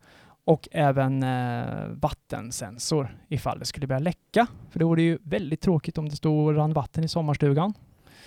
och 0.49 0.67
även 0.71 1.23
eh, 1.23 1.87
vattensensor 1.89 3.17
ifall 3.27 3.59
det 3.59 3.65
skulle 3.65 3.87
börja 3.87 3.99
läcka. 3.99 4.47
För 4.71 4.79
det 4.79 4.85
vore 4.85 5.01
ju 5.01 5.17
väldigt 5.23 5.61
tråkigt 5.61 5.97
om 5.97 6.09
det 6.09 6.15
stod 6.15 6.47
och 6.47 6.55
rann 6.55 6.73
vatten 6.73 7.03
i 7.03 7.07
sommarstugan. 7.07 7.73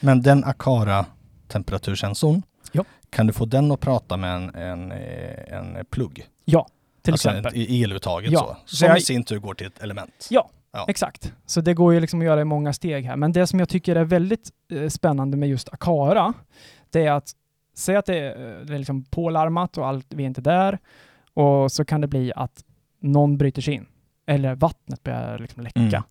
Men 0.01 0.23
den 0.23 0.45
Akara 0.45 1.07
temperatursensorn, 1.49 2.43
Ja. 2.73 2.85
kan 3.11 3.27
du 3.27 3.33
få 3.33 3.45
den 3.45 3.73
att 3.73 3.81
prata 3.81 4.17
med 4.17 4.35
en, 4.37 4.55
en, 4.55 4.93
eh, 4.93 5.59
en 5.59 5.85
plugg? 5.91 6.27
Ja, 6.45 6.67
till 7.03 7.13
alltså 7.15 7.29
exempel. 7.31 7.53
I 7.57 7.83
eluttaget 7.85 8.31
Ja, 8.33 8.57
så. 8.67 8.77
Som 8.77 8.89
jag- 8.89 8.99
i 8.99 9.01
sin 9.01 9.25
tur 9.25 9.39
går 9.39 9.55
till 9.55 9.67
ett 9.67 9.83
element. 9.83 10.27
Ja, 10.31 10.51
Ja. 10.73 10.85
exakt. 10.89 11.33
Så 11.47 11.61
det 11.61 11.75
går 11.75 11.95
ju 11.95 12.01
liksom 12.01 12.21
att 12.21 12.27
göra 12.27 12.41
i 12.41 12.45
många 12.45 12.73
steg 12.73 13.05
här. 13.05 13.17
Men 13.17 13.33
det 13.33 13.47
som 13.47 13.59
jag 13.59 13.69
tycker 13.69 13.97
är 13.97 14.05
väldigt 14.05 14.51
eh, 14.73 14.89
spännande 14.89 15.37
med 15.37 15.49
just 15.49 15.69
Akara, 15.73 16.33
det 16.91 17.07
är 17.07 17.13
att 17.13 17.31
säga 17.77 17.99
att 17.99 18.07
det 18.07 18.19
är, 18.19 18.59
eh, 18.61 18.65
det 18.67 18.75
är 18.75 18.79
liksom 18.79 19.05
pålarmat 19.05 19.79
och 19.79 19.87
allt, 19.89 20.07
vi 20.09 20.23
är 20.23 20.27
inte 20.27 20.41
där. 20.41 20.79
Och 21.35 21.73
så 21.73 21.85
kan 21.85 22.01
det 22.01 22.07
bli 22.07 22.33
att 22.37 22.65
någon 23.01 23.39
bryter 23.39 23.63
sig 23.63 23.75
in. 23.75 23.87
Eller 24.27 24.55
vattnet 24.55 25.03
börjar 25.03 25.39
liksom 25.39 25.63
läcka. 25.63 25.81
Mm. 25.81 26.03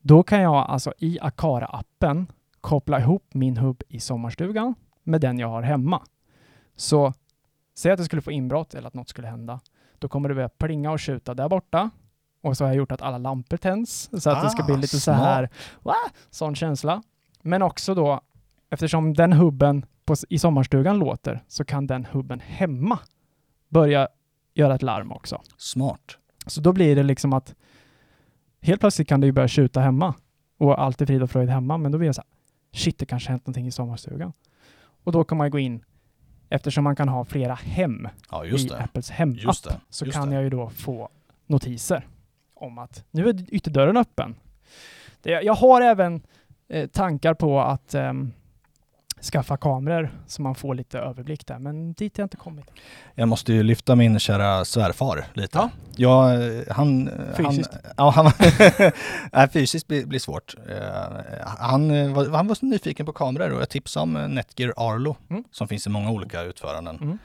Då 0.00 0.22
kan 0.22 0.40
jag 0.40 0.54
alltså 0.54 0.92
i 0.98 1.18
Akara-appen 1.20 2.26
koppla 2.60 3.00
ihop 3.00 3.24
min 3.34 3.56
hubb 3.56 3.82
i 3.88 4.00
sommarstugan 4.00 4.74
med 5.02 5.20
den 5.20 5.38
jag 5.38 5.48
har 5.48 5.62
hemma. 5.62 6.02
Så 6.76 7.12
säg 7.74 7.92
att 7.92 7.98
jag 7.98 8.06
skulle 8.06 8.22
få 8.22 8.32
inbrott 8.32 8.74
eller 8.74 8.88
att 8.88 8.94
något 8.94 9.08
skulle 9.08 9.28
hända. 9.28 9.60
Då 9.98 10.08
kommer 10.08 10.28
det 10.28 10.34
börja 10.34 10.48
plinga 10.48 10.90
och 10.90 11.00
tjuta 11.00 11.34
där 11.34 11.48
borta. 11.48 11.90
Och 12.42 12.56
så 12.56 12.64
har 12.64 12.68
jag 12.68 12.76
gjort 12.76 12.92
att 12.92 13.02
alla 13.02 13.18
lampor 13.18 13.56
tänds 13.56 14.10
så 14.22 14.30
att 14.30 14.42
det 14.42 14.50
ska 14.50 14.62
bli 14.62 14.74
Ah, 14.74 14.78
lite 14.78 15.00
så 15.00 15.12
här, 15.12 15.48
va? 15.82 15.94
Sån 16.30 16.54
känsla. 16.54 17.02
Men 17.42 17.62
också 17.62 17.94
då, 17.94 18.20
eftersom 18.70 19.14
den 19.14 19.32
hubben 19.32 19.86
på, 20.04 20.14
i 20.28 20.38
sommarstugan 20.38 20.98
låter, 20.98 21.44
så 21.48 21.64
kan 21.64 21.86
den 21.86 22.04
hubben 22.04 22.40
hemma 22.40 22.98
börja 23.68 24.08
göra 24.54 24.74
ett 24.74 24.82
larm 24.82 25.12
också. 25.12 25.42
Smart. 25.56 26.18
Så 26.46 26.60
då 26.60 26.72
blir 26.72 26.96
det 26.96 27.02
liksom 27.02 27.32
att 27.32 27.54
helt 28.62 28.80
plötsligt 28.80 29.08
kan 29.08 29.20
det 29.20 29.26
ju 29.26 29.32
börja 29.32 29.48
tjuta 29.48 29.80
hemma 29.80 30.14
och 30.58 30.82
allt 30.82 31.00
är 31.00 31.06
frid 31.06 31.22
och 31.22 31.30
fröjd 31.30 31.48
hemma, 31.48 31.78
men 31.78 31.92
då 31.92 31.98
blir 31.98 32.08
det 32.08 32.14
så 32.14 32.20
här, 32.20 32.28
shit, 32.78 32.98
det 32.98 33.06
kanske 33.06 33.30
hänt 33.30 33.46
någonting 33.46 33.66
i 33.66 33.70
sommarstugan. 33.70 34.32
Och 35.04 35.12
då 35.12 35.24
kan 35.24 35.38
man 35.38 35.46
ju 35.46 35.50
gå 35.50 35.58
in, 35.58 35.84
eftersom 36.48 36.84
man 36.84 36.96
kan 36.96 37.08
ha 37.08 37.24
flera 37.24 37.54
hem 37.54 38.08
Ja, 38.30 38.44
just 38.44 38.66
i 38.66 38.68
det. 38.68 38.78
Apples 38.78 39.10
hemapp, 39.10 39.56
så 39.88 40.10
kan 40.10 40.28
det. 40.28 40.34
jag 40.34 40.44
ju 40.44 40.50
då 40.50 40.68
få 40.70 41.08
notiser 41.46 42.06
om 42.54 42.78
att 42.78 43.04
nu 43.10 43.28
är 43.28 43.54
ytterdörren 43.54 43.96
öppen. 43.96 44.34
Det, 45.22 45.30
jag 45.30 45.54
har 45.54 45.80
även 45.80 46.22
eh, 46.68 46.86
tankar 46.88 47.34
på 47.34 47.60
att 47.60 47.94
ehm, 47.94 48.32
skaffa 49.22 49.56
kameror 49.56 50.10
så 50.26 50.42
man 50.42 50.54
får 50.54 50.74
lite 50.74 50.98
överblick 50.98 51.46
där, 51.46 51.58
men 51.58 51.92
dit 51.92 52.16
har 52.16 52.22
jag 52.22 52.26
inte 52.26 52.36
kommit. 52.36 52.64
Jag 53.14 53.28
måste 53.28 53.52
ju 53.52 53.62
lyfta 53.62 53.96
min 53.96 54.18
kära 54.18 54.64
svärfar 54.64 55.24
lite. 55.34 55.58
Ja. 55.58 55.70
Ja, 55.96 56.30
han... 56.70 57.10
Fysiskt? 57.36 57.72
Han, 57.72 57.80
ja, 57.96 58.10
han, 58.10 58.32
nej, 59.32 59.48
fysiskt 59.48 59.86
blir, 59.88 60.06
blir 60.06 60.18
svårt. 60.18 60.54
Eh, 60.68 61.46
han, 61.58 62.14
var, 62.14 62.28
han 62.36 62.46
var 62.46 62.54
så 62.54 62.66
nyfiken 62.66 63.06
på 63.06 63.12
kameror 63.12 63.52
och 63.52 63.60
jag 63.60 63.68
tipsade 63.68 64.02
om 64.02 64.12
Netgear 64.12 64.72
Arlo 64.76 65.16
Mm. 65.30 65.44
som 65.50 65.68
finns 65.68 65.86
i 65.86 65.90
många 65.90 66.10
olika 66.10 66.42
utföranden. 66.42 66.96
Mm. 67.02 67.18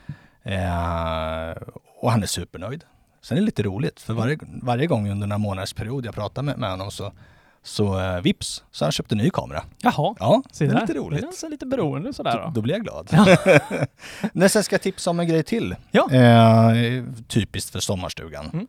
Eh, 0.43 1.57
och 2.01 2.11
han 2.11 2.23
är 2.23 2.27
supernöjd. 2.27 2.83
Sen 3.21 3.37
är 3.37 3.41
det 3.41 3.45
lite 3.45 3.63
roligt 3.63 3.99
för 4.01 4.13
varje, 4.13 4.37
varje 4.63 4.87
gång 4.87 5.11
under 5.11 5.27
några 5.27 5.37
månaders 5.37 5.73
period 5.73 6.05
jag 6.05 6.15
pratar 6.15 6.41
med, 6.41 6.57
med 6.57 6.69
honom 6.69 6.91
så, 6.91 7.11
så 7.67 7.99
eh, 7.99 8.21
vips 8.21 8.63
så 8.71 8.85
han 8.85 8.91
köpt 8.91 9.11
en 9.11 9.17
ny 9.17 9.29
kamera. 9.29 9.63
Jaha, 9.81 10.15
Ja, 10.19 10.43
se 10.51 10.65
det 10.65 10.71
är 10.71 10.73
där. 10.73 10.81
lite 10.81 10.93
Det 10.93 10.99
roligt. 10.99 11.21
känns 11.21 11.43
lite 11.49 11.65
beroende 11.65 12.13
sådär 12.13 12.41
då. 12.45 12.51
Då 12.55 12.61
blir 12.61 12.73
jag 12.73 12.83
glad. 12.83 13.07
Ja. 13.11 13.37
Men 14.33 14.49
sen 14.49 14.63
ska 14.63 14.73
jag 14.73 14.81
tipsa 14.81 15.09
om 15.09 15.19
en 15.19 15.27
grej 15.27 15.43
till. 15.43 15.75
Ja. 15.91 16.11
Eh, 16.11 17.03
typiskt 17.27 17.71
för 17.71 17.79
sommarstugan. 17.79 18.49
Mm. 18.53 18.67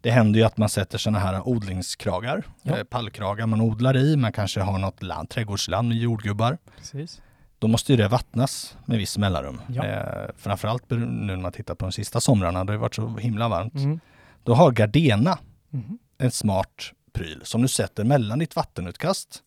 Det 0.00 0.10
händer 0.10 0.40
ju 0.40 0.46
att 0.46 0.56
man 0.56 0.68
sätter 0.68 0.98
sådana 0.98 1.18
här 1.18 1.48
odlingskragar, 1.48 2.42
Ja. 2.62 2.76
eh, 2.78 2.84
pallkragar 2.84 3.46
man 3.46 3.60
odlar 3.60 3.96
i. 3.96 4.16
Man 4.16 4.32
kanske 4.32 4.60
har 4.60 4.78
något 4.78 5.02
land, 5.02 5.28
trädgårdsland 5.28 5.88
med 5.88 5.96
jordgubbar. 5.96 6.58
Precis. 6.78 7.20
Då 7.58 7.68
måste 7.68 7.92
ju 7.92 7.96
det 7.96 8.08
vattnas 8.08 8.76
med 8.84 8.98
viss 8.98 9.18
mellanrum. 9.18 9.60
Ja. 9.68 9.84
Eh, 9.84 10.30
framförallt 10.38 10.90
nu 10.90 10.96
när 11.06 11.36
man 11.36 11.52
tittar 11.52 11.74
på 11.74 11.84
de 11.86 11.92
sista 11.92 12.20
somrarna, 12.20 12.64
det 12.64 12.72
har 12.72 12.78
varit 12.78 12.94
så 12.94 13.16
himla 13.16 13.48
varmt. 13.48 13.74
Mm. 13.74 14.00
Då 14.44 14.54
har 14.54 14.70
Gardena 14.72 15.38
Mhm. 15.70 15.98
en 16.18 16.30
smart 16.30 16.92
pryl 17.12 17.40
som 17.44 17.62
du 17.62 17.68
sätter 17.68 18.04
mellan 18.04 18.38
ditt 18.38 18.56
vattenutkast. 18.56 19.42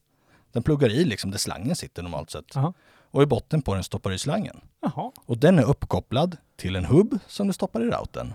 Den 0.52 0.64
pluggar 0.64 0.90
i 0.90 1.06
liksom 1.06 1.32
där 1.32 1.38
slangen 1.38 1.76
sitter 1.76 2.04
normalt 2.04 2.30
sett. 2.32 2.46
Jaha. 2.56 2.74
Och 3.12 3.24
i 3.24 3.26
botten 3.26 3.62
på 3.62 3.74
den 3.74 3.84
stoppar 3.84 4.10
du 4.10 4.16
i 4.16 4.20
slangen. 4.20 4.62
Jaha. 4.82 5.12
Och 5.26 5.38
den 5.38 5.60
är 5.60 5.64
uppkopplad 5.64 6.38
till 6.58 6.76
en 6.76 6.86
hubb 6.86 7.20
som 7.28 7.48
du 7.48 7.54
stoppar 7.54 7.82
i 7.82 7.86
routern. 7.86 8.34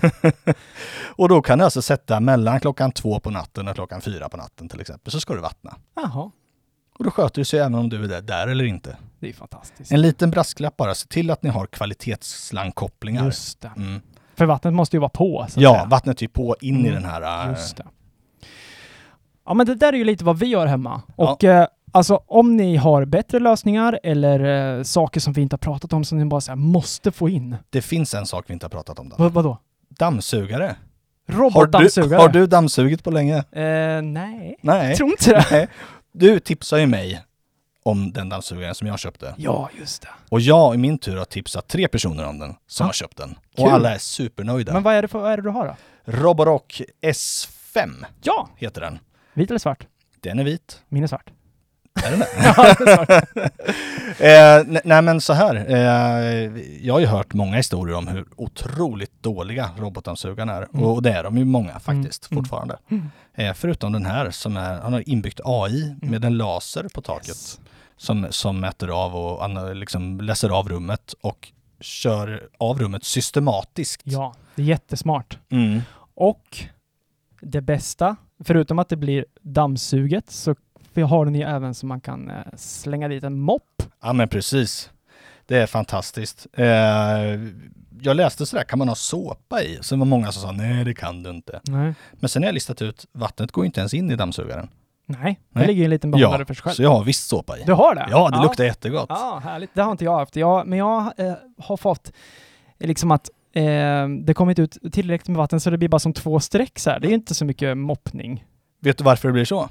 och 1.16 1.28
då 1.28 1.42
kan 1.42 1.58
du 1.58 1.64
alltså 1.64 1.82
sätta 1.82 2.20
mellan 2.20 2.60
klockan 2.60 2.92
två 2.92 3.20
på 3.20 3.30
natten 3.30 3.68
och 3.68 3.74
klockan 3.74 4.00
fyra 4.00 4.28
på 4.28 4.36
natten 4.36 4.68
till 4.68 4.80
exempel, 4.80 5.12
så 5.12 5.20
ska 5.20 5.34
du 5.34 5.40
vattna. 5.40 5.76
Jaha. 5.94 6.30
Och 6.98 7.04
då 7.04 7.10
sköter 7.10 7.40
det 7.40 7.44
sig 7.44 7.58
även 7.60 7.74
om 7.74 7.88
du 7.88 8.04
är 8.04 8.08
där, 8.08 8.22
där 8.22 8.48
eller 8.48 8.64
inte. 8.64 8.96
Det 9.20 9.28
är 9.28 9.32
fantastiskt. 9.32 9.92
En 9.92 10.00
liten 10.00 10.30
brasklapp 10.30 10.76
bara, 10.76 10.94
se 10.94 11.08
till 11.08 11.30
att 11.30 11.42
ni 11.42 11.50
har 11.50 11.66
kvalitetsslangkopplingar. 11.66 13.24
Just 13.24 13.60
det. 13.60 13.72
Mm. 13.76 14.00
För 14.34 14.46
vattnet 14.46 14.74
måste 14.74 14.96
ju 14.96 15.00
vara 15.00 15.08
på. 15.08 15.40
Ja, 15.42 15.48
säga. 15.48 15.84
vattnet 15.84 16.18
är 16.18 16.22
ju 16.22 16.28
på 16.28 16.56
in 16.60 16.76
i 16.76 16.88
Mm, 16.88 17.02
den 17.02 17.10
här... 17.10 17.54
Ja, 19.46 19.54
men 19.54 19.66
det 19.66 19.74
där 19.74 19.92
är 19.92 19.96
ju 19.96 20.04
lite 20.04 20.24
vad 20.24 20.38
vi 20.38 20.46
gör 20.46 20.66
hemma. 20.66 21.02
Och 21.16 21.44
eh, 21.44 21.66
alltså 21.92 22.22
om 22.26 22.56
ni 22.56 22.76
har 22.76 23.04
bättre 23.04 23.38
lösningar 23.38 24.00
eller 24.02 24.76
eh, 24.78 24.82
saker 24.82 25.20
som 25.20 25.32
vi 25.32 25.42
inte 25.42 25.54
har 25.54 25.58
pratat 25.58 25.92
om 25.92 26.04
som 26.04 26.18
ni 26.18 26.24
bara 26.24 26.40
så 26.40 26.50
här, 26.50 26.56
måste 26.56 27.12
få 27.12 27.28
in. 27.28 27.56
Det 27.70 27.82
finns 27.82 28.14
en 28.14 28.26
sak 28.26 28.44
vi 28.48 28.52
inte 28.54 28.66
har 28.66 28.70
pratat 28.70 28.98
om. 28.98 29.12
Vad, 29.18 29.32
vadå? 29.32 29.58
Dammsugare. 29.88 30.76
Har 31.28 31.34
du, 31.36 31.42
Robotdammsugare? 31.42 32.20
har 32.20 32.28
du 32.28 32.46
dammsugit 32.46 33.04
på 33.04 33.10
länge? 33.10 33.36
Eh, 33.36 34.02
nej. 34.02 34.56
Nej. 34.60 34.96
Tror 34.96 35.10
inte 35.10 35.30
det. 35.30 35.46
Nej. 35.50 35.68
Du 36.12 36.40
tipsade 36.40 36.80
ju 36.82 36.86
mig 36.88 37.22
om 37.82 38.12
den 38.12 38.28
dammsugaren 38.28 38.74
som 38.74 38.86
jag 38.88 38.98
köpte. 38.98 39.34
Ja, 39.36 39.68
just 39.78 40.02
det. 40.02 40.08
Och 40.28 40.40
jag 40.40 40.74
i 40.74 40.78
min 40.78 40.98
tur 40.98 41.16
har 41.16 41.24
tipsat 41.24 41.68
tre 41.68 41.88
personer 41.88 42.26
om 42.26 42.38
den 42.38 42.54
som 42.66 42.84
Ja. 42.84 42.88
har 42.88 42.92
köpt 42.92 43.16
den. 43.16 43.34
Kul. 43.56 43.64
Och 43.64 43.72
alla 43.72 43.94
är 43.94 43.98
supernöjda. 43.98 44.72
Men 44.72 44.82
vad 44.82 44.94
är 44.94 45.02
det, 45.02 45.08
för, 45.08 45.18
vad 45.18 45.32
är 45.32 45.36
det 45.36 45.42
du 45.42 45.48
har 45.50 45.66
då? 45.66 45.76
Roborock 46.12 46.82
S5 47.02 47.90
Ja! 48.22 48.48
heter 48.56 48.80
den. 48.80 48.98
Vit 49.34 49.50
eller 49.50 49.58
svart? 49.58 49.86
Den 50.20 50.38
är 50.38 50.44
vit. 50.44 50.82
Min 50.88 51.02
är 51.02 51.06
svart. 51.06 51.30
Är 52.04 52.10
den 52.10 52.18
det? 52.20 52.26
ja, 52.56 52.74
det 52.78 52.90
är 52.90 52.96
svart. 52.96 53.10
eh, 54.20 54.72
ne- 54.72 54.80
nej 54.84 55.02
men 55.02 55.20
så 55.20 55.32
här. 55.32 55.54
Eh, 55.68 56.62
jag 56.86 56.94
har 56.94 57.00
ju 57.00 57.06
hört 57.06 57.34
många 57.34 57.56
historier 57.56 57.96
om 57.96 58.08
hur 58.08 58.24
otroligt 58.36 59.22
dåliga 59.22 59.70
robotdammsugarna 59.78 60.52
är. 60.52 60.68
Mm. 60.74 60.84
Och 60.84 61.02
det 61.02 61.12
är 61.12 61.22
de 61.22 61.38
ju 61.38 61.44
många 61.44 61.80
faktiskt 61.80 62.30
Mm. 62.30 62.42
fortfarande. 62.44 62.78
Mm. 62.90 63.10
Eh, 63.34 63.54
förutom 63.54 63.92
den 63.92 64.06
här 64.06 64.30
som 64.30 64.56
är, 64.56 64.80
han 64.80 64.92
har 64.92 65.08
inbyggt 65.08 65.40
AI 65.44 65.94
med 66.02 66.24
en 66.24 66.36
laser 66.36 66.88
på 66.94 67.00
taket. 67.02 67.28
Yes. 67.28 67.60
som, 67.96 68.26
som 68.30 68.60
mäter 68.60 68.88
av 69.04 69.16
och 69.16 69.76
liksom 69.76 70.20
läser 70.20 70.50
av 70.50 70.68
rummet 70.68 71.14
och 71.20 71.52
kör 71.80 72.48
av 72.58 72.78
rummet 72.78 73.04
systematiskt. 73.04 74.00
Ja, 74.04 74.34
det 74.54 74.62
är 74.62 74.66
jättesmart. 74.66 75.38
Mm. 75.50 75.80
Och 76.14 76.64
det 77.42 77.60
bästa, 77.60 78.16
förutom 78.44 78.78
att 78.78 78.88
det 78.88 78.96
blir 78.96 79.24
dammsuget, 79.42 80.30
så 80.30 80.54
har 80.94 81.24
den 81.24 81.34
ju 81.34 81.42
även 81.42 81.74
så 81.74 81.86
man 81.86 82.00
kan 82.00 82.30
eh, 82.30 82.36
slänga 82.56 83.08
dit 83.08 83.24
en 83.24 83.40
mopp. 83.40 83.82
Ja 84.02 84.12
men 84.12 84.28
precis. 84.28 84.90
Det 85.46 85.58
är 85.58 85.66
fantastiskt. 85.66 86.46
Eh, 86.52 86.66
jag 88.00 88.16
läste 88.16 88.46
sådär, 88.46 88.64
kan 88.64 88.78
man 88.78 88.88
ha 88.88 88.94
såpa 88.94 89.62
i? 89.62 89.78
Så 89.80 89.94
det 89.94 89.98
var 89.98 90.06
många 90.06 90.32
som 90.32 90.42
sa 90.42 90.52
nej 90.52 90.84
det 90.84 90.94
kan 90.94 91.22
du 91.22 91.30
inte. 91.30 91.60
Nej. 91.64 91.94
Men 92.12 92.28
sen 92.28 92.42
har 92.42 92.48
jag 92.48 92.54
listat 92.54 92.82
ut, 92.82 93.06
vattnet 93.12 93.52
går 93.52 93.64
inte 93.64 93.80
ens 93.80 93.94
in 93.94 94.10
i 94.10 94.16
dammsugaren. 94.16 94.68
Nej, 95.06 95.40
det 95.50 95.58
Nej. 95.58 95.66
ligger 95.66 95.78
ju 95.78 95.84
en 95.84 95.90
liten 95.90 96.10
behållare 96.10 96.40
Ja, 96.42 96.46
för 96.46 96.54
sig 96.54 96.62
själv. 96.62 96.74
så 96.74 96.82
jag 96.82 96.90
har 96.90 97.04
visst 97.04 97.28
såpa 97.28 97.58
i. 97.58 97.62
Du 97.66 97.72
har 97.72 97.94
det? 97.94 98.06
Ja, 98.10 98.30
det 98.30 98.42
luktar 98.42 98.64
jättegott. 98.64 99.06
Ja, 99.08 99.40
härligt. 99.44 99.70
Det 99.74 99.82
har 99.82 99.92
inte 99.92 100.04
jag 100.04 100.18
haft. 100.18 100.36
Jag, 100.36 100.66
men 100.66 100.78
jag 100.78 101.12
eh, 101.16 101.34
har 101.58 101.76
fått 101.76 102.12
liksom 102.78 103.10
att 103.10 103.30
eh, 103.52 104.08
det 104.08 104.34
kommit 104.34 104.58
ut 104.58 104.78
tillräckligt 104.92 105.28
med 105.28 105.36
vatten 105.36 105.60
så 105.60 105.70
det 105.70 105.78
blir 105.78 105.88
bara 105.88 105.98
som 105.98 106.12
två 106.12 106.40
streck 106.40 106.78
så 106.78 106.90
här. 106.90 107.00
Det 107.00 107.08
är 107.08 107.12
inte 107.14 107.34
så 107.34 107.44
mycket 107.44 107.76
moppning. 107.78 108.44
Vet 108.80 108.98
du 108.98 109.04
varför 109.04 109.28
det 109.28 109.32
blir 109.32 109.44
så? 109.44 109.68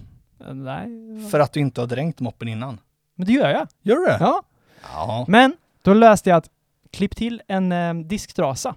Eh, 0.48 0.54
Nej. 0.54 0.88
För 1.32 1.40
att 1.40 1.54
du 1.54 1.60
inte 1.60 1.82
har 1.82 1.88
dränkt 1.88 2.20
moppen 2.20 2.48
innan. 2.48 2.80
Men 3.16 3.28
det 3.28 3.34
gör 3.34 3.50
jag. 3.50 3.68
Gör 3.82 3.96
du 3.96 4.06
det? 4.06 4.18
Ja. 4.20 4.44
Ja. 4.84 5.26
Men 5.28 5.54
då 5.82 5.94
läste 5.94 6.30
jag 6.30 6.38
att 6.38 6.50
klipp 6.92 7.16
till 7.16 7.42
en 7.48 7.72
eh, 7.72 7.94
disktrasa 7.94 8.76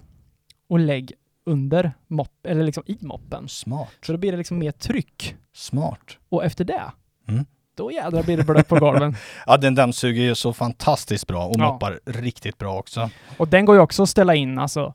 och 0.67 0.79
lägg 0.79 1.13
under 1.45 1.91
mopp, 2.07 2.45
eller 2.47 2.63
liksom 2.63 2.83
i 2.85 2.97
moppen. 3.01 3.49
Smart. 3.49 3.89
Så 4.05 4.11
då 4.11 4.17
blir 4.17 4.31
det 4.31 4.37
liksom 4.37 4.57
mer 4.59 4.71
tryck. 4.71 5.35
Smart. 5.53 6.17
Och 6.29 6.45
efter 6.45 6.65
det, 6.65 6.83
Mm. 7.27 7.45
Då 7.75 7.91
jädrar 7.91 8.23
blir 8.23 8.37
det 8.37 8.43
blött 8.43 8.67
på 8.67 8.75
golven. 8.75 9.15
Ja, 9.45 9.57
den 9.57 9.75
dammsuger 9.75 10.23
ju 10.23 10.35
så 10.35 10.53
fantastiskt 10.53 11.27
bra 11.27 11.45
och 11.45 11.55
Ja. 11.57 11.71
moppar 11.71 11.99
riktigt 12.05 12.57
bra 12.57 12.77
också. 12.79 13.09
Och 13.37 13.47
den 13.47 13.65
går 13.65 13.75
ju 13.75 13.81
också 13.81 14.03
att 14.03 14.09
ställa 14.09 14.35
in, 14.35 14.59
alltså 14.59 14.93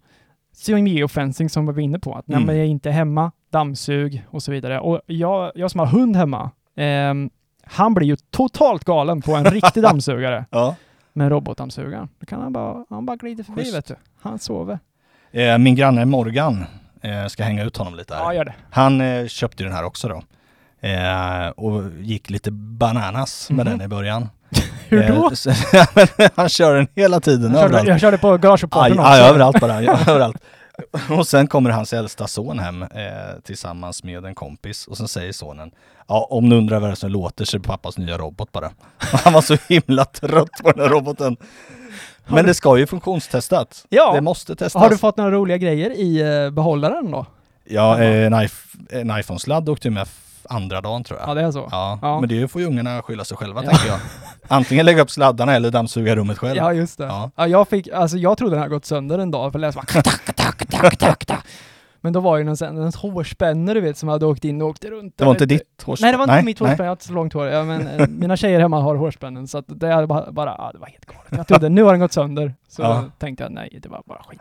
geofencing 0.86 1.50
som 1.50 1.66
vi 1.66 1.72
var 1.72 1.80
inne 1.80 1.98
på. 1.98 2.14
Att 2.14 2.28
när 2.28 2.36
Mm. 2.36 2.46
man 2.46 2.56
är 2.56 2.64
inte 2.64 2.90
hemma, 2.90 3.32
dammsug 3.52 4.24
och 4.30 4.42
så 4.42 4.52
vidare. 4.52 4.80
Och 4.80 5.00
jag, 5.06 5.52
jag 5.54 5.70
som 5.70 5.80
har 5.80 5.86
hund 5.86 6.16
hemma, 6.16 6.50
ehm, 6.76 7.30
han 7.64 7.94
blir 7.94 8.06
ju 8.06 8.16
totalt 8.16 8.84
galen 8.84 9.22
på 9.22 9.34
en 9.34 9.44
riktig 9.44 9.82
dammsugare 9.90 10.44
Ja. 10.50 10.76
med 11.12 11.24
en 11.24 11.30
robotdammsugare. 11.30 12.08
Då 12.20 12.26
kan 12.26 12.40
han 12.40 12.52
bara, 12.52 12.84
han 12.90 13.06
bara 13.06 13.16
glider 13.16 13.44
förbi 13.44 13.60
Schysst. 13.62 13.76
vet 13.76 13.86
du. 13.86 13.94
Han 14.22 14.38
sover. 14.38 14.78
Eh, 15.32 15.58
min 15.58 15.74
granne 15.74 16.04
Morgan, 16.04 16.64
eh, 17.02 17.26
ska 17.26 17.44
hänga 17.44 17.64
ut 17.64 17.76
honom 17.76 17.94
lite 17.94 18.14
här. 18.14 18.22
Ja, 18.22 18.34
gör 18.34 18.44
det. 18.44 18.54
Han 18.70 19.00
eh, 19.00 19.26
köpte 19.26 19.62
ju 19.62 19.68
den 19.68 19.76
här 19.76 19.84
också 19.84 20.08
då. 20.08 20.22
Eh, 20.82 21.48
och 21.48 21.82
gick 22.00 22.30
lite 22.30 22.50
bananas 22.50 23.50
med 23.50 23.66
Mhm. 23.66 23.78
den 23.78 23.86
i 23.86 23.88
början. 23.88 24.28
Hur 24.88 25.08
då? 25.08 25.30
Eh, 25.50 26.30
han 26.36 26.48
kör 26.48 26.74
den 26.74 26.88
hela 26.96 27.20
tiden, 27.20 27.52
körde, 27.52 27.64
överallt. 27.64 27.88
jag 27.88 28.00
körde 28.00 28.18
på 28.18 28.32
Aj, 28.32 28.38
garageporten 28.38 28.98
också. 28.98 29.02
aj, 29.12 29.20
överallt 29.20 29.60
bara, 29.60 29.82
ja, 29.82 29.98
överallt. 30.08 30.36
Och 31.18 31.26
sen 31.26 31.46
kommer 31.46 31.70
hans 31.70 31.92
äldsta 31.92 32.26
son 32.26 32.58
hem 32.58 32.82
eh, 32.82 32.88
tillsammans 33.44 34.04
med 34.04 34.24
en 34.24 34.34
kompis 34.34 34.86
och 34.86 34.96
sen 34.96 35.08
säger 35.08 35.32
sonen 35.32 35.70
Ja, 36.08 36.26
om 36.30 36.48
du 36.48 36.56
undrar 36.56 36.80
vad 36.80 36.88
det 36.90 36.94
är 36.94 36.96
som 36.96 37.10
låter 37.10 37.44
så 37.44 37.56
är 37.56 37.58
det 37.58 37.66
pappas 37.68 37.98
nya 37.98 38.18
robot 38.18 38.52
bara. 38.52 38.70
Han 38.98 39.32
var 39.32 39.40
så 39.42 39.56
himla 39.68 40.04
trött 40.04 40.50
på 40.62 40.70
den 40.72 40.80
här 40.84 40.88
roboten. 40.88 41.36
Har 42.24 42.34
Men 42.36 42.44
du- 42.44 42.50
det 42.50 42.54
ska 42.54 42.78
ju 42.78 42.86
funktionstestas. 42.86 43.86
Ja. 43.88 44.12
Det 44.14 44.20
måste 44.20 44.56
testas. 44.56 44.82
Har 44.82 44.90
du 44.90 44.98
fått 44.98 45.16
några 45.16 45.30
roliga 45.30 45.56
grejer 45.56 45.90
i 45.90 46.20
eh, 46.44 46.50
behållaren 46.50 47.10
då? 47.10 47.26
Ja, 47.64 47.98
eh, 48.02 48.26
en, 48.26 48.34
iP- 48.34 48.76
en 48.90 49.18
iPhone-sladd 49.18 49.68
åkte 49.68 49.88
ju 49.88 49.94
med 49.94 50.08
andra 50.50 50.80
dagen 50.80 51.04
tror 51.04 51.18
jag. 51.20 51.28
Ja, 51.28 51.34
det 51.34 51.42
är 51.42 51.50
så. 51.50 51.68
Ja, 51.70 51.98
Ja. 52.02 52.20
men 52.20 52.28
det 52.28 52.48
får 52.48 52.60
ju 52.60 52.66
ungarna 52.66 53.02
skylla 53.02 53.24
sig 53.24 53.36
själva 53.36 53.64
Ja. 53.64 53.70
tänker 53.70 53.88
jag. 53.88 53.98
Antingen 54.48 54.86
lägga 54.86 55.02
upp 55.02 55.10
sladdarna 55.10 55.54
eller 55.54 55.70
dammsuga 55.70 56.16
rummet 56.16 56.38
själv. 56.38 56.56
Ja, 56.56 56.72
just 56.72 56.98
det. 56.98 57.04
Ja. 57.04 57.30
Ja. 57.36 57.46
jag, 57.46 57.68
fick, 57.68 57.88
alltså, 57.88 58.16
jag 58.16 58.38
trodde 58.38 58.52
den 58.54 58.62
hade 58.62 58.74
gått 58.74 58.84
sönder 58.84 59.18
en 59.18 59.30
dag, 59.30 59.52
för 59.52 59.58
det 59.58 59.66
lät 59.66 59.74
bara. 59.74 61.38
Men 62.02 62.12
då 62.12 62.20
var 62.20 62.38
det 62.38 62.44
någon, 62.44 62.56
sån- 62.56 62.78
en 62.78 62.92
hårspänne 62.96 63.74
du 63.74 63.80
vet 63.80 63.98
som 63.98 64.08
hade 64.08 64.26
åkt 64.26 64.44
in 64.44 64.62
och 64.62 64.68
åkt 64.68 64.84
runt. 64.84 65.18
Det 65.18 65.24
var 65.24 65.30
inte 65.32 65.46
där. 65.46 65.54
ditt 65.58 65.82
hårspänne? 65.84 66.06
Nej, 66.06 66.12
det 66.12 66.26
var 66.26 66.34
inte 66.34 66.44
mitt 66.46 66.60
nej. 66.60 66.68
hårspänne. 66.70 66.84
Jag 66.86 66.90
har 66.90 66.94
inte 66.94 67.04
så 67.06 67.12
långt 67.12 67.32
hår. 67.32 67.46
Ja, 67.46 67.64
men, 67.64 67.86
eh, 67.86 68.06
mina 68.08 68.36
tjejer 68.36 68.60
hemma 68.60 68.80
har 68.80 68.94
hårspännen, 68.96 69.48
så 69.48 69.58
att 69.58 69.64
det 69.68 69.92
hade 69.92 70.06
bara, 70.06 70.32
bara 70.32 70.54
ja, 70.58 70.70
det 70.72 70.78
var 70.78 70.86
helt 70.86 71.04
galet. 71.06 71.22
Jag 71.30 71.46
trodde 71.46 71.68
nu 71.68 71.82
har 71.82 71.90
den 71.90 72.00
gått 72.00 72.12
sönder. 72.12 72.54
Så 72.68 72.82
Ja. 72.82 73.04
tänkte 73.18 73.44
jag 73.44 73.52
nej, 73.52 73.78
det 73.82 73.88
var 73.88 74.02
bara 74.06 74.22
skit. 74.22 74.40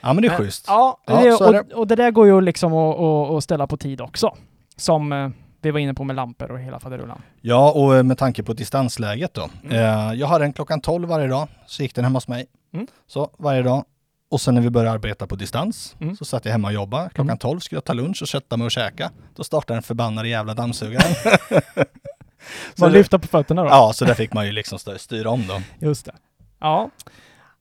Ja, 0.00 0.12
men 0.12 0.22
det 0.22 0.28
är 0.28 0.30
Men- 0.30 0.38
schysst. 0.38 0.64
Ja, 0.68 0.98
Ja, 1.06 1.20
det, 1.22 1.32
och, 1.32 1.78
och 1.78 1.86
det 1.86 1.96
där 1.96 2.10
går 2.10 2.26
ju 2.26 2.40
liksom 2.40 2.72
att 2.74 3.44
ställa 3.44 3.66
på 3.66 3.76
tid 3.76 4.00
också. 4.00 4.34
Som 4.76 5.12
eh, 5.12 5.28
vi 5.62 5.70
var 5.70 5.80
inne 5.80 5.94
på 5.94 6.04
med 6.04 6.16
lampor 6.16 6.50
och 6.50 6.60
hela 6.60 6.80
faderullan. 6.80 7.22
Ja, 7.40 7.72
och 7.72 7.96
eh, 7.96 8.02
med 8.02 8.18
tanke 8.18 8.42
på 8.42 8.52
distansläget 8.52 9.34
då. 9.34 9.48
Mm. 9.64 9.76
Eh, 9.76 10.14
jag 10.14 10.26
har 10.26 10.40
en 10.40 10.52
klockan 10.52 10.80
12 10.80 11.08
varje 11.08 11.26
dag, 11.28 11.48
så 11.66 11.82
gick 11.82 11.94
den 11.94 12.04
hemma 12.04 12.16
hos 12.16 12.28
mig. 12.28 12.46
Mm. 12.74 12.86
Så 13.06 13.30
varje 13.38 13.62
dag. 13.62 13.84
Och 14.30 14.40
sen 14.40 14.54
när 14.54 14.60
vi 14.62 14.70
började 14.70 14.90
arbeta 14.90 15.26
på 15.26 15.36
distans 15.36 15.96
Mm. 16.00 16.16
så 16.16 16.24
satt 16.24 16.44
jag 16.44 16.52
hemma 16.52 16.68
och 16.68 16.74
jobbade. 16.74 17.04
Klockan 17.08 17.28
Mm. 17.28 17.38
12 17.38 17.60
skulle 17.60 17.76
jag 17.76 17.84
ta 17.84 17.92
lunch 17.92 18.22
och 18.22 18.28
sätta 18.28 18.56
mig 18.56 18.64
och 18.64 18.70
käka. 18.70 19.10
Då 19.36 19.44
startade 19.44 19.76
den 19.76 19.82
förbannade 19.82 20.28
jävla 20.28 20.54
dammsugaren. 20.54 21.14
Man 22.78 22.92
lyfta 22.92 23.18
på 23.18 23.26
fötterna 23.28 23.62
då. 23.62 23.68
ja, 23.68 23.92
så 23.94 24.04
där 24.04 24.14
fick 24.14 24.32
man 24.32 24.46
ju 24.46 24.52
liksom 24.52 24.76
st- 24.76 24.98
styra 24.98 25.30
om 25.30 25.46
då. 25.46 25.60
Just 25.86 26.06
det. 26.06 26.12
Ja. 26.60 26.90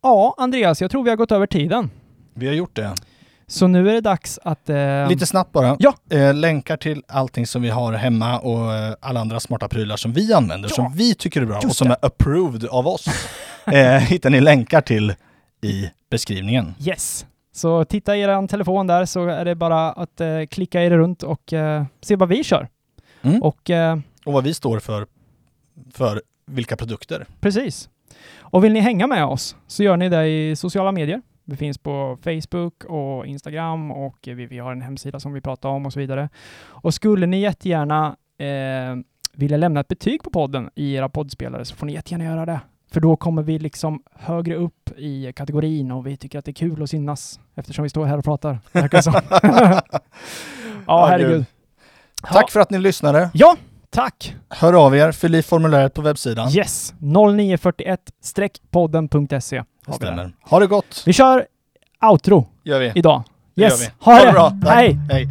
Ja, 0.02 0.36
Andreas, 0.38 0.82
jag 0.82 0.92
tror 0.92 1.04
vi 1.04 1.10
har 1.10 1.18
gått 1.18 1.32
över 1.32 1.48
tiden. 1.48 1.90
Vi 2.34 2.48
har 2.48 2.54
gjort 2.54 2.76
det. 2.76 2.96
Så 3.54 3.68
nu 3.68 3.90
är 3.90 3.94
det 3.94 4.02
dags 4.02 4.40
att... 4.44 4.70
Eh, 4.70 5.10
Lite 5.10 5.26
snabbt 5.26 5.52
bara. 5.52 5.76
Ja. 5.80 5.94
Eh, 6.10 6.34
länkar 6.34 6.78
till 6.78 7.04
allting 7.08 7.48
som 7.48 7.62
vi 7.62 7.70
har 7.70 7.94
hemma 7.94 8.40
och 8.40 8.74
eh, 8.74 8.94
alla 9.02 9.20
andra 9.20 9.40
smarta 9.40 9.68
prylar 9.68 9.98
som 9.98 10.14
vi 10.14 10.34
använder, 10.34 10.70
Ja. 10.70 10.76
som 10.76 10.94
vi 10.94 11.16
tycker 11.16 11.42
är 11.42 11.46
bra 11.46 11.58
och 11.58 11.64
Just 11.64 11.76
som 11.78 11.88
det. 11.88 11.96
är 12.02 12.06
approved 12.08 12.66
av 12.66 12.88
oss, 12.88 13.06
eh, 13.66 13.84
hittar 13.98 14.30
ni 14.30 14.42
länkar 14.42 14.82
till 14.82 15.14
i 15.62 15.90
beskrivningen. 16.10 16.76
Yes. 16.80 17.26
Så 17.56 17.86
titta 17.86 18.16
i 18.18 18.22
er 18.22 18.48
telefon 18.48 18.88
där 18.88 19.06
så 19.06 19.28
är 19.28 19.46
det 19.46 19.56
bara 19.56 19.92
att 19.92 20.22
eh, 20.22 20.28
klicka 20.50 20.84
er 20.84 20.92
runt 20.92 21.24
och 21.24 21.54
eh, 21.54 21.84
se 22.02 22.16
vad 22.16 22.30
vi 22.30 22.44
kör. 22.44 22.68
Mm. 23.22 23.42
Och 23.44 23.72
Och 24.26 24.34
vad 24.34 24.44
vi 24.44 24.54
står 24.54 24.80
för, 24.80 25.08
för 25.94 26.22
vilka 26.46 26.76
produkter. 26.76 27.26
precis. 27.40 27.90
Och 28.40 28.64
vill 28.64 28.74
ni 28.74 28.80
hänga 28.80 29.08
med 29.08 29.26
oss 29.26 29.56
så 29.68 29.84
gör 29.84 29.98
ni 29.98 30.10
det 30.10 30.28
i 30.28 30.56
sociala 30.56 30.92
medier. 30.92 31.22
Vi 31.46 31.56
finns 31.56 31.78
på 31.78 32.18
Facebook 32.24 32.84
och 32.84 33.26
Instagram 33.26 33.92
och 33.92 34.18
vi, 34.22 34.46
vi 34.46 34.60
har 34.60 34.72
en 34.72 34.82
hemsida 34.82 35.20
som 35.20 35.34
vi 35.34 35.42
pratar 35.42 35.70
om 35.70 35.86
och 35.86 35.94
så 35.94 36.00
vidare. 36.00 36.30
Och 36.68 36.94
skulle 36.94 37.26
ni 37.26 37.40
jättegärna 37.40 38.16
eh, 38.38 38.96
vilja 39.34 39.58
lämna 39.58 39.80
ett 39.80 39.88
betyg 39.88 40.24
på 40.24 40.30
podden 40.30 40.70
i 40.76 40.94
era 40.94 41.10
poddspelare 41.10 41.66
så 41.66 41.76
får 41.76 41.86
ni 41.86 41.94
jättegärna 41.94 42.24
göra 42.24 42.46
det. 42.46 42.60
För 42.92 43.02
då 43.02 43.16
kommer 43.16 43.44
vi 43.44 43.60
liksom 43.60 44.04
högre 44.16 44.56
upp 44.56 44.90
i 44.98 45.34
kategorin 45.34 45.92
och 45.92 46.08
vi 46.08 46.18
tycker 46.18 46.40
att 46.40 46.46
det 46.46 46.52
är 46.52 46.54
kul 46.54 46.84
att 46.84 46.90
synas 46.90 47.40
eftersom 47.56 47.84
vi 47.84 47.90
står 47.90 48.06
här 48.06 48.18
och 48.18 48.24
pratar. 48.24 48.60
ja, 50.88 51.06
herregud. 51.06 51.32
gud. 51.32 51.46
Tack 52.24 52.52
för 52.52 52.60
att 52.60 52.70
ni 52.70 52.80
lyssnade. 52.80 53.30
Ja, 53.34 53.56
tack! 53.94 54.36
Hör 54.50 54.86
av 54.86 54.96
er, 54.96 55.12
fyll 55.12 55.36
i 55.36 55.44
formuläret 55.44 55.94
på 55.94 56.02
webbsidan. 56.02 56.50
Yes, 56.56 56.94
0941-podden.se 57.00 59.58
har 59.58 59.66
vi 59.86 59.92
där. 59.92 59.96
Stämmer. 59.96 60.36
Ha 60.42 60.60
det 60.60 60.68
gott. 60.68 61.04
Vi 61.06 61.14
kör 61.14 61.46
outro 62.12 62.48
Gör 62.64 62.80
vi. 62.80 62.92
idag. 62.96 63.24
Det 63.56 63.62
Yes, 63.62 63.82
vi. 63.82 63.88
ha 64.00 64.26
det! 64.26 64.32
bra. 64.32 64.58
Tack. 64.66 64.74
Hej! 64.76 64.98
Hej. 65.12 65.28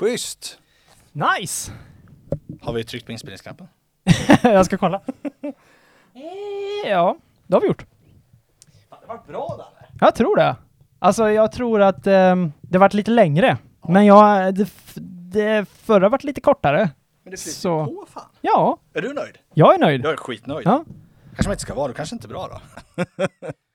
Schysst! 0.00 0.58
Nice! 1.12 1.72
Har 2.62 2.72
vi 2.72 2.84
tryckt 2.84 3.06
på 3.06 3.12
inspelningsknappen? 3.12 3.68
Jag 4.42 4.66
ska 4.66 4.78
kolla. 4.78 5.00
Eh, 6.14 6.90
ja, 6.90 7.16
det 7.46 7.54
har 7.54 7.60
vi 7.60 7.66
gjort. 7.66 7.86
Det 9.00 9.06
var 9.06 9.22
bra 9.26 9.54
där. 9.58 9.88
Jag 10.00 10.14
tror 10.14 10.36
det. 10.36 10.56
Alltså, 10.98 11.30
jag 11.30 11.52
tror 11.52 11.82
att 11.82 12.06
ehm, 12.06 12.52
det 12.60 12.78
varit 12.78 12.94
lite 12.94 13.10
längre. 13.10 13.58
Men 13.88 14.06
jag, 14.06 14.54
det, 14.54 14.68
det 15.32 15.68
förra 15.68 16.08
varit 16.08 16.24
lite 16.24 16.40
kortare. 16.40 16.90
Men 17.22 17.30
det 17.30 17.36
flyter 17.36 17.58
Så- 17.58 17.84
på 17.86 18.06
fan. 18.10 18.24
Ja, 18.40 18.78
Är 18.94 19.02
du 19.02 19.12
nöjd? 19.12 19.38
jag 19.54 19.74
är 19.74 19.78
nöjd. 19.78 20.04
Jag 20.04 20.12
är 20.12 20.16
skitnöjd. 20.16 20.66
Ja. 20.66 20.84
Kanske 21.34 21.48
man 21.48 21.52
inte 21.52 21.62
ska 21.62 21.74
vara, 21.74 21.88
då 21.88 21.94
kanske 21.94 22.14
inte 22.16 22.26
är 22.26 22.28
bra 22.28 22.48
då. 22.96 23.04